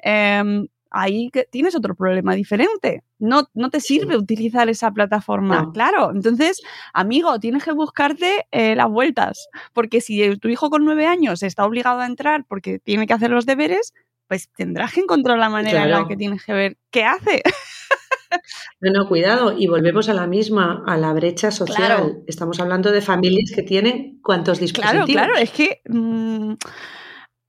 em, 0.03 0.67
ahí 0.91 1.31
tienes 1.51 1.75
otro 1.75 1.95
problema 1.95 2.35
diferente. 2.35 3.03
No, 3.17 3.49
no 3.55 3.71
te 3.71 3.79
sirve 3.79 4.17
utilizar 4.17 4.69
esa 4.69 4.91
plataforma. 4.91 5.71
Claro, 5.73 6.11
entonces, 6.11 6.61
amigo, 6.93 7.39
tienes 7.39 7.63
que 7.63 7.71
buscarte 7.71 8.45
eh, 8.51 8.75
las 8.75 8.89
vueltas, 8.89 9.49
porque 9.73 9.99
si 9.99 10.37
tu 10.37 10.47
hijo 10.47 10.69
con 10.69 10.85
nueve 10.85 11.07
años 11.07 11.41
está 11.41 11.65
obligado 11.65 12.01
a 12.01 12.05
entrar 12.05 12.45
porque 12.47 12.77
tiene 12.77 13.07
que 13.07 13.13
hacer 13.13 13.31
los 13.31 13.47
deberes, 13.47 13.93
pues 14.27 14.49
tendrás 14.55 14.93
que 14.93 15.01
encontrar 15.01 15.37
la 15.37 15.49
manera 15.49 15.83
en 15.83 15.91
la 15.91 16.07
que 16.07 16.15
tienes 16.15 16.43
que 16.45 16.53
ver 16.53 16.77
qué 16.91 17.03
hace. 17.03 17.41
No, 18.79 18.91
no, 18.91 19.07
cuidado. 19.07 19.55
Y 19.57 19.67
volvemos 19.67 20.09
a 20.09 20.13
la 20.13 20.27
misma, 20.27 20.83
a 20.85 20.97
la 20.97 21.13
brecha 21.13 21.51
social. 21.51 22.23
Estamos 22.27 22.59
hablando 22.59 22.91
de 22.91 23.01
familias 23.01 23.51
que 23.53 23.63
tienen 23.63 24.19
cuántos 24.21 24.59
dispositivos. 24.59 25.05
Claro, 25.05 25.33
claro. 25.33 25.37
Es 25.37 25.51
que 25.51 25.81
mm, 25.87 26.53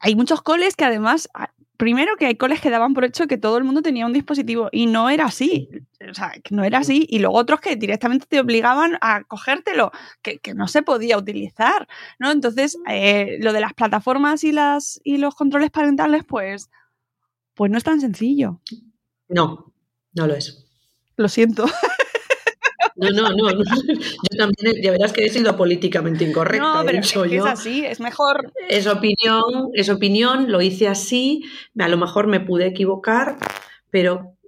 hay 0.01 0.15
muchos 0.17 0.43
coles 0.43 0.77
que 0.77 0.85
además 0.85 1.29
primero 1.77 2.17
que 2.17 2.27
hay 2.27 2.37
coles 2.37 2.61
que 2.61 2.71
daban 2.71 2.95
por 2.95 3.05
hecho 3.05 3.27
que 3.27 3.39
todo 3.39 3.59
el 3.59 3.65
mundo 3.65 3.83
tenía 3.83 4.07
un 4.07 4.13
dispositivo 4.13 4.69
y 4.73 4.87
no 4.87 5.11
era 5.11 5.27
así. 5.27 5.69
O 6.09 6.15
sea, 6.15 6.33
que 6.43 6.55
no 6.55 6.65
era 6.65 6.79
así. 6.79 7.07
Y 7.09 7.19
luego 7.19 7.37
otros 7.37 7.61
que 7.61 7.77
directamente 7.77 8.27
te 8.29 8.41
obligaban 8.41 8.99
a 9.01 9.25
cogértelo, 9.25 9.93
que, 10.23 10.39
que 10.39 10.55
no 10.55 10.69
se 10.69 10.83
podía 10.83 11.19
utilizar. 11.19 11.89
¿no? 12.19 12.31
Entonces, 12.31 12.79
eh, 12.89 13.39
lo 13.41 13.53
de 13.53 13.61
las 13.61 13.75
plataformas 13.75 14.45
y, 14.45 14.53
las, 14.53 15.01
y 15.05 15.19
los 15.19 15.35
controles 15.35 15.71
parentales, 15.71 16.25
pues, 16.25 16.71
pues 17.55 17.71
no 17.71 17.79
es 17.79 17.85
tan 17.85 18.01
sencillo. 18.01 18.61
No, 19.29 19.73
no 20.13 20.27
lo 20.27 20.35
es. 20.35 20.66
Lo 21.17 21.29
siento. 21.29 21.65
No, 22.99 23.11
no, 23.11 23.29
no. 23.29 23.51
Yo 23.53 24.39
también, 24.39 24.83
ya 24.83 24.91
verás 24.91 25.13
que 25.13 25.27
he 25.27 25.29
sido 25.29 25.55
políticamente 25.55 26.25
incorrecta. 26.25 26.77
No, 26.81 26.83
pero 26.87 26.99
es, 26.99 27.07
dicho 27.07 27.25
es 27.27 27.31
yo. 27.31 27.45
así, 27.45 27.85
es 27.85 28.01
mejor. 28.01 28.51
Es 28.71 28.87
opinión, 28.87 29.43
es 29.75 29.91
opinión, 29.91 30.51
lo 30.51 30.63
hice 30.63 30.89
así, 30.89 31.43
a 31.79 31.89
lo 31.89 31.99
mejor 31.99 32.27
me 32.27 32.41
pude 32.41 32.67
equivocar, 32.67 33.37
pero 33.91 34.39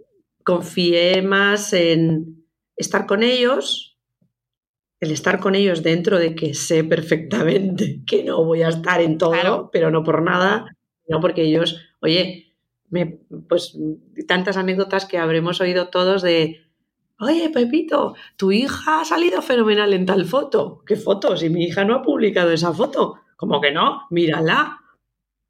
confié 0.45 1.21
más 1.21 1.75
en 1.75 2.47
estar 2.77 3.05
con 3.05 3.23
ellos, 3.23 3.99
el 5.01 5.11
estar 5.11 5.41
con 5.41 5.55
ellos 5.55 5.83
dentro 5.83 6.19
de 6.19 6.35
que 6.35 6.55
sé 6.55 6.85
perfectamente 6.85 8.01
que 8.07 8.25
no 8.25 8.43
voy 8.47 8.63
a 8.63 8.69
estar 8.71 9.03
en 9.03 9.19
todo, 9.19 9.33
Claro. 9.33 9.69
pero 9.71 9.91
no 9.91 10.03
por 10.05 10.23
nada, 10.23 10.75
no 11.07 11.21
porque 11.21 11.43
ellos, 11.43 11.83
oye, 12.01 12.48
me, 12.91 13.21
pues 13.49 13.77
tantas 14.27 14.57
anécdotas 14.57 15.07
que 15.07 15.19
habremos 15.19 15.61
oído 15.61 15.89
todos 15.89 16.23
de, 16.23 16.63
oye, 17.21 17.51
Pepito, 17.51 18.15
tu 18.37 18.53
hija 18.53 19.01
ha 19.01 19.05
salido 19.05 19.43
fenomenal 19.43 19.93
en 19.93 20.07
tal 20.07 20.25
foto. 20.25 20.83
¿Qué 20.87 20.97
foto? 20.97 21.37
Si 21.37 21.51
mi 21.51 21.65
hija 21.65 21.85
no 21.85 21.97
ha 21.97 22.03
publicado 22.03 22.53
esa 22.53 22.73
foto. 22.73 23.21
Como 23.37 23.61
que 23.61 23.71
no, 23.71 24.03
mírala. 24.11 24.81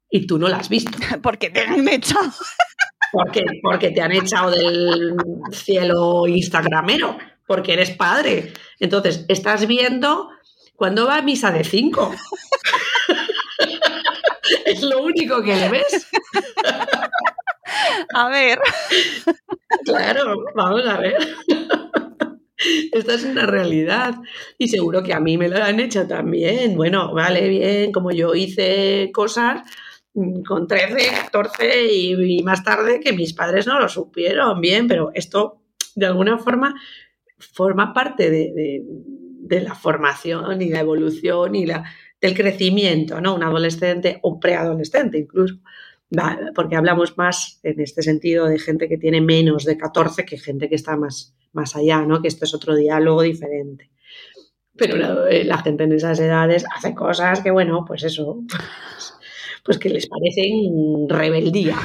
Y 0.09 0.27
tú 0.27 0.37
no 0.37 0.47
la 0.47 0.57
has 0.57 0.69
visto. 0.69 0.91
Porque 1.23 1.49
te 1.49 1.61
han 1.61 1.87
echado. 1.87 2.29
¿Por 3.11 3.31
qué? 3.31 3.43
Porque 3.63 3.91
te 3.91 4.01
han 4.01 4.11
echado 4.11 4.51
del 4.51 5.15
cielo 5.51 6.27
instagramero, 6.27 7.17
porque 7.47 7.73
eres 7.73 7.89
padre. 7.89 8.53
Entonces, 8.79 9.25
estás 9.27 9.65
viendo 9.65 10.29
cuando 10.75 11.07
va 11.07 11.17
a 11.17 11.21
misa 11.23 11.51
de 11.51 11.63
cinco. 11.63 12.13
es 14.65 14.83
lo 14.83 15.01
único 15.01 15.41
que 15.41 15.55
le 15.55 15.69
ves. 15.69 16.07
A 18.13 18.29
ver. 18.29 18.59
Claro, 19.85 20.43
vamos 20.55 20.85
a 20.87 20.97
ver. 20.99 21.15
Esta 22.91 23.13
es 23.13 23.23
una 23.23 23.45
realidad. 23.45 24.15
Y 24.57 24.67
seguro 24.67 25.01
que 25.03 25.13
a 25.13 25.19
mí 25.19 25.37
me 25.37 25.47
lo 25.49 25.63
han 25.63 25.79
hecho 25.79 26.07
también. 26.07 26.75
Bueno, 26.75 27.13
vale, 27.13 27.47
bien, 27.47 27.91
como 27.91 28.11
yo 28.11 28.35
hice 28.35 29.11
cosas 29.13 29.61
mm, 30.13 30.41
con 30.43 30.67
13, 30.67 31.07
14 31.23 31.93
y, 31.93 32.43
más 32.43 32.63
tarde 32.63 32.99
que 32.99 33.13
mis 33.13 33.33
padres 33.33 33.65
no 33.67 33.79
lo 33.79 33.87
supieron 33.87 34.59
bien, 34.61 34.87
pero 34.87 35.11
esto 35.13 35.61
de 35.95 36.05
alguna 36.07 36.37
forma 36.37 36.73
forma 37.39 37.93
parte 37.93 38.29
de, 38.29 38.51
de- 38.53 38.83
de 38.85 39.61
la 39.61 39.73
formación 39.73 40.61
y 40.61 40.69
la 40.69 40.81
evolución 40.81 41.55
y 41.55 41.65
la, 41.65 41.83
del 42.21 42.35
crecimiento, 42.35 43.19
¿no? 43.21 43.33
Un 43.35 43.43
adolescente 43.43 44.19
o 44.21 44.39
preadolescente 44.39 45.17
incluso. 45.19 45.55
Porque 46.55 46.75
hablamos 46.75 47.17
más 47.17 47.59
en 47.63 47.79
este 47.79 48.01
sentido 48.01 48.47
de 48.47 48.59
gente 48.59 48.87
que 48.87 48.97
tiene 48.97 49.21
menos 49.21 49.63
de 49.63 49.77
14 49.77 50.25
que 50.25 50.37
gente 50.37 50.67
que 50.67 50.75
está 50.75 50.97
más, 50.97 51.35
más 51.53 51.75
allá, 51.75 52.01
¿no? 52.01 52.21
Que 52.21 52.27
esto 52.27 52.45
es 52.45 52.53
otro 52.53 52.75
diálogo 52.75 53.21
diferente. 53.21 53.91
Pero 54.75 54.95
la, 54.95 55.29
eh, 55.29 55.43
la 55.43 55.59
gente 55.59 55.83
en 55.83 55.91
esas 55.91 56.19
edades 56.19 56.65
hace 56.75 56.95
cosas 56.95 57.41
que, 57.41 57.51
bueno, 57.51 57.83
pues 57.85 58.03
eso, 58.03 58.41
pues 59.63 59.77
que 59.77 59.89
les 59.89 60.07
parecen 60.07 61.07
rebeldía. 61.07 61.77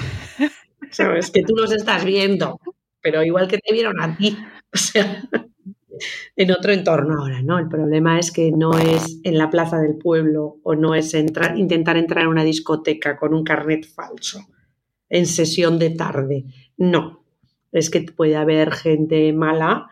Sabes 0.90 1.30
que 1.30 1.42
tú 1.42 1.54
los 1.56 1.72
estás 1.72 2.04
viendo, 2.04 2.60
pero 3.02 3.22
igual 3.22 3.48
que 3.48 3.58
te 3.58 3.72
vieron 3.72 4.00
a 4.00 4.16
ti. 4.16 4.36
O 4.74 4.76
sea, 4.76 5.22
en 6.36 6.50
otro 6.50 6.72
entorno 6.72 7.20
ahora, 7.20 7.42
¿no? 7.42 7.58
El 7.58 7.68
problema 7.68 8.18
es 8.18 8.30
que 8.30 8.50
no 8.52 8.78
es 8.78 9.20
en 9.24 9.38
la 9.38 9.50
plaza 9.50 9.78
del 9.78 9.96
pueblo 9.96 10.58
o 10.62 10.74
no 10.74 10.94
es 10.94 11.14
entrar, 11.14 11.58
intentar 11.58 11.96
entrar 11.96 12.24
en 12.24 12.30
una 12.30 12.44
discoteca 12.44 13.16
con 13.16 13.34
un 13.34 13.44
carnet 13.44 13.86
falso 13.86 14.40
en 15.08 15.26
sesión 15.26 15.78
de 15.78 15.90
tarde. 15.90 16.44
No, 16.76 17.24
es 17.72 17.90
que 17.90 18.02
puede 18.02 18.36
haber 18.36 18.72
gente 18.72 19.32
mala 19.32 19.90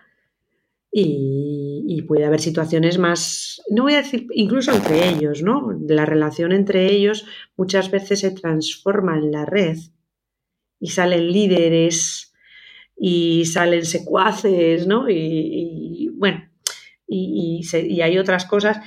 y, 0.94 2.02
puede 2.06 2.26
haber 2.26 2.40
situaciones 2.40 2.98
más, 2.98 3.62
no 3.70 3.84
voy 3.84 3.94
a 3.94 4.02
decir 4.02 4.26
incluso 4.34 4.72
entre 4.72 5.08
ellos, 5.08 5.42
¿no? 5.42 5.72
La 5.88 6.04
relación 6.04 6.52
entre 6.52 6.92
ellos 6.92 7.24
muchas 7.56 7.90
veces 7.90 8.20
se 8.20 8.30
transforma 8.32 9.16
en 9.16 9.32
la 9.32 9.46
red 9.46 9.78
y 10.78 10.88
salen 10.88 11.32
líderes 11.32 12.34
y 12.96 13.46
salen 13.46 13.86
secuaces, 13.86 14.86
¿no? 14.86 15.08
Y, 15.08 15.91
y, 17.14 17.62
se- 17.64 17.86
y 17.86 18.00
hay 18.02 18.18
otras 18.18 18.44
cosas. 18.46 18.78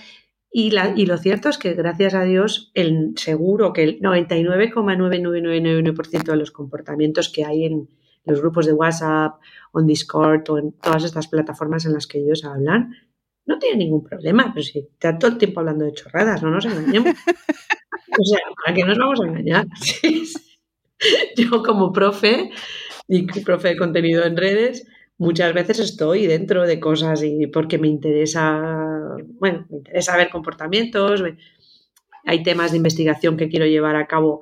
Y, 0.52 0.72
la- 0.72 0.94
y 0.96 1.06
lo 1.06 1.18
cierto 1.18 1.50
es 1.50 1.58
que, 1.58 1.74
gracias 1.74 2.14
a 2.14 2.24
Dios, 2.24 2.72
el, 2.76 3.14
seguro 3.18 3.74
que 3.74 3.84
el 3.84 4.00
99,9999% 4.00 6.24
de 6.32 6.38
los 6.38 6.52
comportamientos 6.52 7.30
que 7.30 7.44
hay 7.46 7.66
en 7.66 7.90
los 8.26 8.40
grupos 8.42 8.66
de 8.66 8.74
WhatsApp, 8.74 9.36
en 9.74 9.86
Discord 9.88 10.50
o 10.50 10.58
en 10.58 10.72
todas 10.74 11.04
estas 11.04 11.28
plataformas 11.28 11.86
en 11.86 11.94
las 11.94 12.08
que 12.08 12.20
ellos 12.20 12.44
hablan, 12.46 12.94
no 13.46 13.60
tienen 13.60 13.80
ningún 13.80 14.04
problema. 14.04 14.52
Pero 14.54 14.64
si 14.64 14.80
está 14.80 15.18
todo 15.20 15.32
el 15.32 15.38
tiempo 15.38 15.60
hablando 15.60 15.86
de 15.86 15.94
chorradas, 15.94 16.42
no 16.42 16.50
nos 16.50 16.66
engañemos. 16.66 17.14
O 18.18 18.24
sea, 18.24 18.40
¿para 18.64 18.74
qué 18.76 18.84
nos 18.86 18.98
vamos 18.98 19.20
a 19.22 19.28
engañar? 19.28 19.68
Yo 21.38 21.62
como 21.64 21.92
profe 21.92 22.52
y 23.08 23.24
profe 23.44 23.70
de 23.70 23.78
contenido 23.78 24.24
en 24.24 24.38
redes, 24.38 24.88
muchas 25.18 25.54
veces 25.54 25.80
estoy 25.80 26.28
dentro 26.28 26.64
de 26.68 26.80
cosas 26.80 27.24
y 27.24 27.48
porque 27.48 27.78
me 27.78 27.88
interesa, 27.88 28.62
bueno, 29.40 29.66
me 29.70 29.78
interesa 29.78 30.18
ver 30.18 30.30
comportamientos, 30.30 31.22
me- 31.22 31.38
hay 32.26 32.44
temas 32.44 32.72
de 32.72 32.78
investigación 32.78 33.38
que 33.38 33.50
quiero 33.50 33.66
llevar 33.66 33.96
a 33.96 34.08
cabo 34.08 34.42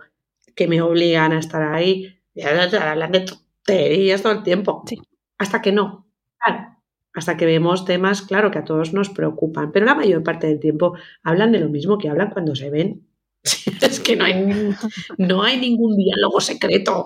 que 0.55 0.67
me 0.67 0.81
obligan 0.81 1.31
a 1.33 1.39
estar 1.39 1.61
ahí, 1.73 2.15
y 2.35 2.41
hablan 2.43 3.11
de 3.11 3.19
tonterías 3.21 4.21
todo 4.21 4.33
el 4.33 4.43
tiempo, 4.43 4.83
Sí. 4.87 4.97
hasta 5.37 5.61
que 5.61 5.71
no, 5.71 6.07
claro, 6.39 6.77
hasta 7.15 7.37
que 7.37 7.45
vemos 7.45 7.85
temas, 7.85 8.21
claro, 8.21 8.51
que 8.51 8.59
a 8.59 8.63
todos 8.63 8.93
nos 8.93 9.09
preocupan, 9.09 9.71
pero 9.71 9.85
la 9.85 9.95
mayor 9.95 10.23
parte 10.23 10.47
del 10.47 10.59
tiempo 10.59 10.95
hablan 11.23 11.51
de 11.51 11.59
lo 11.59 11.69
mismo 11.69 11.97
que 11.97 12.09
hablan 12.09 12.31
cuando 12.31 12.55
se 12.55 12.69
ven. 12.69 13.07
Es 13.81 13.99
que 13.99 14.15
no 14.15 14.23
hay, 14.25 14.73
no 15.17 15.43
hay 15.43 15.59
ningún 15.59 15.97
diálogo 15.97 16.39
secreto, 16.39 17.05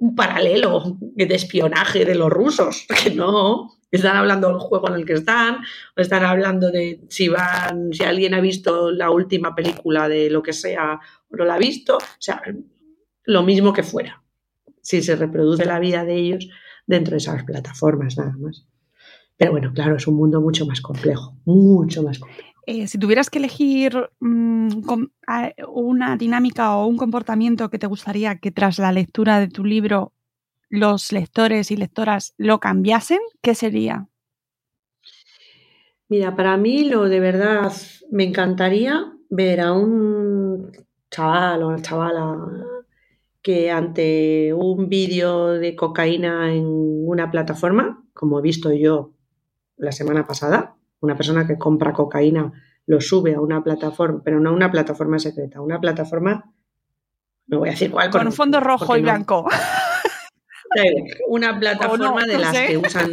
un 0.00 0.14
paralelo 0.14 0.98
de 1.00 1.34
espionaje 1.34 2.04
de 2.04 2.14
los 2.14 2.30
rusos, 2.30 2.86
que 3.02 3.10
no. 3.10 3.70
Están 3.90 4.16
hablando 4.16 4.48
del 4.48 4.58
juego 4.58 4.88
en 4.88 4.94
el 4.94 5.04
que 5.04 5.12
están, 5.12 5.58
o 5.96 6.00
están 6.00 6.24
hablando 6.24 6.72
de 6.72 7.00
si 7.08 7.28
van, 7.28 7.92
si 7.92 8.02
alguien 8.02 8.34
ha 8.34 8.40
visto 8.40 8.90
la 8.90 9.10
última 9.10 9.54
película 9.54 10.08
de 10.08 10.30
lo 10.30 10.42
que 10.42 10.52
sea 10.52 10.98
o 11.30 11.36
no 11.36 11.44
la 11.44 11.54
ha 11.54 11.58
visto. 11.58 11.98
O 11.98 12.00
sea, 12.18 12.42
lo 13.24 13.42
mismo 13.44 13.72
que 13.72 13.84
fuera. 13.84 14.22
Si 14.82 15.00
se 15.00 15.14
reproduce 15.14 15.64
la 15.64 15.78
vida 15.78 16.04
de 16.04 16.16
ellos 16.16 16.48
dentro 16.86 17.12
de 17.12 17.18
esas 17.18 17.44
plataformas, 17.44 18.18
nada 18.18 18.34
más. 18.36 18.66
Pero 19.36 19.52
bueno, 19.52 19.72
claro, 19.72 19.96
es 19.96 20.06
un 20.06 20.16
mundo 20.16 20.40
mucho 20.40 20.66
más 20.66 20.80
complejo, 20.80 21.36
mucho 21.44 22.02
más 22.02 22.18
complejo. 22.18 22.53
Eh, 22.66 22.86
si 22.88 22.98
tuvieras 22.98 23.28
que 23.30 23.38
elegir 23.38 24.08
mm, 24.20 24.82
com- 24.82 25.08
a- 25.26 25.52
una 25.68 26.16
dinámica 26.16 26.76
o 26.76 26.86
un 26.86 26.96
comportamiento 26.96 27.68
que 27.70 27.78
te 27.78 27.86
gustaría 27.86 28.38
que 28.38 28.50
tras 28.50 28.78
la 28.78 28.92
lectura 28.92 29.38
de 29.40 29.48
tu 29.48 29.64
libro 29.64 30.12
los 30.70 31.12
lectores 31.12 31.70
y 31.70 31.76
lectoras 31.76 32.34
lo 32.38 32.58
cambiasen, 32.60 33.20
¿qué 33.42 33.54
sería? 33.54 34.08
Mira, 36.08 36.34
para 36.36 36.56
mí 36.56 36.84
lo 36.88 37.04
de 37.08 37.20
verdad 37.20 37.72
me 38.10 38.24
encantaría 38.24 39.12
ver 39.30 39.60
a 39.60 39.72
un 39.72 40.70
chaval 41.10 41.62
o 41.62 41.68
una 41.68 41.82
chavala 41.82 42.38
que 43.42 43.70
ante 43.70 44.54
un 44.54 44.88
vídeo 44.88 45.48
de 45.48 45.76
cocaína 45.76 46.54
en 46.54 46.64
una 46.66 47.30
plataforma, 47.30 48.02
como 48.14 48.38
he 48.38 48.42
visto 48.42 48.72
yo 48.72 49.12
la 49.76 49.92
semana 49.92 50.26
pasada, 50.26 50.76
una 51.00 51.16
persona 51.16 51.46
que 51.46 51.58
compra 51.58 51.92
cocaína 51.92 52.52
lo 52.86 53.00
sube 53.00 53.34
a 53.34 53.40
una 53.40 53.62
plataforma, 53.64 54.20
pero 54.24 54.40
no 54.40 54.50
a 54.50 54.52
una 54.52 54.70
plataforma 54.70 55.18
secreta, 55.18 55.58
a 55.58 55.62
una 55.62 55.80
plataforma, 55.80 56.52
no 57.46 57.58
voy 57.60 57.68
a 57.68 57.72
decir 57.72 57.90
cuál, 57.90 58.10
Con 58.10 58.26
un 58.26 58.32
fondo 58.32 58.60
rojo 58.60 58.96
y 58.96 59.00
no- 59.00 59.04
blanco. 59.04 59.46
Igual, 59.46 59.60
Una 61.28 61.58
plataforma 61.58 62.20
no, 62.22 62.26
de 62.26 62.38
las 62.38 62.56
sé. 62.56 62.66
que 62.66 62.76
usan, 62.76 63.10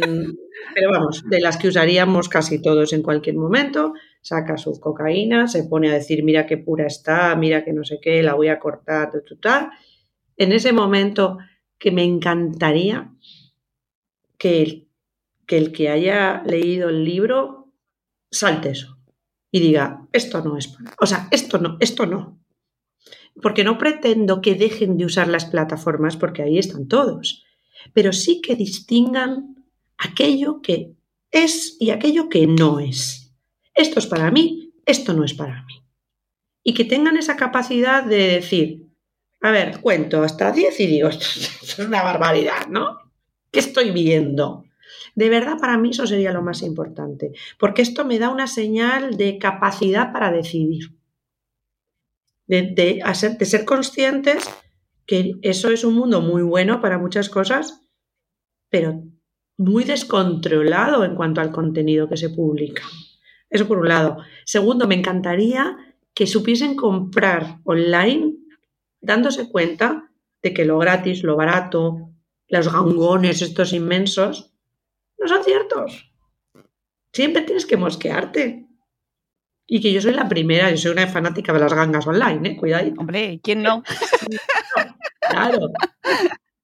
pero 0.74 0.90
vamos, 0.90 1.22
de 1.28 1.40
las 1.40 1.56
que 1.56 1.68
usaríamos 1.68 2.28
casi 2.28 2.60
todos 2.60 2.92
en 2.92 3.02
cualquier 3.02 3.36
momento. 3.36 3.94
Saca 4.20 4.56
su 4.56 4.78
cocaína, 4.80 5.46
se 5.48 5.64
pone 5.64 5.88
a 5.90 5.94
decir, 5.94 6.24
mira 6.24 6.46
qué 6.46 6.58
pura 6.58 6.86
está, 6.86 7.34
mira 7.36 7.64
que 7.64 7.72
no 7.72 7.84
sé 7.84 7.98
qué, 8.02 8.22
la 8.22 8.34
voy 8.34 8.48
a 8.48 8.58
cortar, 8.58 9.10
tu. 9.12 9.38
En 10.36 10.52
ese 10.52 10.72
momento 10.72 11.38
que 11.78 11.92
me 11.92 12.02
encantaría 12.04 13.12
que 14.38 14.62
el, 14.62 14.88
que 15.46 15.58
el 15.58 15.72
que 15.72 15.88
haya 15.88 16.42
leído 16.44 16.88
el 16.88 17.04
libro 17.04 17.61
salte 18.32 18.70
eso 18.70 18.98
y 19.52 19.60
diga, 19.60 20.08
esto 20.12 20.42
no 20.42 20.56
es 20.56 20.66
para, 20.66 20.94
o 20.98 21.06
sea, 21.06 21.28
esto 21.30 21.58
no, 21.58 21.76
esto 21.78 22.06
no. 22.06 22.40
porque 23.40 23.62
no 23.62 23.78
pretendo 23.78 24.40
que 24.40 24.54
dejen 24.54 24.96
de 24.96 25.04
usar 25.04 25.28
las 25.28 25.44
plataformas, 25.44 26.16
porque 26.16 26.42
ahí 26.42 26.58
están 26.58 26.88
todos, 26.88 27.44
pero 27.92 28.12
sí 28.12 28.40
que 28.40 28.56
distingan 28.56 29.64
aquello 29.98 30.60
que 30.62 30.94
es 31.30 31.76
y 31.78 31.90
aquello 31.90 32.28
que 32.28 32.46
no 32.46 32.80
es. 32.80 33.32
Esto 33.74 33.98
es 33.98 34.06
para 34.06 34.30
mí, 34.30 34.72
esto 34.84 35.12
no 35.12 35.24
es 35.24 35.34
para 35.34 35.62
mí. 35.64 35.82
Y 36.62 36.74
que 36.74 36.84
tengan 36.84 37.16
esa 37.16 37.36
capacidad 37.36 38.04
de 38.04 38.34
decir, 38.34 38.86
a 39.40 39.50
ver, 39.50 39.80
cuento 39.80 40.22
hasta 40.22 40.52
10 40.52 40.80
y 40.80 40.86
digo, 40.86 41.08
esto 41.10 41.26
es 41.62 41.78
una 41.78 42.02
barbaridad, 42.02 42.68
¿no? 42.68 42.98
¿Qué 43.50 43.60
estoy 43.60 43.90
viendo? 43.90 44.64
De 45.14 45.28
verdad, 45.28 45.58
para 45.58 45.76
mí 45.78 45.90
eso 45.90 46.06
sería 46.06 46.32
lo 46.32 46.42
más 46.42 46.62
importante, 46.62 47.32
porque 47.58 47.82
esto 47.82 48.04
me 48.04 48.18
da 48.18 48.30
una 48.30 48.46
señal 48.46 49.16
de 49.16 49.38
capacidad 49.38 50.12
para 50.12 50.32
decidir, 50.32 50.96
de, 52.46 53.02
ser 53.42 53.64
conscientes 53.64 54.48
que 55.06 55.34
eso 55.42 55.70
es 55.70 55.84
un 55.84 55.94
mundo 55.94 56.20
muy 56.20 56.42
bueno 56.42 56.80
para 56.80 56.98
muchas 56.98 57.28
cosas, 57.28 57.82
pero 58.70 59.02
muy 59.58 59.84
descontrolado 59.84 61.04
en 61.04 61.14
cuanto 61.14 61.40
al 61.40 61.52
contenido 61.52 62.08
que 62.08 62.16
se 62.16 62.30
publica. 62.30 62.82
Eso 63.50 63.68
por 63.68 63.78
un 63.78 63.88
lado. 63.88 64.18
Segundo, 64.46 64.86
me 64.86 64.94
encantaría 64.94 65.76
que 66.14 66.26
supiesen 66.26 66.74
comprar 66.74 67.58
online 67.64 68.34
dándose 69.00 69.50
cuenta 69.50 70.10
de 70.42 70.54
que 70.54 70.64
lo 70.64 70.78
gratis, 70.78 71.22
lo 71.22 71.36
barato, 71.36 72.10
los 72.48 72.72
gangones 72.72 73.42
estos 73.42 73.72
inmensos, 73.72 74.51
no 75.22 75.28
son 75.28 75.44
ciertos. 75.44 76.12
Siempre 77.12 77.42
tienes 77.42 77.66
que 77.66 77.76
mosquearte. 77.76 78.66
Y 79.66 79.80
que 79.80 79.92
yo 79.92 80.02
soy 80.02 80.12
la 80.12 80.28
primera, 80.28 80.70
yo 80.70 80.76
soy 80.76 80.92
una 80.92 81.06
fanática 81.06 81.52
de 81.52 81.60
las 81.60 81.72
gangas 81.72 82.06
online, 82.06 82.50
¿eh? 82.50 82.56
Cuidado. 82.56 82.92
Hombre, 82.98 83.40
¿quién 83.42 83.62
no? 83.62 83.82
claro. 85.20 85.70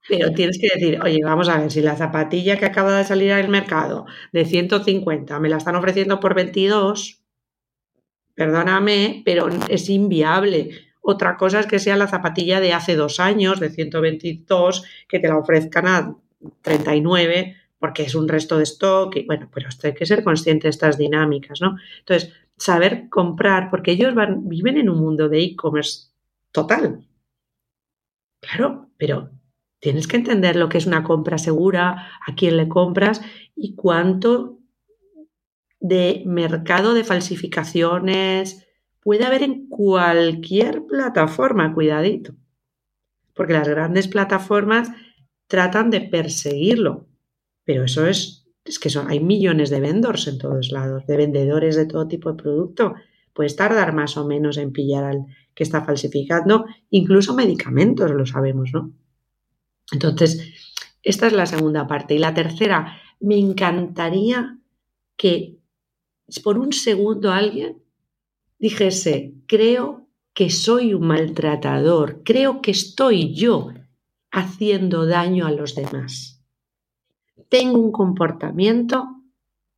Pero 0.09 0.33
tienes 0.33 0.59
que 0.59 0.69
decir, 0.75 1.01
oye, 1.03 1.21
vamos 1.23 1.49
a 1.49 1.59
ver, 1.59 1.71
si 1.71 1.81
la 1.81 1.97
zapatilla 1.97 2.59
que 2.59 2.65
acaba 2.65 2.97
de 2.97 3.05
salir 3.05 3.33
al 3.33 3.49
mercado 3.49 4.07
de 4.33 4.47
150 4.47 5.39
me 5.39 5.49
la 5.49 5.59
están 5.59 5.77
ofreciendo 5.77 6.19
por 6.19 6.35
22, 6.35 7.23
perdóname, 8.35 9.23
pero 9.25 9.49
es 9.69 9.89
inviable. 9.91 10.71
Otra 11.01 11.37
cosa 11.37 11.61
es 11.61 11.67
que 11.67 11.79
sea 11.79 11.97
la 11.97 12.09
zapatilla 12.09 12.61
de 12.61 12.73
hace 12.73 12.97
dos 12.97 13.21
años, 13.21 13.61
de 13.61 13.71
122, 13.71 14.85
que 15.09 15.19
te 15.19 15.29
la 15.29 15.39
ofrezcan 15.39 15.87
a 15.87 16.17
39, 16.63 17.57
porque 17.79 18.03
es 18.03 18.15
un 18.15 18.29
resto 18.29 18.59
de 18.59 18.65
stock. 18.65 19.17
Y 19.17 19.27
bueno, 19.27 19.51
pero 19.53 19.69
hay 19.83 19.95
que 19.95 20.07
ser 20.07 20.25
consciente 20.25 20.65
de 20.65 20.71
estas 20.71 20.99
dinámicas, 20.99 21.61
¿no? 21.61 21.77
Entonces, 22.01 22.33
saber 22.57 23.09
comprar, 23.09 23.71
porque 23.71 23.93
ellos 23.93 24.15
van, 24.15 24.49
viven 24.49 24.79
en 24.79 24.89
un 24.89 24.99
mundo 25.01 25.29
de 25.29 25.43
e-commerce 25.43 26.09
total. 26.53 27.07
Claro, 28.41 28.91
pero 28.97 29.31
tienes 29.81 30.07
que 30.07 30.17
entender 30.17 30.57
lo 30.57 30.69
que 30.69 30.79
es 30.79 30.87
una 30.87 31.05
compra 31.05 31.39
segura, 31.39 32.11
a 32.27 32.35
quién 32.35 32.57
le 32.57 32.69
compras 32.69 33.21
y 33.55 33.75
cuánto 33.75 34.59
de 35.81 36.23
mercado 36.27 36.95
de 36.95 37.05
falsificaciones 37.05 38.67
puede 39.01 39.25
haber 39.25 39.43
en 39.43 39.69
cualquier 39.69 40.85
plataforma, 40.87 41.73
cuidadito. 41.75 42.35
Porque 43.35 43.53
las 43.53 43.69
grandes 43.69 44.09
plataformas 44.09 44.91
tratan 45.47 45.91
de 45.91 46.01
perseguirlo, 46.01 47.08
pero 47.69 47.85
eso 47.85 48.07
es, 48.07 48.47
es 48.65 48.79
que 48.79 48.89
hay 49.09 49.21
millones 49.21 49.69
de 49.69 49.81
vendors 49.81 50.27
en 50.27 50.39
todos 50.39 50.73
lados, 50.73 51.07
de 51.07 51.19
vendedores 51.19 51.77
de 51.77 51.85
todo 51.85 52.09
tipo 52.09 52.33
de 52.33 52.43
producto. 52.43 52.95
Puedes 53.35 53.57
tardar 53.57 53.93
más 53.93 54.17
o 54.17 54.27
menos 54.27 54.57
en 54.57 54.73
pillar 54.73 55.05
al 55.05 55.27
que 55.55 55.65
está 55.65 55.85
falsificando, 55.85 56.65
incluso 56.89 57.35
medicamentos, 57.35 58.11
lo 58.11 58.25
sabemos, 58.25 58.71
¿no? 58.73 58.95
Entonces, 59.93 60.51
esta 61.03 61.27
es 61.27 61.35
la 61.35 61.45
segunda 61.45 61.87
parte. 61.87 62.15
Y 62.15 62.19
la 62.19 62.33
tercera, 62.33 62.97
me 63.21 63.37
encantaría 63.37 64.57
que 65.19 65.59
por 66.43 66.57
un 66.57 66.73
segundo 66.73 67.33
alguien 67.33 67.83
dijese, 68.59 69.35
creo 69.45 70.09
que 70.33 70.49
soy 70.49 70.95
un 70.95 71.07
maltratador, 71.07 72.23
creo 72.25 72.63
que 72.63 72.71
estoy 72.71 73.35
yo 73.35 73.75
haciendo 74.31 75.05
daño 75.05 75.47
a 75.47 75.51
los 75.51 75.75
demás. 75.75 76.38
Tengo 77.49 77.79
un 77.79 77.93
comportamiento 77.93 79.07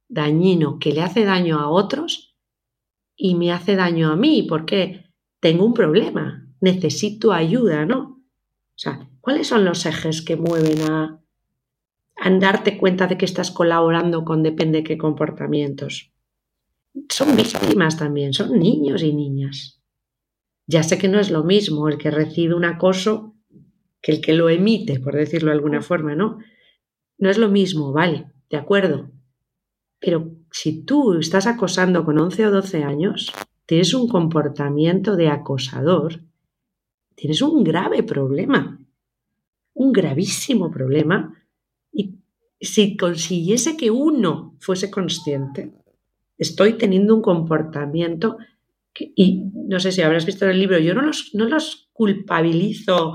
dañino 0.08 0.78
que 0.78 0.92
le 0.92 1.02
hace 1.02 1.24
daño 1.24 1.58
a 1.58 1.68
otros 1.68 2.36
y 3.16 3.34
me 3.34 3.52
hace 3.52 3.76
daño 3.76 4.10
a 4.10 4.16
mí 4.16 4.46
porque 4.48 5.06
tengo 5.40 5.64
un 5.64 5.74
problema, 5.74 6.46
necesito 6.60 7.32
ayuda, 7.32 7.86
¿no? 7.86 8.00
O 8.00 8.78
sea, 8.82 9.08
¿cuáles 9.20 9.46
son 9.46 9.64
los 9.64 9.86
ejes 9.86 10.22
que 10.22 10.36
mueven 10.36 10.80
a, 10.90 11.20
a 12.16 12.30
darte 12.30 12.78
cuenta 12.78 13.06
de 13.06 13.18
que 13.18 13.24
estás 13.24 13.50
colaborando 13.50 14.24
con 14.24 14.42
depende 14.42 14.82
qué 14.82 14.98
comportamientos? 14.98 16.10
son 17.08 17.36
víctimas 17.36 17.96
también, 17.96 18.32
son 18.32 18.58
niños 18.58 19.02
y 19.02 19.12
niñas. 19.12 19.80
Ya 20.66 20.82
sé 20.82 20.98
que 20.98 21.08
no 21.08 21.18
es 21.18 21.30
lo 21.30 21.44
mismo 21.44 21.88
el 21.88 21.98
que 21.98 22.10
recibe 22.10 22.54
un 22.54 22.64
acoso 22.64 23.34
que 24.02 24.12
el 24.12 24.20
que 24.20 24.32
lo 24.32 24.48
emite, 24.48 24.98
por 24.98 25.14
decirlo 25.14 25.50
de 25.50 25.56
alguna 25.56 25.82
forma, 25.82 26.14
¿no? 26.14 26.38
No 27.20 27.30
es 27.30 27.38
lo 27.38 27.48
mismo, 27.48 27.92
vale, 27.92 28.32
de 28.48 28.56
acuerdo. 28.56 29.10
Pero 30.00 30.32
si 30.50 30.82
tú 30.82 31.14
estás 31.14 31.46
acosando 31.46 32.04
con 32.04 32.18
11 32.18 32.46
o 32.46 32.50
12 32.50 32.82
años, 32.82 33.30
tienes 33.66 33.92
un 33.94 34.08
comportamiento 34.08 35.16
de 35.16 35.28
acosador, 35.28 36.22
tienes 37.14 37.42
un 37.42 37.62
grave 37.62 38.02
problema, 38.02 38.80
un 39.74 39.92
gravísimo 39.92 40.70
problema. 40.70 41.46
Y 41.92 42.16
si 42.58 42.96
consiguiese 42.96 43.76
que 43.76 43.90
uno 43.90 44.56
fuese 44.58 44.90
consciente, 44.90 45.74
estoy 46.38 46.78
teniendo 46.78 47.14
un 47.14 47.22
comportamiento 47.22 48.38
y 48.98 49.44
no 49.54 49.78
sé 49.78 49.92
si 49.92 50.00
habrás 50.00 50.24
visto 50.24 50.46
en 50.46 50.52
el 50.52 50.58
libro, 50.58 50.78
yo 50.78 50.94
no 50.94 51.02
los, 51.02 51.34
no 51.34 51.44
los 51.44 51.90
culpabilizo 51.92 53.14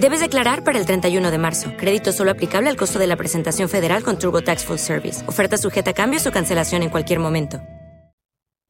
Debes 0.00 0.20
declarar 0.20 0.64
para 0.64 0.78
el 0.78 0.86
31 0.86 1.30
de 1.30 1.38
marzo. 1.38 1.72
Crédito 1.76 2.12
solo 2.12 2.30
aplicable 2.30 2.70
al 2.70 2.76
costo 2.76 2.98
de 2.98 3.06
la 3.06 3.16
presentación 3.16 3.68
federal 3.68 4.02
con 4.02 4.18
TurboTax 4.18 4.64
Full 4.64 4.78
Service. 4.78 5.22
Oferta 5.28 5.58
sujeta 5.58 5.90
a 5.90 5.94
cambios 5.94 6.26
o 6.26 6.32
cancelación 6.32 6.82
en 6.82 6.90
cualquier 6.90 7.18
momento. 7.18 7.60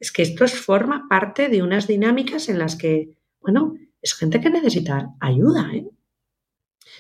Es 0.01 0.11
que 0.11 0.23
esto 0.23 0.47
forma 0.49 1.07
parte 1.09 1.49
de 1.49 1.63
unas 1.63 1.87
dinámicas 1.87 2.49
en 2.49 2.59
las 2.59 2.75
que, 2.75 3.17
bueno, 3.41 3.75
es 4.03 4.15
gente 4.15 4.41
que 4.41 4.51
necesita 4.51 5.15
ayuda, 5.21 5.71
¿eh? 5.73 5.87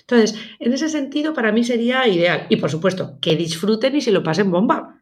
Entonces, 0.00 0.38
en 0.58 0.72
ese 0.72 0.88
sentido, 0.88 1.34
para 1.34 1.52
mí 1.52 1.64
sería 1.64 2.06
ideal. 2.06 2.46
Y 2.48 2.56
por 2.56 2.70
supuesto, 2.70 3.18
que 3.20 3.36
disfruten 3.36 3.96
y 3.96 4.00
se 4.00 4.12
lo 4.12 4.22
pasen 4.22 4.50
bomba. 4.50 5.01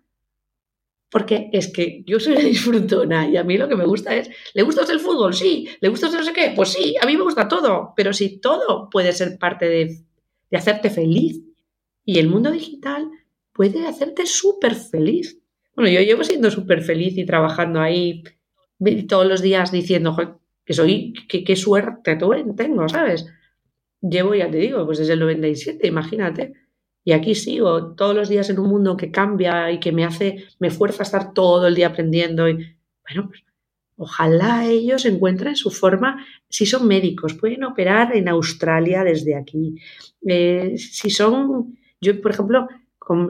Porque 1.10 1.50
es 1.52 1.72
que 1.72 2.02
yo 2.06 2.20
soy 2.20 2.34
una 2.34 2.42
disfrutona 2.44 3.28
y 3.28 3.36
a 3.36 3.44
mí 3.44 3.58
lo 3.58 3.68
que 3.68 3.76
me 3.76 3.84
gusta 3.84 4.14
es, 4.16 4.30
¿le 4.54 4.62
gusta 4.62 4.90
el 4.90 5.00
fútbol? 5.00 5.34
Sí. 5.34 5.68
¿Le 5.80 5.88
gusta 5.88 6.08
no 6.08 6.22
sé 6.22 6.32
qué? 6.32 6.52
Pues 6.54 6.70
sí, 6.70 6.94
a 7.00 7.06
mí 7.06 7.16
me 7.16 7.24
gusta 7.24 7.48
todo. 7.48 7.92
Pero 7.96 8.12
si 8.12 8.40
todo 8.40 8.88
puede 8.90 9.12
ser 9.12 9.38
parte 9.38 9.68
de, 9.68 10.04
hacerte 10.56 10.90
feliz 10.90 11.40
y 12.04 12.18
el 12.18 12.28
mundo 12.28 12.50
digital 12.50 13.08
puede 13.52 13.86
hacerte 13.86 14.26
súper 14.26 14.74
feliz. 14.74 15.38
Bueno, 15.74 15.90
yo 15.90 16.00
llevo 16.00 16.24
siendo 16.24 16.50
súper 16.50 16.82
feliz 16.82 17.16
y 17.16 17.24
trabajando 17.24 17.80
ahí 17.80 18.22
todos 19.08 19.26
los 19.26 19.42
días 19.42 19.70
diciendo 19.70 20.16
que 20.64 20.74
soy, 20.74 21.12
que, 21.28 21.44
qué 21.44 21.56
suerte 21.56 22.18
tengo, 22.56 22.88
¿sabes? 22.88 23.26
Llevo, 24.00 24.34
ya 24.34 24.50
te 24.50 24.58
digo, 24.58 24.86
pues 24.86 24.98
desde 24.98 25.12
el 25.12 25.20
97, 25.20 25.86
imagínate. 25.86 26.54
Y 27.10 27.12
aquí 27.12 27.34
sigo 27.34 27.94
todos 27.94 28.14
los 28.14 28.28
días 28.28 28.50
en 28.50 28.60
un 28.60 28.68
mundo 28.68 28.96
que 28.96 29.10
cambia 29.10 29.72
y 29.72 29.80
que 29.80 29.90
me 29.90 30.04
hace, 30.04 30.44
me 30.60 30.70
fuerza 30.70 31.02
a 31.02 31.06
estar 31.06 31.34
todo 31.34 31.66
el 31.66 31.74
día 31.74 31.88
aprendiendo. 31.88 32.48
Y, 32.48 32.54
bueno, 32.54 33.28
pues 33.28 33.42
ojalá 33.96 34.64
ellos 34.66 35.04
encuentren 35.06 35.56
su 35.56 35.72
forma, 35.72 36.24
si 36.48 36.66
son 36.66 36.86
médicos, 36.86 37.34
pueden 37.34 37.64
operar 37.64 38.14
en 38.14 38.28
Australia 38.28 39.02
desde 39.02 39.34
aquí. 39.34 39.74
Eh, 40.24 40.74
si 40.78 41.10
son, 41.10 41.76
yo 42.00 42.20
por 42.20 42.30
ejemplo, 42.30 42.68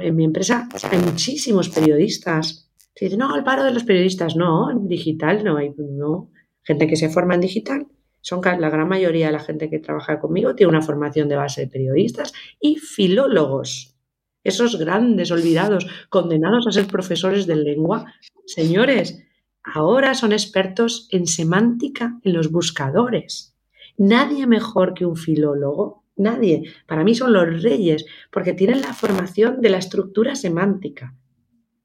en 0.00 0.14
mi 0.14 0.26
empresa 0.26 0.68
hay 0.90 0.98
muchísimos 0.98 1.70
periodistas. 1.70 2.70
Se 2.94 3.06
dice, 3.06 3.16
no, 3.16 3.32
al 3.32 3.44
paro 3.44 3.64
de 3.64 3.72
los 3.72 3.84
periodistas, 3.84 4.36
no, 4.36 4.70
en 4.70 4.88
digital 4.88 5.42
no 5.42 5.56
hay, 5.56 5.72
no. 5.78 6.28
Gente 6.64 6.86
que 6.86 6.96
se 6.96 7.08
forma 7.08 7.34
en 7.34 7.40
digital 7.40 7.86
son 8.20 8.40
la 8.42 8.70
gran 8.70 8.88
mayoría 8.88 9.26
de 9.26 9.32
la 9.32 9.40
gente 9.40 9.70
que 9.70 9.78
trabaja 9.78 10.20
conmigo 10.20 10.54
tiene 10.54 10.70
una 10.70 10.82
formación 10.82 11.28
de 11.28 11.36
base 11.36 11.62
de 11.62 11.66
periodistas 11.68 12.32
y 12.60 12.76
filólogos. 12.76 13.96
Esos 14.42 14.78
grandes 14.78 15.30
olvidados, 15.30 15.86
condenados 16.08 16.66
a 16.66 16.72
ser 16.72 16.86
profesores 16.86 17.46
de 17.46 17.56
lengua, 17.56 18.12
señores, 18.46 19.22
ahora 19.62 20.14
son 20.14 20.32
expertos 20.32 21.08
en 21.10 21.26
semántica 21.26 22.18
en 22.22 22.32
los 22.32 22.50
buscadores. 22.50 23.56
Nadie 23.98 24.46
mejor 24.46 24.94
que 24.94 25.04
un 25.04 25.16
filólogo, 25.16 26.04
nadie. 26.16 26.72
Para 26.86 27.04
mí 27.04 27.14
son 27.14 27.32
los 27.32 27.62
reyes, 27.62 28.06
porque 28.30 28.54
tienen 28.54 28.80
la 28.80 28.94
formación 28.94 29.60
de 29.60 29.70
la 29.70 29.78
estructura 29.78 30.34
semántica. 30.34 31.14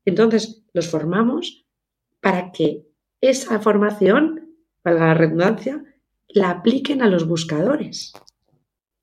Entonces, 0.05 0.63
los 0.73 0.88
formamos 0.88 1.65
para 2.21 2.51
que 2.51 2.86
esa 3.21 3.59
formación, 3.59 4.55
valga 4.83 5.07
la 5.07 5.13
redundancia, 5.13 5.83
la 6.30 6.49
apliquen 6.49 7.01
a 7.01 7.07
los 7.07 7.28
buscadores. 7.28 8.13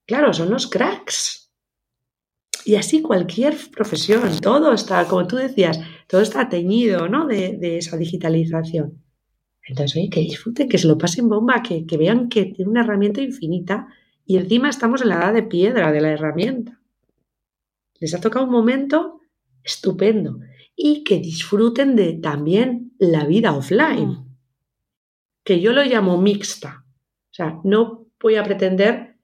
Claro, 0.07 0.33
son 0.33 0.51
los 0.51 0.67
cracks. 0.67 1.51
Y 2.65 2.77
así 2.77 3.03
cualquier 3.03 3.57
profesión, 3.75 4.23
todo 4.41 4.73
está, 4.73 5.07
como 5.07 5.27
tú 5.27 5.37
decías, 5.37 5.81
todo 6.07 6.21
está 6.21 6.49
teñido 6.49 7.09
¿no? 7.09 7.27
de, 7.27 7.79
esa 7.79 7.97
digitalización. 7.97 9.03
Entonces, 9.67 9.97
oye, 9.97 10.11
que 10.11 10.21
disfruten, 10.21 10.69
que 10.69 10.79
se 10.79 10.87
lo 10.87 10.99
pasen 10.99 11.29
bomba, 11.29 11.63
que, 11.63 11.87
que 11.87 11.97
vean 11.97 12.29
que 12.29 12.47
tiene 12.47 12.71
una 12.71 12.83
herramienta 12.83 13.21
infinita 13.21 13.89
y 14.25 14.37
encima 14.37 14.69
estamos 14.69 15.03
en 15.03 15.09
la 15.09 15.17
edad 15.17 15.35
de 15.35 15.43
piedra 15.43 15.93
de 15.93 16.01
la 16.01 16.11
herramienta. 16.11 16.81
Les 17.99 18.15
ha 18.15 18.21
tocado 18.21 18.45
un 18.45 18.53
momento 18.53 19.21
estupendo 19.63 20.41
y 20.77 21.05
que 21.05 21.19
disfruten 21.21 21.97
de 21.97 22.15
también 22.15 22.93
la 22.99 23.25
vida 23.27 23.53
offline, 23.53 24.09
mm. 24.09 24.37
que 25.45 25.61
yo 25.61 25.73
lo 25.73 25.85
llamo 25.85 26.21
mixta. 26.21 26.82
O 27.33 27.35
sea, 27.35 27.59
no 27.65 28.07
voy 28.21 28.37
a 28.37 28.43
pretender 28.43 29.17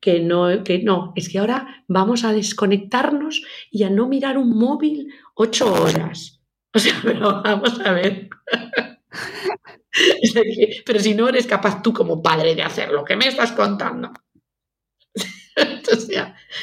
que 0.00 0.20
no, 0.20 0.64
que 0.64 0.82
no, 0.82 1.12
es 1.14 1.28
que 1.28 1.38
ahora 1.38 1.84
vamos 1.86 2.24
a 2.24 2.32
desconectarnos 2.32 3.42
y 3.70 3.84
a 3.84 3.90
no 3.90 4.08
mirar 4.08 4.36
un 4.36 4.50
móvil 4.50 5.12
ocho 5.34 5.72
horas. 5.72 6.42
O 6.74 6.78
sea, 6.78 6.94
pero 7.04 7.42
vamos 7.42 7.80
a 7.80 7.92
ver. 7.92 8.28
pero 10.84 10.98
si 10.98 11.14
no 11.14 11.28
eres 11.28 11.46
capaz 11.46 11.82
tú 11.82 11.92
como 11.92 12.20
padre 12.20 12.54
de 12.54 12.62
hacerlo, 12.62 13.04
¿qué 13.04 13.16
me 13.16 13.28
estás 13.28 13.52
contando? 13.52 14.12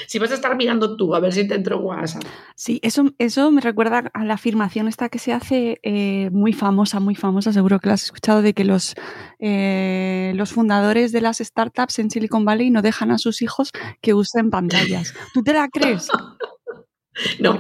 Si 0.08 0.20
vas 0.20 0.32
a 0.32 0.36
estar 0.36 0.56
mirando 0.56 0.96
tú 0.96 1.16
a 1.16 1.20
ver 1.20 1.34
si 1.34 1.48
te 1.48 1.56
entro 1.56 1.80
WhatsApp. 1.80 2.24
Sí, 2.56 2.80
eso, 2.84 3.06
eso 3.18 3.52
me 3.52 3.62
recuerda 3.62 4.12
a 4.14 4.26
la 4.26 4.36
afirmación 4.36 4.88
esta 4.88 5.10
que 5.10 5.20
se 5.20 5.34
hace 5.34 5.80
eh, 5.84 6.30
muy 6.32 6.54
famosa, 6.54 7.00
muy 7.00 7.16
famosa, 7.16 7.54
seguro 7.54 7.80
que 7.80 7.88
la 7.88 7.94
has 7.96 8.04
escuchado, 8.04 8.42
de 8.42 8.54
que 8.54 8.64
los, 8.64 8.96
eh, 9.40 10.34
los 10.36 10.52
fundadores 10.52 11.12
de 11.12 11.22
las 11.22 11.38
startups 11.38 12.00
en 12.00 12.10
Silicon 12.10 12.46
Valley 12.46 12.70
no 12.70 12.82
dejan 12.82 13.12
a 13.12 13.18
sus 13.18 13.42
hijos 13.42 13.72
que 14.02 14.14
usen 14.14 14.50
pantallas. 14.50 15.14
¿Tú 15.34 15.44
te 15.44 15.54
la 15.54 15.68
crees? 15.70 16.10
no. 17.40 17.60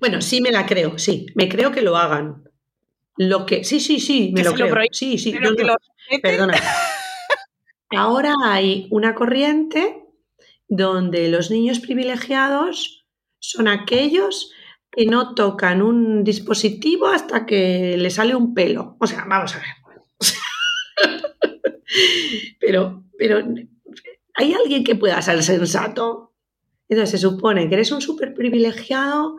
Bueno, 0.00 0.20
sí 0.20 0.40
me 0.40 0.50
la 0.50 0.66
creo, 0.66 0.98
sí. 0.98 1.26
Me 1.34 1.48
creo 1.48 1.72
que 1.72 1.82
lo 1.82 1.96
hagan. 1.96 2.44
Lo 3.16 3.44
que. 3.44 3.64
Sí, 3.64 3.80
sí, 3.80 4.00
sí, 4.00 4.32
me 4.34 4.42
lo 4.42 4.54
creo. 4.54 4.74
sí, 4.92 5.18
sí. 5.18 5.34
perdona. 6.22 6.54
Ahora 7.90 8.34
hay 8.44 8.86
una 8.90 9.14
corriente 9.14 10.04
donde 10.70 11.28
los 11.28 11.50
niños 11.50 11.80
privilegiados 11.80 13.04
son 13.40 13.66
aquellos 13.66 14.52
que 14.90 15.04
no 15.04 15.34
tocan 15.34 15.82
un 15.82 16.24
dispositivo 16.24 17.08
hasta 17.08 17.44
que 17.44 17.96
le 17.98 18.08
sale 18.08 18.34
un 18.34 18.54
pelo. 18.54 18.96
O 19.00 19.06
sea, 19.06 19.26
vamos 19.28 19.54
a 19.54 19.58
ver. 19.58 19.66
pero, 22.60 23.04
pero, 23.18 23.44
¿hay 24.34 24.54
alguien 24.54 24.84
que 24.84 24.94
pueda 24.94 25.20
ser 25.20 25.42
sensato? 25.42 26.34
Entonces 26.88 27.20
se 27.20 27.28
supone 27.28 27.68
que 27.68 27.74
eres 27.74 27.90
un 27.90 28.00
súper 28.00 28.32
privilegiado 28.32 29.36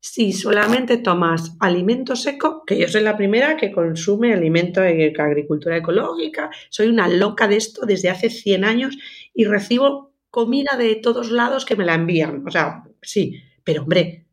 si 0.00 0.32
solamente 0.32 0.96
tomas 0.96 1.56
alimento 1.60 2.16
seco, 2.16 2.64
que 2.66 2.76
yo 2.76 2.88
soy 2.88 3.02
la 3.02 3.16
primera 3.16 3.56
que 3.56 3.70
consume 3.70 4.32
alimento 4.32 4.80
de 4.80 5.14
agricultura 5.16 5.76
ecológica, 5.76 6.50
soy 6.70 6.88
una 6.88 7.06
loca 7.06 7.46
de 7.46 7.56
esto 7.56 7.86
desde 7.86 8.10
hace 8.10 8.28
100 8.28 8.64
años 8.64 8.98
y 9.32 9.44
recibo 9.44 10.11
comida 10.32 10.78
de 10.78 10.96
todos 10.96 11.30
lados 11.30 11.66
que 11.66 11.76
me 11.76 11.84
la 11.84 11.94
envían. 11.94 12.42
O 12.48 12.50
sea, 12.50 12.84
sí, 13.02 13.42
pero 13.62 13.82
hombre, 13.82 14.24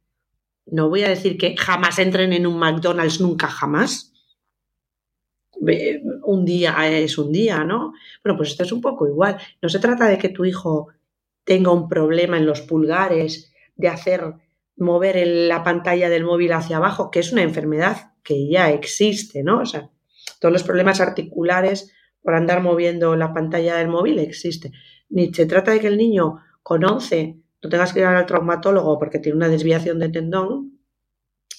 no 0.66 0.88
voy 0.88 1.04
a 1.04 1.10
decir 1.10 1.38
que 1.38 1.58
jamás 1.58 2.00
entren 2.00 2.32
en 2.32 2.48
un 2.48 2.58
McDonald's, 2.58 3.20
nunca 3.20 3.48
jamás. 3.48 4.14
Un 6.24 6.46
día 6.46 6.74
es 6.90 7.18
un 7.18 7.34
día, 7.34 7.66
¿no? 7.66 7.94
Bueno, 8.24 8.38
pues 8.38 8.52
esto 8.52 8.64
es 8.64 8.72
un 8.72 8.80
poco 8.80 9.08
igual. 9.08 9.38
No 9.62 9.68
se 9.68 9.80
trata 9.80 10.08
de 10.08 10.18
que 10.18 10.30
tu 10.30 10.46
hijo 10.46 10.88
tenga 11.44 11.74
un 11.74 11.90
problema 11.90 12.38
en 12.38 12.46
los 12.46 12.62
pulgares, 12.62 13.52
de 13.76 13.90
hacer 13.90 14.36
mover 14.78 15.28
la 15.28 15.66
pantalla 15.66 16.08
del 16.08 16.24
móvil 16.24 16.54
hacia 16.54 16.78
abajo, 16.78 17.12
que 17.12 17.20
es 17.20 17.34
una 17.34 17.44
enfermedad 17.44 18.14
que 18.24 18.48
ya 18.48 18.72
existe, 18.72 19.44
¿no? 19.44 19.60
O 19.60 19.66
sea, 19.66 19.90
todos 20.40 20.54
los 20.54 20.64
problemas 20.64 21.02
articulares 21.02 21.92
por 22.22 22.36
andar 22.36 22.62
moviendo 22.62 23.18
la 23.18 23.34
pantalla 23.34 23.76
del 23.76 23.90
móvil 23.90 24.20
existe 24.20 24.72
ni 25.10 25.34
se 25.34 25.46
trata 25.46 25.72
de 25.72 25.80
que 25.80 25.88
el 25.88 25.98
niño 25.98 26.44
con 26.64 26.84
11 26.84 27.38
no 27.62 27.70
tengas 27.70 27.94
que 27.94 28.00
ir 28.00 28.06
al 28.06 28.26
traumatólogo 28.26 28.98
porque 29.00 29.20
tiene 29.20 29.38
una 29.38 29.50
desviación 29.50 30.00
de 30.00 30.10
tendón, 30.10 30.80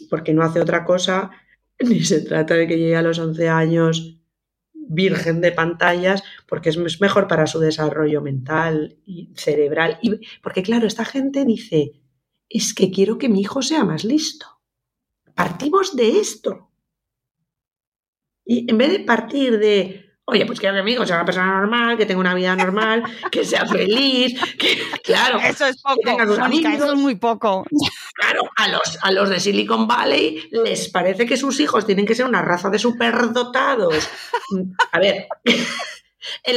porque 0.09 0.33
no 0.33 0.43
hace 0.43 0.61
otra 0.61 0.85
cosa, 0.85 1.31
ni 1.81 2.03
se 2.03 2.23
trata 2.23 2.55
de 2.55 2.67
que 2.67 2.79
llegue 2.79 2.97
a 2.97 3.03
los 3.03 3.19
11 3.19 3.49
años 3.49 4.17
virgen 4.93 5.41
de 5.41 5.53
pantallas, 5.53 6.23
porque 6.49 6.71
es 6.71 7.01
mejor 7.01 7.29
para 7.29 7.47
su 7.47 7.61
desarrollo 7.61 8.21
mental 8.23 8.99
y 9.07 9.33
cerebral. 9.37 9.99
Y, 10.03 10.21
porque 10.43 10.65
claro, 10.65 10.87
esta 10.87 11.05
gente 11.05 11.45
dice, 11.45 11.93
es 12.49 12.75
que 12.75 12.91
quiero 12.91 13.17
que 13.17 13.29
mi 13.29 13.41
hijo 13.41 13.63
sea 13.63 13.85
más 13.85 14.05
listo. 14.05 14.47
Partimos 15.35 15.95
de 15.95 16.19
esto. 16.19 16.73
Y 18.45 18.69
en 18.69 18.79
vez 18.79 18.91
de 18.91 19.01
partir 19.01 19.61
de, 19.61 20.10
Oye, 20.27 20.47
pues 20.47 20.61
que 20.61 20.71
mi 20.71 20.79
amigo 20.79 21.05
sea 21.05 21.17
una 21.17 21.25
persona 21.25 21.59
normal, 21.59 21.97
que 21.97 22.07
tenga 22.07 22.21
una 22.21 22.35
vida 22.35 22.55
normal, 22.55 23.03
que 23.33 23.45
sea 23.45 23.67
feliz, 23.67 24.41
que, 24.57 24.79
claro. 25.03 25.41
Eso 25.41 25.67
es 25.67 25.83
poco, 25.83 26.01
eso 26.23 26.93
es 26.93 26.99
muy 26.99 27.17
poco. 27.17 27.67
Claro, 28.15 28.49
a 28.57 28.69
los, 28.69 28.99
a 29.03 29.11
los 29.11 29.29
de 29.29 29.41
Silicon 29.41 29.89
Valley 29.89 30.49
les 30.53 30.89
parece 30.91 31.27
que 31.27 31.37
sus 31.37 31.59
hijos 31.59 31.85
tienen 31.85 32.07
que 32.07 32.15
ser 32.15 32.27
una 32.27 32.43
raza 32.43 32.71
de 32.71 32.79
superdotados. 32.79 34.09
A 34.93 34.99
ver, 35.01 35.27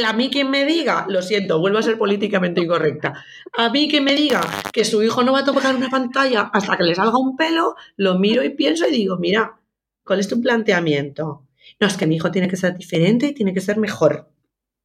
a 0.04 0.12
mí 0.12 0.30
quien 0.30 0.50
me 0.50 0.64
diga, 0.64 1.06
lo 1.08 1.22
siento, 1.22 1.58
vuelvo 1.58 1.78
a 1.78 1.82
ser 1.82 1.98
políticamente 1.98 2.60
incorrecta, 2.60 3.24
a 3.56 3.70
mí 3.70 3.88
quien 3.88 4.04
me 4.04 4.14
diga 4.14 4.42
que 4.72 4.84
su 4.84 5.02
hijo 5.02 5.22
no 5.22 5.32
va 5.32 5.40
a 5.40 5.44
tocar 5.44 5.74
una 5.74 5.90
pantalla 5.90 6.50
hasta 6.52 6.76
que 6.76 6.84
le 6.84 6.94
salga 6.94 7.18
un 7.18 7.36
pelo, 7.36 7.74
lo 7.96 8.18
miro 8.18 8.44
y 8.44 8.50
pienso 8.50 8.86
y 8.86 8.92
digo, 8.92 9.16
mira, 9.16 9.58
¿cuál 10.04 10.20
es 10.20 10.28
tu 10.28 10.40
planteamiento? 10.40 11.46
No, 11.80 11.86
es 11.86 11.96
que 11.96 12.06
mi 12.06 12.16
hijo 12.16 12.30
tiene 12.30 12.48
que 12.48 12.56
ser 12.56 12.76
diferente 12.76 13.26
y 13.26 13.34
tiene 13.34 13.52
que 13.52 13.60
ser 13.60 13.78
mejor. 13.78 14.30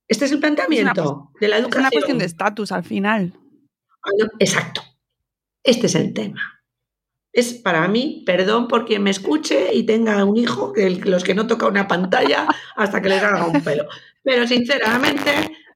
Este 0.08 0.26
es 0.26 0.32
el 0.32 0.40
planteamiento 0.40 1.32
de 1.40 1.48
la 1.48 1.58
educación. 1.58 1.86
Es 1.86 1.88
una 1.88 1.92
cuestión 1.92 2.18
de 2.18 2.26
estatus 2.26 2.72
al 2.72 2.84
final. 2.84 3.34
Ah, 4.04 4.28
exacto. 4.40 4.82
Este 5.64 5.88
es 5.88 5.96
el 5.96 6.14
tema. 6.14 6.64
Es 7.32 7.54
para 7.54 7.88
mí, 7.88 8.24
perdón 8.26 8.68
por 8.68 8.86
quien 8.86 9.04
me 9.04 9.12
escuche 9.12 9.74
y 9.74 9.86
tenga 9.86 10.26
un 10.26 10.36
hijo, 10.36 10.74
que 10.74 10.90
los 10.90 11.24
que 11.24 11.36
no 11.36 11.46
toca 11.46 11.68
una 11.68 11.88
pantalla 11.88 12.48
hasta 12.76 13.02
que 13.02 13.10
les 13.10 13.22
haga 13.22 13.46
un 13.46 13.62
pelo. 13.62 13.88
Pero 14.24 14.48
sinceramente, 14.48 15.32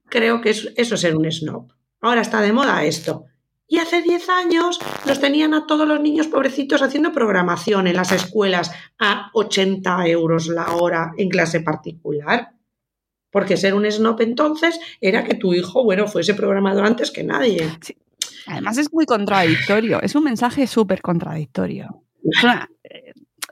creo 0.10 0.42
que 0.42 0.50
eso 0.50 0.72
es 0.76 0.90
ser 1.00 1.16
un 1.16 1.32
snob. 1.32 1.72
Ahora 2.02 2.22
está 2.22 2.42
de 2.42 2.54
moda 2.54 2.84
esto. 2.84 3.28
Y 3.68 3.80
hace 3.80 4.02
10 4.02 4.30
años 4.30 4.80
los 5.06 5.20
tenían 5.20 5.54
a 5.54 5.66
todos 5.66 5.88
los 5.88 6.00
niños 6.00 6.28
pobrecitos 6.28 6.82
haciendo 6.82 7.12
programación 7.12 7.88
en 7.88 7.96
las 7.96 8.12
escuelas 8.12 8.72
a 9.00 9.30
80 9.34 10.08
euros 10.08 10.48
la 10.48 10.76
hora 10.76 11.12
en 11.18 11.30
clase 11.30 11.62
particular. 11.62 12.52
Porque 13.32 13.58
ser 13.58 13.74
un 13.74 13.90
snob 13.90 14.22
entonces 14.22 14.80
era 15.02 15.24
que 15.24 15.34
tu 15.34 15.54
hijo, 15.54 15.84
bueno, 15.84 16.08
fuese 16.08 16.36
programador 16.36 16.86
antes 16.86 17.10
que 17.10 17.24
nadie. 17.24 17.68
Además 18.46 18.78
es 18.78 18.94
muy 18.94 19.06
contradictorio, 19.06 20.02
es 20.02 20.14
un 20.14 20.26
mensaje 20.26 20.68
súper 20.68 21.02
contradictorio. 21.02 22.04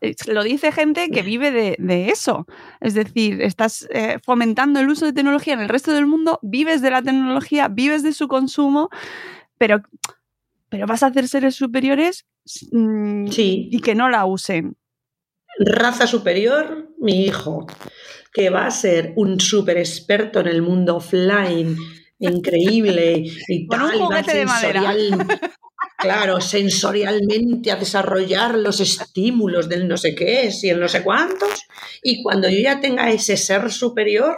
Eh, 0.01 0.13
lo 0.27 0.43
dice 0.43 0.71
gente 0.71 1.09
que 1.09 1.21
vive 1.21 1.51
de, 1.51 2.09
eso. 2.09 2.47
Es 2.79 2.93
decir, 2.93 3.41
estás 3.41 3.87
eh, 3.91 4.17
fomentando 4.23 4.79
el 4.79 4.89
uso 4.89 5.05
de 5.05 5.13
tecnología 5.13 5.53
en 5.53 5.61
el 5.61 5.69
resto 5.69 5.93
del 5.93 6.07
mundo, 6.07 6.39
vives 6.41 6.81
de 6.81 6.91
la 6.91 7.01
tecnología, 7.01 7.67
vives 7.67 8.03
de 8.03 8.13
su 8.13 8.27
consumo 8.27 8.89
pero, 9.61 9.83
pero 10.69 10.87
vas 10.87 11.03
a 11.03 11.07
hacer 11.07 11.27
seres 11.27 11.53
superiores 11.53 12.25
mm, 12.71 13.27
y 13.29 13.79
que 13.79 13.93
no 13.93 14.09
la 14.09 14.25
usen. 14.25 14.75
Raza 15.59 16.07
superior, 16.07 16.89
mi 16.97 17.25
hijo, 17.25 17.67
que 18.33 18.49
va 18.49 18.65
a 18.65 18.71
ser 18.71 19.13
un 19.17 19.39
super 19.39 19.77
experto 19.77 20.39
en 20.39 20.47
el 20.47 20.63
mundo 20.63 20.95
offline, 20.95 21.77
increíble 22.17 23.23
y 23.47 23.67
tal, 23.67 23.99
claro, 25.99 26.41
sensorialmente 26.41 27.71
a 27.71 27.75
desarrollar 27.75 28.57
los 28.57 28.79
estímulos 28.79 29.69
del 29.69 29.87
no 29.87 29.95
sé 29.95 30.15
qué 30.15 30.49
y 30.59 30.69
el 30.69 30.79
no 30.79 30.87
sé 30.87 31.03
cuántos. 31.03 31.67
Y 32.01 32.23
cuando 32.23 32.49
yo 32.49 32.57
ya 32.57 32.79
tenga 32.79 33.11
ese 33.11 33.37
ser 33.37 33.71
superior, 33.71 34.37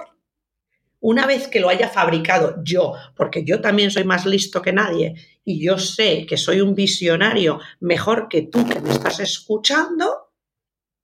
una 1.04 1.26
vez 1.26 1.49
que 1.49 1.60
lo 1.60 1.68
haya 1.68 1.89
fabricado 1.89 2.56
yo, 2.64 2.93
porque 3.18 3.43
yo 3.43 3.60
también 3.60 3.91
soy 3.91 4.06
más 4.06 4.26
listo 4.26 4.62
que 4.62 4.72
nadie 4.72 5.16
y 5.43 5.62
yo 5.62 5.78
sé 5.78 6.26
que 6.26 6.38
soy 6.38 6.62
un 6.62 6.76
visionario 6.76 7.60
mejor 7.82 8.30
que 8.30 8.43
tú 8.43 8.66
que 8.66 8.80
me 8.80 8.89
estás 8.89 9.20
escuchando, 9.20 10.32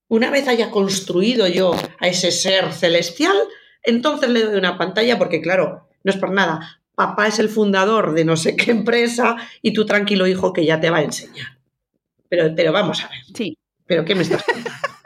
una 0.08 0.32
vez 0.32 0.48
haya 0.48 0.72
construido 0.72 1.50
yo 1.50 1.76
a 2.00 2.08
ese 2.08 2.32
ser 2.32 2.72
celestial, 2.72 3.36
entonces 3.84 4.30
le 4.30 4.44
doy 4.44 4.56
una 4.56 4.78
pantalla 4.78 5.18
porque 5.18 5.42
claro, 5.42 5.90
no 6.06 6.12
es 6.14 6.18
por 6.18 6.32
nada, 6.32 6.82
papá 6.96 7.28
es 7.28 7.38
el 7.40 7.50
fundador 7.50 8.14
de 8.14 8.24
no 8.24 8.38
sé 8.38 8.56
qué 8.56 8.72
empresa 8.72 9.36
y 9.62 9.74
tú 9.74 9.86
tranquilo 9.86 10.28
hijo 10.28 10.54
que 10.54 10.66
ya 10.66 10.80
te 10.80 10.90
va 10.90 11.00
a 11.00 11.04
enseñar. 11.04 11.60
Pero, 12.30 12.56
pero 12.56 12.72
vamos 12.72 13.04
a 13.04 13.10
ver. 13.10 13.20
Sí. 13.36 13.58
¿Pero 13.86 14.06
qué 14.06 14.16
me 14.16 14.22
estás 14.22 14.44
contando? 14.44 14.99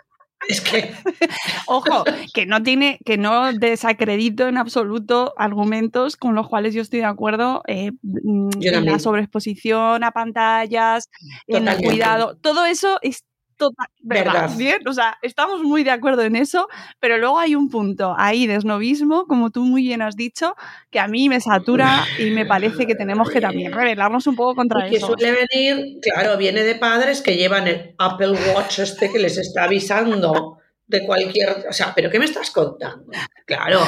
Es 0.48 0.62
que. 0.62 0.94
Ojo, 1.68 2.04
que 2.34 2.46
no 2.46 2.64
tiene, 2.64 3.00
que 3.06 3.18
no 3.18 3.54
desacredito 3.54 4.48
en 4.48 4.58
absoluto 4.58 5.34
argumentos 5.38 6.18
con 6.18 6.36
los 6.36 6.48
cuales 6.48 6.74
yo 6.74 6.82
estoy 6.82 7.00
de 7.00 7.06
acuerdo 7.06 7.64
eh, 7.68 7.92
en 8.04 8.86
la 8.86 9.00
sobreexposición 9.00 10.04
a 10.04 10.12
pantallas, 10.12 11.10
en 11.48 11.68
el 11.68 11.78
cuidado. 11.78 12.38
Todo 12.38 12.66
eso 12.66 13.00
es 13.02 13.24
total, 13.70 13.88
¿verdad? 14.02 14.52
Bien, 14.58 14.88
o 14.88 14.94
sea, 14.94 15.18
estamos 15.22 15.62
muy 15.64 15.84
de 15.84 15.92
acuerdo 15.92 16.24
en 16.24 16.36
eso, 16.36 16.68
pero 17.00 17.18
luego 17.18 17.40
hay 17.40 17.56
un 17.56 17.70
punto 17.70 18.16
ahí 18.18 18.48
de 18.48 18.56
esnovismo, 18.56 19.26
como 19.26 19.50
tú 19.50 19.64
muy 19.64 19.84
bien 19.84 20.02
has 20.02 20.16
dicho, 20.16 20.56
que 20.90 21.00
a 21.00 21.08
mí 21.08 21.30
me 21.30 21.40
satura 21.40 22.06
y 22.20 22.32
me 22.32 22.46
parece 22.46 22.86
que 22.86 22.96
tenemos 22.96 23.30
que 23.30 23.42
también 23.42 23.72
rebelarnos 23.72 24.28
un 24.28 24.36
poco 24.36 24.56
contra 24.56 24.88
y 24.88 24.96
eso. 24.96 25.16
Que 25.16 25.24
suele 25.24 25.48
venir, 25.50 26.00
claro, 26.02 26.38
viene 26.38 26.64
de 26.64 26.76
padres 26.76 27.22
que 27.22 27.36
llevan 27.36 27.68
el 27.68 27.96
Apple 27.98 28.32
Watch 28.54 28.80
este 28.80 29.12
que 29.12 29.20
les 29.20 29.38
está 29.38 29.64
avisando 29.64 30.58
de 30.86 31.06
cualquier, 31.06 31.66
o 31.70 31.74
sea, 31.74 31.94
pero 31.96 32.10
¿qué 32.10 32.20
me 32.20 32.26
estás 32.26 32.52
contando? 32.52 33.12
Claro. 33.46 33.80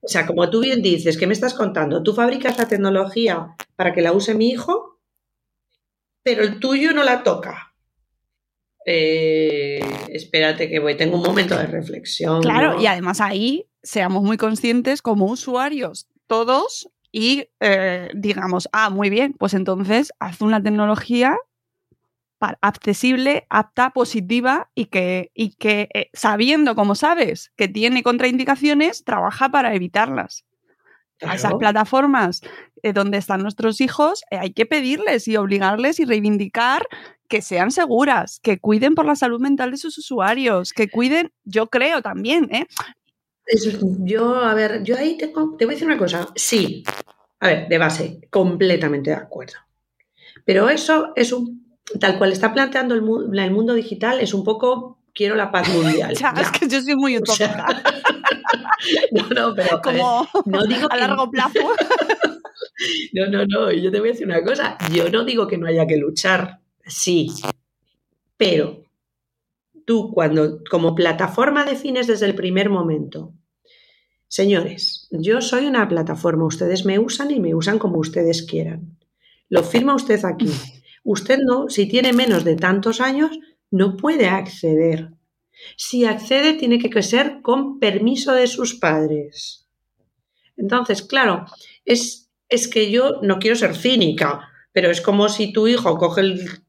O 0.00 0.08
sea, 0.08 0.26
como 0.26 0.48
tú 0.50 0.60
bien 0.60 0.82
dices, 0.82 1.16
¿qué 1.16 1.26
me 1.26 1.32
estás 1.32 1.54
contando? 1.54 2.02
Tú 2.02 2.14
fabricas 2.14 2.58
la 2.58 2.68
tecnología 2.68 3.56
para 3.74 3.92
que 3.92 4.02
la 4.02 4.12
use 4.12 4.34
mi 4.34 4.50
hijo, 4.50 5.00
pero 6.22 6.42
el 6.42 6.60
tuyo 6.60 6.92
no 6.92 7.02
la 7.02 7.22
toca. 7.22 7.65
Eh, 8.88 9.80
espérate 10.10 10.70
que 10.70 10.78
voy, 10.78 10.96
tengo 10.96 11.16
un 11.16 11.22
momento 11.24 11.58
de 11.58 11.66
reflexión. 11.66 12.40
Claro, 12.40 12.80
y 12.80 12.86
además 12.86 13.20
ahí 13.20 13.66
seamos 13.82 14.22
muy 14.22 14.36
conscientes 14.36 15.02
como 15.02 15.26
usuarios, 15.26 16.08
todos, 16.28 16.88
y 17.10 17.48
eh, 17.58 18.08
digamos, 18.14 18.68
ah, 18.72 18.90
muy 18.90 19.10
bien, 19.10 19.34
pues 19.36 19.54
entonces 19.54 20.12
haz 20.20 20.40
una 20.40 20.62
tecnología 20.62 21.36
accesible, 22.60 23.46
apta, 23.50 23.90
positiva 23.90 24.70
y 24.74 24.86
que, 24.86 25.32
y 25.34 25.56
que 25.56 25.88
eh, 25.92 26.10
sabiendo, 26.12 26.76
como 26.76 26.94
sabes, 26.94 27.50
que 27.56 27.66
tiene 27.66 28.04
contraindicaciones, 28.04 29.02
trabaja 29.02 29.48
para 29.48 29.74
evitarlas. 29.74 30.44
A 31.22 31.34
esas 31.34 31.54
plataformas 31.54 32.42
donde 32.92 33.16
están 33.16 33.40
nuestros 33.40 33.80
hijos, 33.80 34.22
hay 34.30 34.52
que 34.52 34.66
pedirles 34.66 35.26
y 35.28 35.38
obligarles 35.38 35.98
y 35.98 36.04
reivindicar 36.04 36.86
que 37.28 37.42
sean 37.42 37.70
seguras, 37.70 38.40
que 38.42 38.58
cuiden 38.58 38.94
por 38.94 39.06
la 39.06 39.16
salud 39.16 39.40
mental 39.40 39.70
de 39.70 39.76
sus 39.76 39.98
usuarios, 39.98 40.72
que 40.72 40.88
cuiden, 40.88 41.32
yo 41.44 41.68
creo 41.68 42.02
también, 42.02 42.48
¿eh? 42.52 42.66
yo, 44.04 44.36
a 44.36 44.54
ver, 44.54 44.82
yo 44.82 44.96
ahí 44.96 45.16
tengo, 45.16 45.56
te 45.56 45.64
voy 45.64 45.74
a 45.74 45.76
decir 45.76 45.86
una 45.86 45.98
cosa, 45.98 46.28
sí, 46.34 46.82
a 47.40 47.48
ver, 47.48 47.68
de 47.68 47.78
base, 47.78 48.20
completamente 48.30 49.10
de 49.10 49.16
acuerdo. 49.16 49.54
Pero 50.44 50.68
eso 50.68 51.12
es 51.16 51.32
un, 51.32 51.78
tal 52.00 52.18
cual 52.18 52.32
está 52.32 52.52
planteando 52.52 52.94
el, 52.94 53.38
el 53.38 53.50
mundo 53.50 53.74
digital, 53.74 54.20
es 54.20 54.34
un 54.34 54.44
poco, 54.44 54.98
quiero 55.16 55.34
la 55.34 55.50
paz 55.50 55.68
mundial. 55.68 56.14
ya, 56.20 56.34
Es 56.40 56.50
que 56.50 56.68
yo 56.68 56.80
soy 56.80 56.94
muy 56.94 57.16
utópica. 57.16 57.66
no, 59.12 59.28
no, 59.28 59.54
pero 59.54 59.80
Como 59.82 60.28
no 60.44 60.66
digo 60.66 60.86
a 60.90 60.96
largo 60.96 61.30
plazo. 61.30 61.58
no, 63.12 63.26
no, 63.26 63.46
no, 63.46 63.72
yo 63.72 63.90
te 63.90 63.98
voy 63.98 64.10
a 64.10 64.12
decir 64.12 64.26
una 64.26 64.44
cosa, 64.44 64.76
yo 64.92 65.08
no 65.10 65.24
digo 65.24 65.46
que 65.48 65.58
no 65.58 65.66
haya 65.66 65.86
que 65.86 65.96
luchar, 65.96 66.60
Sí, 66.86 67.28
pero 68.36 68.84
tú 69.84 70.12
cuando 70.12 70.60
como 70.70 70.94
plataforma 70.94 71.64
defines 71.64 72.06
desde 72.06 72.26
el 72.26 72.34
primer 72.34 72.70
momento, 72.70 73.32
señores, 74.28 75.08
yo 75.10 75.40
soy 75.40 75.66
una 75.66 75.88
plataforma, 75.88 76.46
ustedes 76.46 76.84
me 76.84 76.98
usan 76.98 77.30
y 77.30 77.40
me 77.40 77.54
usan 77.54 77.78
como 77.78 77.98
ustedes 77.98 78.42
quieran. 78.42 78.98
Lo 79.48 79.62
firma 79.62 79.94
usted 79.94 80.24
aquí. 80.24 80.50
Usted 81.08 81.38
no, 81.38 81.68
si 81.68 81.86
tiene 81.86 82.12
menos 82.12 82.42
de 82.42 82.56
tantos 82.56 83.00
años, 83.00 83.30
no 83.70 83.96
puede 83.96 84.26
acceder. 84.26 85.12
Si 85.76 86.04
accede, 86.04 86.54
tiene 86.54 86.80
que 86.80 87.02
ser 87.02 87.42
con 87.42 87.78
permiso 87.78 88.32
de 88.32 88.48
sus 88.48 88.74
padres. 88.74 89.68
Entonces, 90.56 91.02
claro, 91.02 91.46
es, 91.84 92.28
es 92.48 92.66
que 92.66 92.90
yo 92.90 93.20
no 93.22 93.38
quiero 93.38 93.54
ser 93.54 93.76
cínica, 93.76 94.48
pero 94.72 94.90
es 94.90 95.00
como 95.00 95.28
si 95.28 95.52
tu 95.52 95.68
hijo 95.68 95.96
coge 95.96 96.22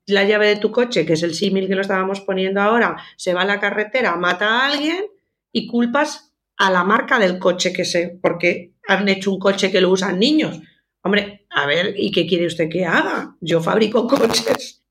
la 0.07 0.23
llave 0.23 0.47
de 0.47 0.55
tu 0.55 0.71
coche, 0.71 1.05
que 1.05 1.13
es 1.13 1.23
el 1.23 1.35
símil 1.35 1.67
que 1.67 1.75
lo 1.75 1.81
estábamos 1.81 2.21
poniendo 2.21 2.61
ahora, 2.61 2.97
se 3.17 3.33
va 3.33 3.41
a 3.41 3.45
la 3.45 3.59
carretera, 3.59 4.15
mata 4.15 4.47
a 4.47 4.71
alguien 4.71 5.05
y 5.51 5.67
culpas 5.67 6.33
a 6.57 6.71
la 6.71 6.83
marca 6.83 7.19
del 7.19 7.37
coche 7.37 7.73
que 7.73 7.85
se, 7.85 8.17
porque 8.21 8.73
han 8.87 9.07
hecho 9.09 9.31
un 9.31 9.39
coche 9.39 9.71
que 9.71 9.81
lo 9.81 9.91
usan 9.91 10.17
niños. 10.17 10.59
Hombre, 11.03 11.45
a 11.49 11.65
ver, 11.65 11.93
¿y 11.97 12.11
qué 12.11 12.25
quiere 12.25 12.47
usted 12.47 12.69
que 12.69 12.85
haga? 12.85 13.35
Yo 13.41 13.61
fabrico 13.61 14.07
coches 14.07 14.83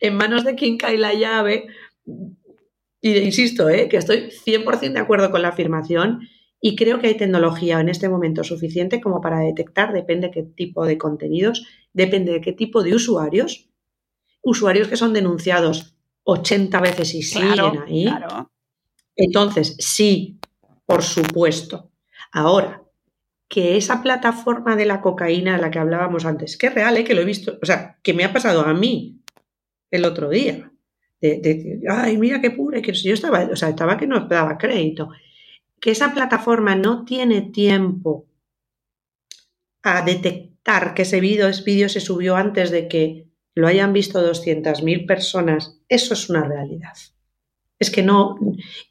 en 0.00 0.16
manos 0.16 0.44
de 0.44 0.54
quien 0.54 0.76
cae 0.76 0.98
la 0.98 1.14
llave. 1.14 1.66
Y 3.00 3.16
insisto, 3.16 3.68
¿eh? 3.70 3.88
que 3.88 3.96
estoy 3.96 4.30
100% 4.30 4.92
de 4.92 5.00
acuerdo 5.00 5.30
con 5.30 5.42
la 5.42 5.48
afirmación 5.48 6.20
y 6.60 6.76
creo 6.76 7.00
que 7.00 7.06
hay 7.06 7.16
tecnología 7.16 7.80
en 7.80 7.88
este 7.88 8.10
momento 8.10 8.44
suficiente 8.44 9.00
como 9.00 9.22
para 9.22 9.40
detectar, 9.40 9.94
depende 9.94 10.30
qué 10.30 10.42
tipo 10.42 10.84
de 10.84 10.98
contenidos, 10.98 11.66
depende 11.94 12.32
de 12.32 12.40
qué 12.42 12.52
tipo 12.52 12.82
de 12.82 12.94
usuarios, 12.94 13.69
usuarios 14.42 14.88
que 14.88 14.96
son 14.96 15.12
denunciados 15.12 15.94
80 16.24 16.80
veces 16.80 17.14
y 17.14 17.22
siguen 17.22 17.78
ahí. 17.86 18.08
Entonces, 19.16 19.76
sí, 19.78 20.38
por 20.86 21.02
supuesto. 21.02 21.90
Ahora, 22.32 22.82
que 23.48 23.76
esa 23.76 24.02
plataforma 24.02 24.76
de 24.76 24.86
la 24.86 25.00
cocaína 25.00 25.56
de 25.56 25.62
la 25.62 25.70
que 25.70 25.78
hablábamos 25.78 26.24
antes, 26.24 26.56
que 26.56 26.68
es 26.68 26.74
real, 26.74 26.96
¿eh? 26.96 27.04
que 27.04 27.14
lo 27.14 27.22
he 27.22 27.24
visto, 27.24 27.58
o 27.60 27.66
sea, 27.66 27.98
que 28.02 28.14
me 28.14 28.24
ha 28.24 28.32
pasado 28.32 28.62
a 28.62 28.72
mí 28.72 29.20
el 29.90 30.04
otro 30.04 30.30
día. 30.30 30.70
De, 31.20 31.80
ay, 31.88 32.16
mira 32.16 32.40
qué 32.40 32.50
pura, 32.50 32.80
que 32.80 32.92
yo 32.92 33.12
estaba, 33.12 33.40
o 33.52 33.56
sea, 33.56 33.70
estaba 33.70 33.98
que 33.98 34.06
no 34.06 34.20
daba 34.20 34.56
crédito 34.56 35.10
que 35.80 35.90
esa 35.90 36.12
plataforma 36.12 36.76
no 36.76 37.04
tiene 37.04 37.40
tiempo 37.40 38.26
a 39.82 40.02
detectar 40.02 40.94
que 40.94 41.02
ese 41.02 41.20
vídeo, 41.20 41.88
se 41.88 42.00
subió 42.00 42.36
antes 42.36 42.70
de 42.70 42.86
que 42.86 43.29
lo 43.54 43.66
hayan 43.66 43.92
visto 43.92 44.20
200.000 44.20 45.06
personas, 45.06 45.78
eso 45.88 46.14
es 46.14 46.28
una 46.30 46.44
realidad. 46.44 46.94
Es 47.78 47.90
que 47.90 48.02
no, 48.02 48.36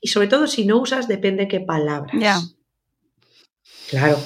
y 0.02 0.08
sobre 0.08 0.28
todo 0.28 0.48
si 0.48 0.66
no 0.66 0.78
usas 0.78 1.08
depende 1.08 1.48
qué 1.48 1.60
palabras. 1.60 2.56
Claro. 3.90 4.18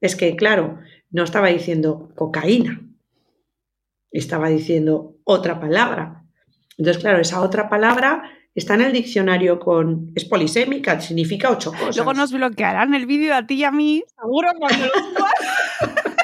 Es 0.00 0.14
que, 0.16 0.36
claro, 0.36 0.78
no 1.10 1.24
estaba 1.24 1.48
diciendo 1.48 2.12
cocaína, 2.14 2.80
estaba 4.10 4.48
diciendo 4.48 5.16
otra 5.24 5.60
palabra. 5.60 6.24
Entonces, 6.78 7.02
claro, 7.02 7.20
esa 7.20 7.40
otra 7.40 7.68
palabra 7.68 8.36
Está 8.56 8.72
en 8.72 8.80
el 8.80 8.92
diccionario 8.94 9.60
con. 9.60 10.12
Es 10.14 10.24
polisémica, 10.24 10.98
significa 10.98 11.50
ocho 11.50 11.72
cosas. 11.72 11.94
Luego 11.94 12.14
nos 12.14 12.32
bloquearán 12.32 12.94
el 12.94 13.04
vídeo 13.04 13.34
a 13.34 13.46
ti 13.46 13.56
y 13.56 13.64
a 13.64 13.70
mí, 13.70 14.02
seguro, 14.18 14.48
cuando 14.58 14.86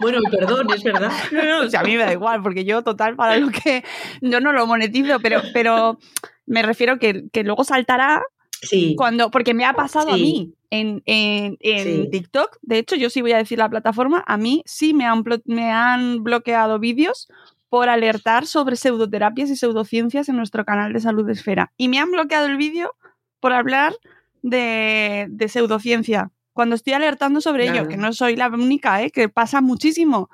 Bueno, 0.00 0.18
perdón, 0.30 0.66
es 0.74 0.82
verdad. 0.82 1.10
No, 1.32 1.42
no, 1.44 1.66
o 1.66 1.70
sea, 1.70 1.80
a 1.80 1.84
mí 1.84 1.96
me 1.96 2.04
da 2.04 2.12
igual, 2.12 2.42
porque 2.42 2.64
yo, 2.64 2.82
total, 2.82 3.16
para 3.16 3.36
lo 3.36 3.50
que. 3.50 3.84
Yo 4.20 4.40
no 4.40 4.52
lo 4.52 4.66
monetizo, 4.66 5.20
pero, 5.20 5.42
pero 5.52 5.98
me 6.46 6.62
refiero 6.62 6.98
que, 6.98 7.24
que 7.32 7.44
luego 7.44 7.64
saltará. 7.64 8.22
Sí. 8.62 8.94
Cuando, 8.96 9.30
porque 9.30 9.54
me 9.54 9.64
ha 9.64 9.72
pasado 9.72 10.10
a 10.10 10.16
mí 10.16 10.54
en, 10.70 11.02
en, 11.06 11.56
en 11.60 12.10
TikTok. 12.10 12.58
De 12.62 12.78
hecho, 12.78 12.94
yo 12.96 13.08
sí 13.08 13.22
voy 13.22 13.32
a 13.32 13.38
decir 13.38 13.58
la 13.58 13.70
plataforma. 13.70 14.22
A 14.26 14.36
mí 14.36 14.62
sí 14.66 14.92
me 14.92 15.06
han, 15.06 15.24
me 15.46 15.70
han 15.70 16.22
bloqueado 16.22 16.78
vídeos 16.78 17.28
por 17.70 17.88
alertar 17.88 18.46
sobre 18.46 18.76
pseudoterapias 18.76 19.48
y 19.48 19.56
pseudociencias 19.56 20.28
en 20.28 20.36
nuestro 20.36 20.64
canal 20.64 20.92
de 20.92 21.00
Salud 21.00 21.28
Esfera. 21.30 21.72
Y 21.76 21.88
me 21.88 21.98
han 21.98 22.10
bloqueado 22.10 22.46
el 22.46 22.56
vídeo 22.56 22.94
por 23.38 23.52
hablar 23.52 23.94
de, 24.42 25.28
pseudociencia. 25.48 26.30
Cuando 26.52 26.74
estoy 26.74 26.92
alertando 26.94 27.40
sobre 27.40 27.68
ello, 27.68 27.88
que 27.88 27.96
no 27.96 28.12
soy 28.12 28.36
la 28.36 28.48
única, 28.48 29.02
¿eh? 29.02 29.10
que 29.10 29.28
pasa 29.28 29.60
muchísimo. 29.60 30.28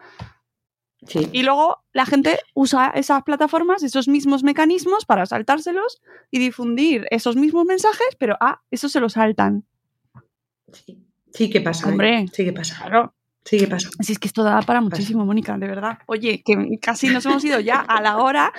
Y 1.32 1.42
luego 1.42 1.84
la 1.92 2.06
gente 2.06 2.38
usa 2.54 2.90
esas 2.94 3.22
plataformas, 3.22 3.82
esos 3.82 4.08
mismos 4.08 4.42
mecanismos 4.42 5.04
para 5.04 5.26
saltárselos 5.26 6.00
y 6.30 6.38
difundir 6.38 7.06
esos 7.10 7.36
mismos 7.36 7.64
mensajes, 7.64 8.16
pero 8.18 8.36
ah, 8.40 8.62
eso 8.70 8.88
se 8.88 9.00
lo 9.00 9.08
saltan. 9.08 9.64
Sí, 10.72 10.98
sí 11.32 11.50
que 11.50 11.60
pasa. 11.60 11.88
¿eh? 11.88 11.92
Hombre, 11.92 12.26
sí 12.32 12.44
que 12.44 12.52
pasa. 12.52 12.76
Claro. 12.78 13.16
Sí, 13.46 13.60
¿qué 13.60 13.68
pasa? 13.68 13.90
Así 14.00 14.10
es 14.10 14.18
que 14.18 14.26
esto 14.26 14.42
da 14.42 14.60
para 14.62 14.80
muchísimo, 14.80 15.24
Mónica, 15.24 15.56
de 15.56 15.68
verdad. 15.68 15.98
Oye, 16.06 16.42
que 16.44 16.80
casi 16.82 17.10
nos 17.10 17.24
hemos 17.26 17.44
ido 17.44 17.60
ya 17.60 17.76
a 17.76 18.02
la 18.02 18.16
hora. 18.16 18.52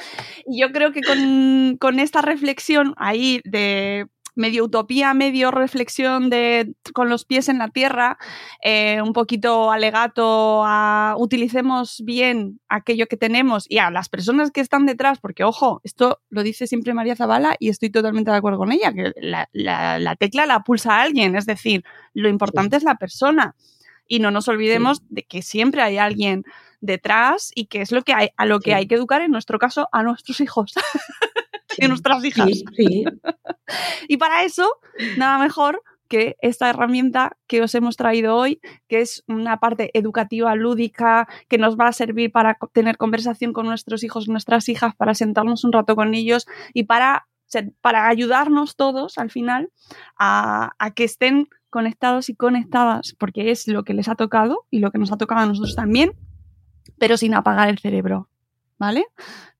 Y 0.45 0.61
yo 0.61 0.71
creo 0.71 0.93
que 0.93 1.01
con, 1.01 1.99
esta 1.99 2.21
reflexión 2.21 2.93
ahí 2.95 3.41
de 3.43 4.07
medio 4.37 4.63
utopía, 4.63 5.13
medio 5.13 5.51
reflexión 5.51 6.29
de 6.29 6.73
con 6.93 7.09
los 7.09 7.25
pies 7.25 7.49
en 7.49 7.57
la 7.57 7.69
tierra, 7.69 8.17
eh, 8.63 9.01
un 9.01 9.13
poquito 9.13 9.71
alegato 9.71 10.63
a 10.65 11.15
utilicemos 11.17 12.01
bien 12.05 12.59
aquello 12.69 13.07
que 13.07 13.17
tenemos 13.17 13.65
y 13.69 13.79
a 13.79 13.91
las 13.91 14.09
personas 14.09 14.51
que 14.51 14.61
están 14.61 14.85
detrás, 14.85 15.19
porque 15.19 15.43
ojo, 15.43 15.81
esto 15.83 16.21
lo 16.29 16.43
dice 16.43 16.67
siempre 16.67 16.93
María 16.93 17.15
Zavala 17.15 17.55
y 17.59 17.69
estoy 17.69 17.89
totalmente 17.89 18.31
de 18.31 18.37
acuerdo 18.37 18.59
con 18.59 18.71
ella, 18.71 18.93
que 18.93 19.11
la, 19.15 20.15
tecla 20.15 20.45
la 20.45 20.63
pulsa 20.63 21.01
alguien, 21.01 21.35
es 21.35 21.45
decir, 21.45 21.83
lo 22.13 22.29
importante 22.29 22.77
es 22.77 22.83
la 22.83 22.95
persona. 22.95 23.55
Y 24.09 24.19
no 24.19 24.31
nos 24.31 24.47
olvidemos 24.47 25.01
de 25.09 25.23
que 25.23 25.41
siempre 25.41 25.81
hay 25.81 25.97
alguien 25.97 26.45
detrás 26.79 27.51
y 27.55 27.65
que 27.65 27.81
es 27.81 27.91
lo 27.91 28.03
que 28.03 28.13
hay, 28.13 28.29
a 28.37 28.45
lo 28.45 28.61
que 28.61 28.73
hay 28.73 28.87
que 28.87 28.95
educar, 28.95 29.21
en 29.21 29.31
nuestro 29.31 29.59
caso, 29.59 29.89
a 29.91 30.03
nuestros 30.03 30.39
hijos 30.39 30.73
y 31.77 31.87
nuestras 31.87 32.23
hijas. 32.23 32.49
y 34.07 34.17
para 34.17 34.43
eso, 34.43 34.69
nada 35.17 35.37
mejor 35.37 35.81
que 36.07 36.37
esta 36.41 36.69
herramienta 36.69 37.37
que 37.47 37.61
os 37.61 37.75
hemos 37.75 37.97
traído 37.97 38.35
hoy, 38.35 38.59
que 38.87 39.01
es 39.01 39.23
una 39.27 39.59
parte 39.59 39.91
educativa, 39.93 40.55
lúdica, 40.55 41.27
que 41.47 41.57
nos 41.57 41.77
va 41.77 41.87
a 41.87 41.93
servir 41.93 42.31
para 42.31 42.57
tener 42.71 42.97
conversación 42.97 43.53
con 43.53 43.65
nuestros 43.65 44.03
hijos, 44.03 44.27
nuestras 44.27 44.69
hijas, 44.69 44.95
para 44.95 45.13
sentarnos 45.13 45.63
un 45.63 45.73
rato 45.73 45.95
con 45.95 46.13
ellos 46.13 46.47
y 46.73 46.83
para, 46.83 47.27
para 47.81 48.07
ayudarnos 48.07 48.75
todos 48.75 49.17
al 49.17 49.29
final 49.29 49.69
a, 50.17 50.71
a 50.79 50.91
que 50.91 51.03
estén 51.03 51.49
conectados 51.69 52.29
y 52.29 52.35
conectadas, 52.35 53.15
porque 53.19 53.51
es 53.51 53.67
lo 53.67 53.83
que 53.83 53.93
les 53.93 54.07
ha 54.07 54.15
tocado 54.15 54.65
y 54.71 54.79
lo 54.79 54.91
que 54.91 54.97
nos 54.97 55.11
ha 55.11 55.17
tocado 55.17 55.41
a 55.41 55.45
nosotros 55.45 55.75
también, 55.75 56.13
pero 56.97 57.17
sin 57.17 57.33
apagar 57.33 57.69
el 57.69 57.79
cerebro, 57.79 58.29
¿vale? 58.77 59.05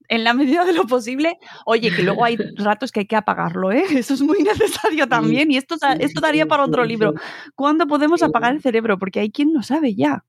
En 0.10 0.24
la 0.24 0.34
medida 0.34 0.64
de 0.66 0.74
lo 0.74 0.86
posible, 0.86 1.38
oye, 1.66 1.92
que 1.94 2.04
luego 2.04 2.24
hay 2.24 2.38
ratos 2.56 2.92
que 2.92 3.02
hay 3.02 3.06
que 3.06 3.16
apagarlo, 3.16 3.72
¿eh? 3.72 3.84
Eso 3.92 4.14
es 4.14 4.22
muy 4.22 4.40
necesario 4.44 5.08
también 5.08 5.52
y 5.52 5.58
esto, 5.58 5.76
esto 6.00 6.22
daría 6.22 6.46
para 6.46 6.64
otro 6.64 6.86
libro. 6.86 7.14
¿Cuándo 7.56 7.88
podemos 7.88 8.24
apagar 8.24 8.54
el 8.54 8.62
cerebro? 8.62 8.98
Porque 8.98 9.20
hay 9.20 9.32
quien 9.32 9.52
no 9.54 9.64
sabe 9.64 9.96
ya. 9.96 10.26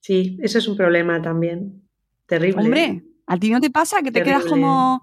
Sí, 0.00 0.38
eso 0.42 0.58
es 0.58 0.68
un 0.68 0.76
problema 0.76 1.20
también. 1.20 1.82
Terrible. 2.26 2.62
Hombre, 2.62 3.04
¿a 3.26 3.36
ti 3.36 3.50
no 3.50 3.60
te 3.60 3.70
pasa 3.70 4.02
que 4.02 4.12
te 4.12 4.22
quedas 4.22 4.44
como... 4.44 5.02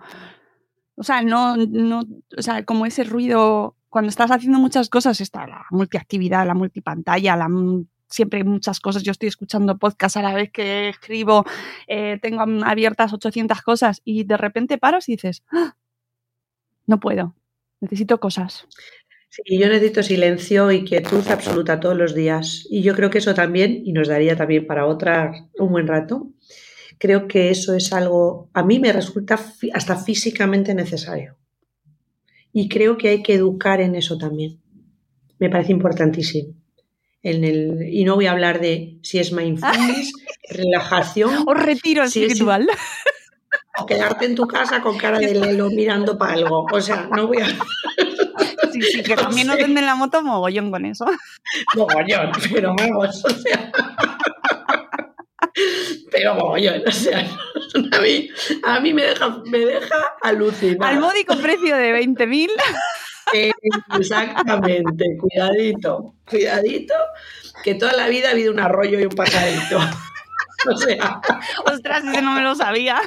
O 0.98 1.04
sea, 1.04 1.22
no, 1.22 1.58
no, 1.58 2.04
o 2.38 2.42
sea, 2.42 2.64
como 2.64 2.86
ese 2.86 3.04
ruido 3.04 3.76
cuando 3.96 4.10
estás 4.10 4.30
haciendo 4.30 4.60
muchas 4.60 4.90
cosas, 4.90 5.22
está 5.22 5.48
la 5.48 5.66
multiactividad, 5.72 6.46
la 6.46 6.54
multipantalla, 6.54 7.38
la 7.38 7.48
siempre 8.10 8.44
muchas 8.44 8.80
cosas. 8.80 9.04
Yo 9.04 9.12
estoy 9.12 9.28
escuchando 9.28 9.78
podcast 9.78 10.18
a 10.18 10.22
la 10.22 10.34
vez 10.34 10.52
que 10.52 10.90
escribo, 10.90 11.46
eh, 11.88 12.20
tengo 12.22 12.42
abiertas 12.66 13.14
800 13.14 13.62
cosas 13.62 14.02
y 14.04 14.24
de 14.24 14.38
repente 14.38 14.78
paras 14.78 15.10
y 15.10 15.14
dices, 15.14 15.44
¡Ah! 15.52 15.76
no 16.86 17.00
puedo, 17.00 17.36
necesito 17.82 18.20
cosas. 18.20 18.68
Sí, 19.30 19.60
yo 19.60 19.68
necesito 19.68 20.02
silencio 20.02 20.72
y 20.72 20.86
quietud 20.86 21.28
absoluta 21.28 21.80
todos 21.80 21.98
los 21.98 22.16
días. 22.16 22.66
Y 22.70 22.82
yo 22.84 22.96
creo 22.96 23.10
que 23.10 23.18
eso 23.18 23.34
también, 23.34 23.82
y 23.84 23.92
nos 23.92 24.08
daría 24.08 24.36
también 24.36 24.66
para 24.66 24.86
otra 24.86 25.34
un 25.60 25.72
buen 25.72 25.88
rato, 25.88 26.32
creo 26.98 27.28
que 27.28 27.50
eso 27.50 27.76
es 27.76 27.92
algo, 27.92 28.50
a 28.54 28.64
mí 28.64 28.80
me 28.80 28.94
resulta 28.94 29.38
hasta 29.74 29.98
físicamente 29.98 30.74
necesario. 30.74 31.38
Y 32.54 32.70
creo 32.70 32.98
que 32.98 33.10
hay 33.10 33.24
que 33.24 33.34
educar 33.34 33.82
en 33.82 33.96
eso 33.96 34.18
también. 34.18 34.62
Me 35.38 35.50
parece 35.50 35.74
importantísimo 35.74 36.55
y 37.32 38.04
no 38.04 38.16
voy 38.16 38.28
a 38.28 38.32
hablar 38.32 38.60
de 38.60 39.00
si 39.02 39.18
es 39.18 39.32
mindfulness, 39.32 40.14
relajación. 40.50 41.44
O 41.48 41.54
retiro 41.56 42.04
espiritual. 42.04 42.68
o 43.80 43.86
quedarte 43.88 44.26
en 44.26 44.36
tu 44.36 44.48
casa 44.48 44.82
con 44.82 44.98
cara 44.98 45.18
de 45.18 45.34
lelo 45.34 45.70
mirando 45.70 46.18
para 46.18 46.34
algo. 46.34 46.68
O 46.72 46.82
sea, 46.82 47.08
no 47.12 47.28
voy 47.28 47.38
a. 47.38 47.48
Sí, 48.72 48.82
sí, 48.82 49.04
que 49.04 49.16
también 49.16 49.48
no 49.48 49.56
venden 49.56 49.86
la 49.86 49.96
moto 49.96 50.22
mogollón 50.22 50.70
con 50.70 50.86
eso. 50.86 51.06
Mogollón, 51.78 52.30
pero 52.52 52.76
vamos, 52.78 53.24
o 53.24 53.30
sea. 53.30 53.72
Pero 56.12 56.36
mogollón, 56.36 56.82
o 56.86 56.92
sea, 56.92 57.26
a 57.94 58.02
mí, 58.02 58.30
a 58.64 58.80
mí 58.82 58.94
me, 58.94 59.04
deja, 59.04 59.42
me 59.46 59.60
deja 59.60 59.96
alucinar. 60.22 60.94
Al 60.94 61.00
módico 61.00 61.38
precio 61.38 61.78
de 61.78 61.94
20.000. 61.94 62.50
Exactamente, 63.98 65.18
cuidadito, 65.20 66.14
cuidadito, 66.30 66.94
que 67.64 67.76
toda 67.76 67.94
la 67.94 68.08
vida 68.08 68.30
ha 68.30 68.32
habido 68.32 68.54
un 68.54 68.60
arroyo 68.60 69.00
y 69.00 69.06
un 69.06 69.16
pajarito. 69.16 69.80
O 70.68 70.76
sea. 70.76 71.22
Ostras, 71.66 72.04
ese 72.06 72.24
no 72.24 72.32
me 72.32 72.42
lo 72.42 72.56
sabía. 72.56 73.00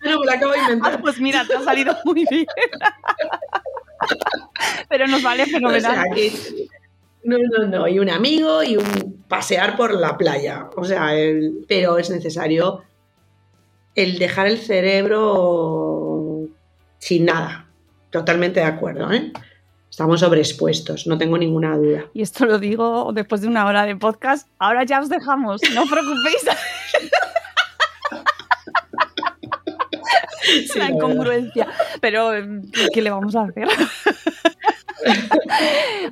Pero 0.00 0.20
me 0.20 0.26
lo 0.26 0.32
acabo 0.32 0.52
de 0.52 0.58
inventar. 0.58 0.94
Ah, 0.94 0.98
pues 1.02 1.20
mira, 1.20 1.44
te 1.46 1.54
ha 1.54 1.60
salido 1.60 1.94
muy 2.04 2.24
bien. 2.30 2.46
Pero 4.88 5.06
nos 5.06 5.22
vale 5.22 5.46
fenomenal. 5.46 6.06
no, 7.24 7.36
no, 7.38 7.66
no. 7.66 7.88
Y 7.88 7.98
un 7.98 8.10
amigo 8.10 8.62
y 8.62 8.76
un 8.76 9.24
pasear 9.28 9.76
por 9.76 9.92
la 9.94 10.16
playa. 10.16 10.70
O 10.76 10.84
sea, 10.84 11.10
pero 11.68 11.98
es 11.98 12.10
necesario 12.10 12.84
el 13.94 14.18
dejar 14.18 14.46
el 14.46 14.58
cerebro 14.58 16.48
sin 16.98 17.26
nada. 17.26 17.63
Totalmente 18.14 18.60
de 18.60 18.66
acuerdo, 18.66 19.10
¿eh? 19.10 19.32
Estamos 19.90 20.20
sobreexpuestos, 20.20 21.08
no 21.08 21.18
tengo 21.18 21.36
ninguna 21.36 21.76
duda. 21.76 22.04
Y 22.14 22.22
esto 22.22 22.46
lo 22.46 22.60
digo 22.60 23.10
después 23.12 23.40
de 23.40 23.48
una 23.48 23.66
hora 23.66 23.86
de 23.86 23.96
podcast. 23.96 24.46
Ahora 24.60 24.84
ya 24.84 25.00
os 25.00 25.08
dejamos, 25.08 25.60
no 25.74 25.82
os 25.82 25.90
preocupéis. 25.90 26.44
La 30.76 30.90
incongruencia. 30.90 31.66
Pero, 32.00 32.30
¿qué 32.92 33.02
le 33.02 33.10
vamos 33.10 33.34
a 33.34 33.46
hacer? 33.46 33.66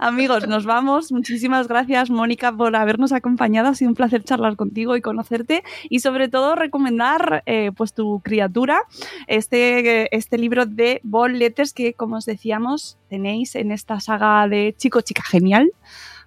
Amigos, 0.05 0.49
nos 0.49 0.67
vamos. 0.67 1.13
Muchísimas 1.13 1.69
gracias, 1.69 2.11
Mónica, 2.11 2.51
por 2.51 2.75
habernos 2.75 3.13
acompañado. 3.13 3.69
Ha 3.69 3.77
sido 3.77 3.91
un 3.91 3.95
placer 3.95 4.25
charlar 4.25 4.57
contigo 4.57 4.97
y 4.97 5.01
conocerte. 5.01 5.63
Y 5.89 6.01
sobre 6.01 6.29
todo, 6.29 6.57
recomendar 6.57 7.45
eh, 7.47 7.71
pues 7.77 7.95
tu 7.95 8.19
criatura, 8.19 8.81
este, 9.29 10.13
este 10.17 10.39
libro 10.39 10.67
de 10.67 11.01
Ball 11.05 11.39
Letters 11.39 11.73
que, 11.73 11.95
como 11.95 12.17
os 12.17 12.27
decíamos, 12.27 12.99
tenéis 13.09 13.55
en 13.55 13.71
esta 13.71 14.01
saga 14.01 14.49
de 14.49 14.75
Chico 14.77 15.03
Chica 15.03 15.23
Genial. 15.23 15.71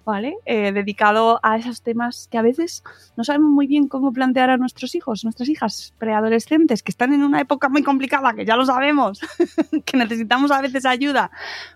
¿Vale? 0.06 0.36
Eh, 0.46 0.70
dedicado 0.72 1.40
a 1.42 1.56
esos 1.56 1.82
temas 1.82 2.28
que 2.30 2.38
a 2.38 2.42
veces 2.42 2.84
no 3.16 3.24
sabemos 3.24 3.50
muy 3.50 3.66
bien 3.66 3.88
cómo 3.88 4.12
plantear 4.12 4.50
a 4.50 4.56
nuestros 4.56 4.94
hijos, 4.94 5.24
nuestras 5.24 5.48
hijas 5.48 5.92
preadolescentes, 5.98 6.82
que 6.84 6.92
están 6.92 7.12
en 7.12 7.24
una 7.24 7.40
época 7.40 7.68
muy 7.68 7.82
complicada, 7.82 8.32
que 8.32 8.46
ya 8.46 8.56
lo 8.56 8.64
sabemos, 8.64 9.20
que 9.84 9.96
necesitamos 9.96 10.52
a 10.52 10.62
veces 10.62 10.86
ayuda. 10.86 11.32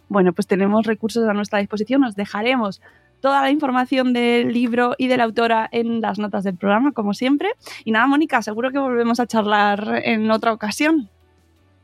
Bueno, 0.09 0.33
pues 0.33 0.47
tenemos 0.47 0.87
recursos 0.87 1.29
a 1.29 1.35
nuestra 1.35 1.59
disposición, 1.59 2.05
os 2.05 2.15
dejaremos 2.15 2.81
toda 3.21 3.43
la 3.43 3.51
información 3.51 4.13
del 4.13 4.53
libro 4.53 4.95
y 4.97 5.09
de 5.09 5.17
la 5.17 5.25
autora 5.25 5.69
en 5.73 6.01
las 6.01 6.19
notas 6.19 6.45
del 6.45 6.57
programa, 6.57 6.93
como 6.93 7.13
siempre. 7.13 7.51
Y 7.85 7.91
nada, 7.91 8.07
Mónica, 8.07 8.41
seguro 8.43 8.71
que 8.71 8.79
volvemos 8.79 9.19
a 9.19 9.27
charlar 9.27 10.03
en 10.05 10.31
otra 10.31 10.53
ocasión. 10.53 11.11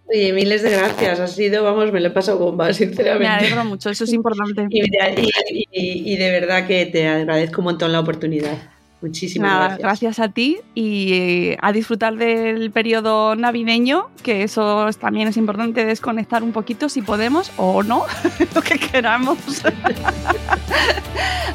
Oye, 0.09 0.32
miles 0.32 0.62
de 0.62 0.70
gracias. 0.70 1.18
Ha 1.18 1.26
sido, 1.26 1.64
vamos, 1.64 1.92
me 1.92 2.00
lo 2.00 2.09
he 2.09 2.11
pasado 2.11 2.38
bomba, 2.38 2.72
sinceramente. 2.72 3.24
Me 3.24 3.28
alegro 3.28 3.64
mucho, 3.64 3.90
eso 3.90 4.04
es 4.04 4.12
importante. 4.12 4.66
y, 4.70 6.16
de 6.16 6.30
verdad 6.30 6.66
que 6.66 6.86
te 6.86 7.09
agradezco 7.09 7.61
un 7.61 7.66
montón 7.66 7.92
la 7.92 8.00
oportunidad. 8.00 8.57
Muchísimas 9.02 9.50
Nada, 9.50 9.64
gracias. 9.66 9.82
Gracias 9.82 10.18
a 10.20 10.32
ti 10.32 10.59
y 10.74 11.52
a 11.61 11.70
disfrutar 11.72 12.16
del 12.16 12.70
periodo 12.70 13.36
navideño, 13.36 14.09
que 14.22 14.42
eso 14.42 14.88
también 14.98 15.28
es 15.28 15.36
importante 15.36 15.84
desconectar 15.84 16.42
un 16.42 16.52
poquito 16.52 16.88
si 16.88 17.02
podemos 17.02 17.52
o 17.59 17.82
no, 17.82 18.04
lo 18.54 18.62
que 18.62 18.78
queramos. 18.78 19.38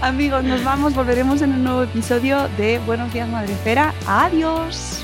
Amigos, 0.02 0.44
nos 0.44 0.64
vamos, 0.64 0.94
volveremos 0.94 1.42
en 1.42 1.54
un 1.54 1.64
nuevo 1.64 1.84
episodio 1.84 2.48
de 2.58 2.80
Buenos 2.86 3.12
días 3.12 3.28
Madrefera. 3.28 3.94
Adiós. 4.06 5.04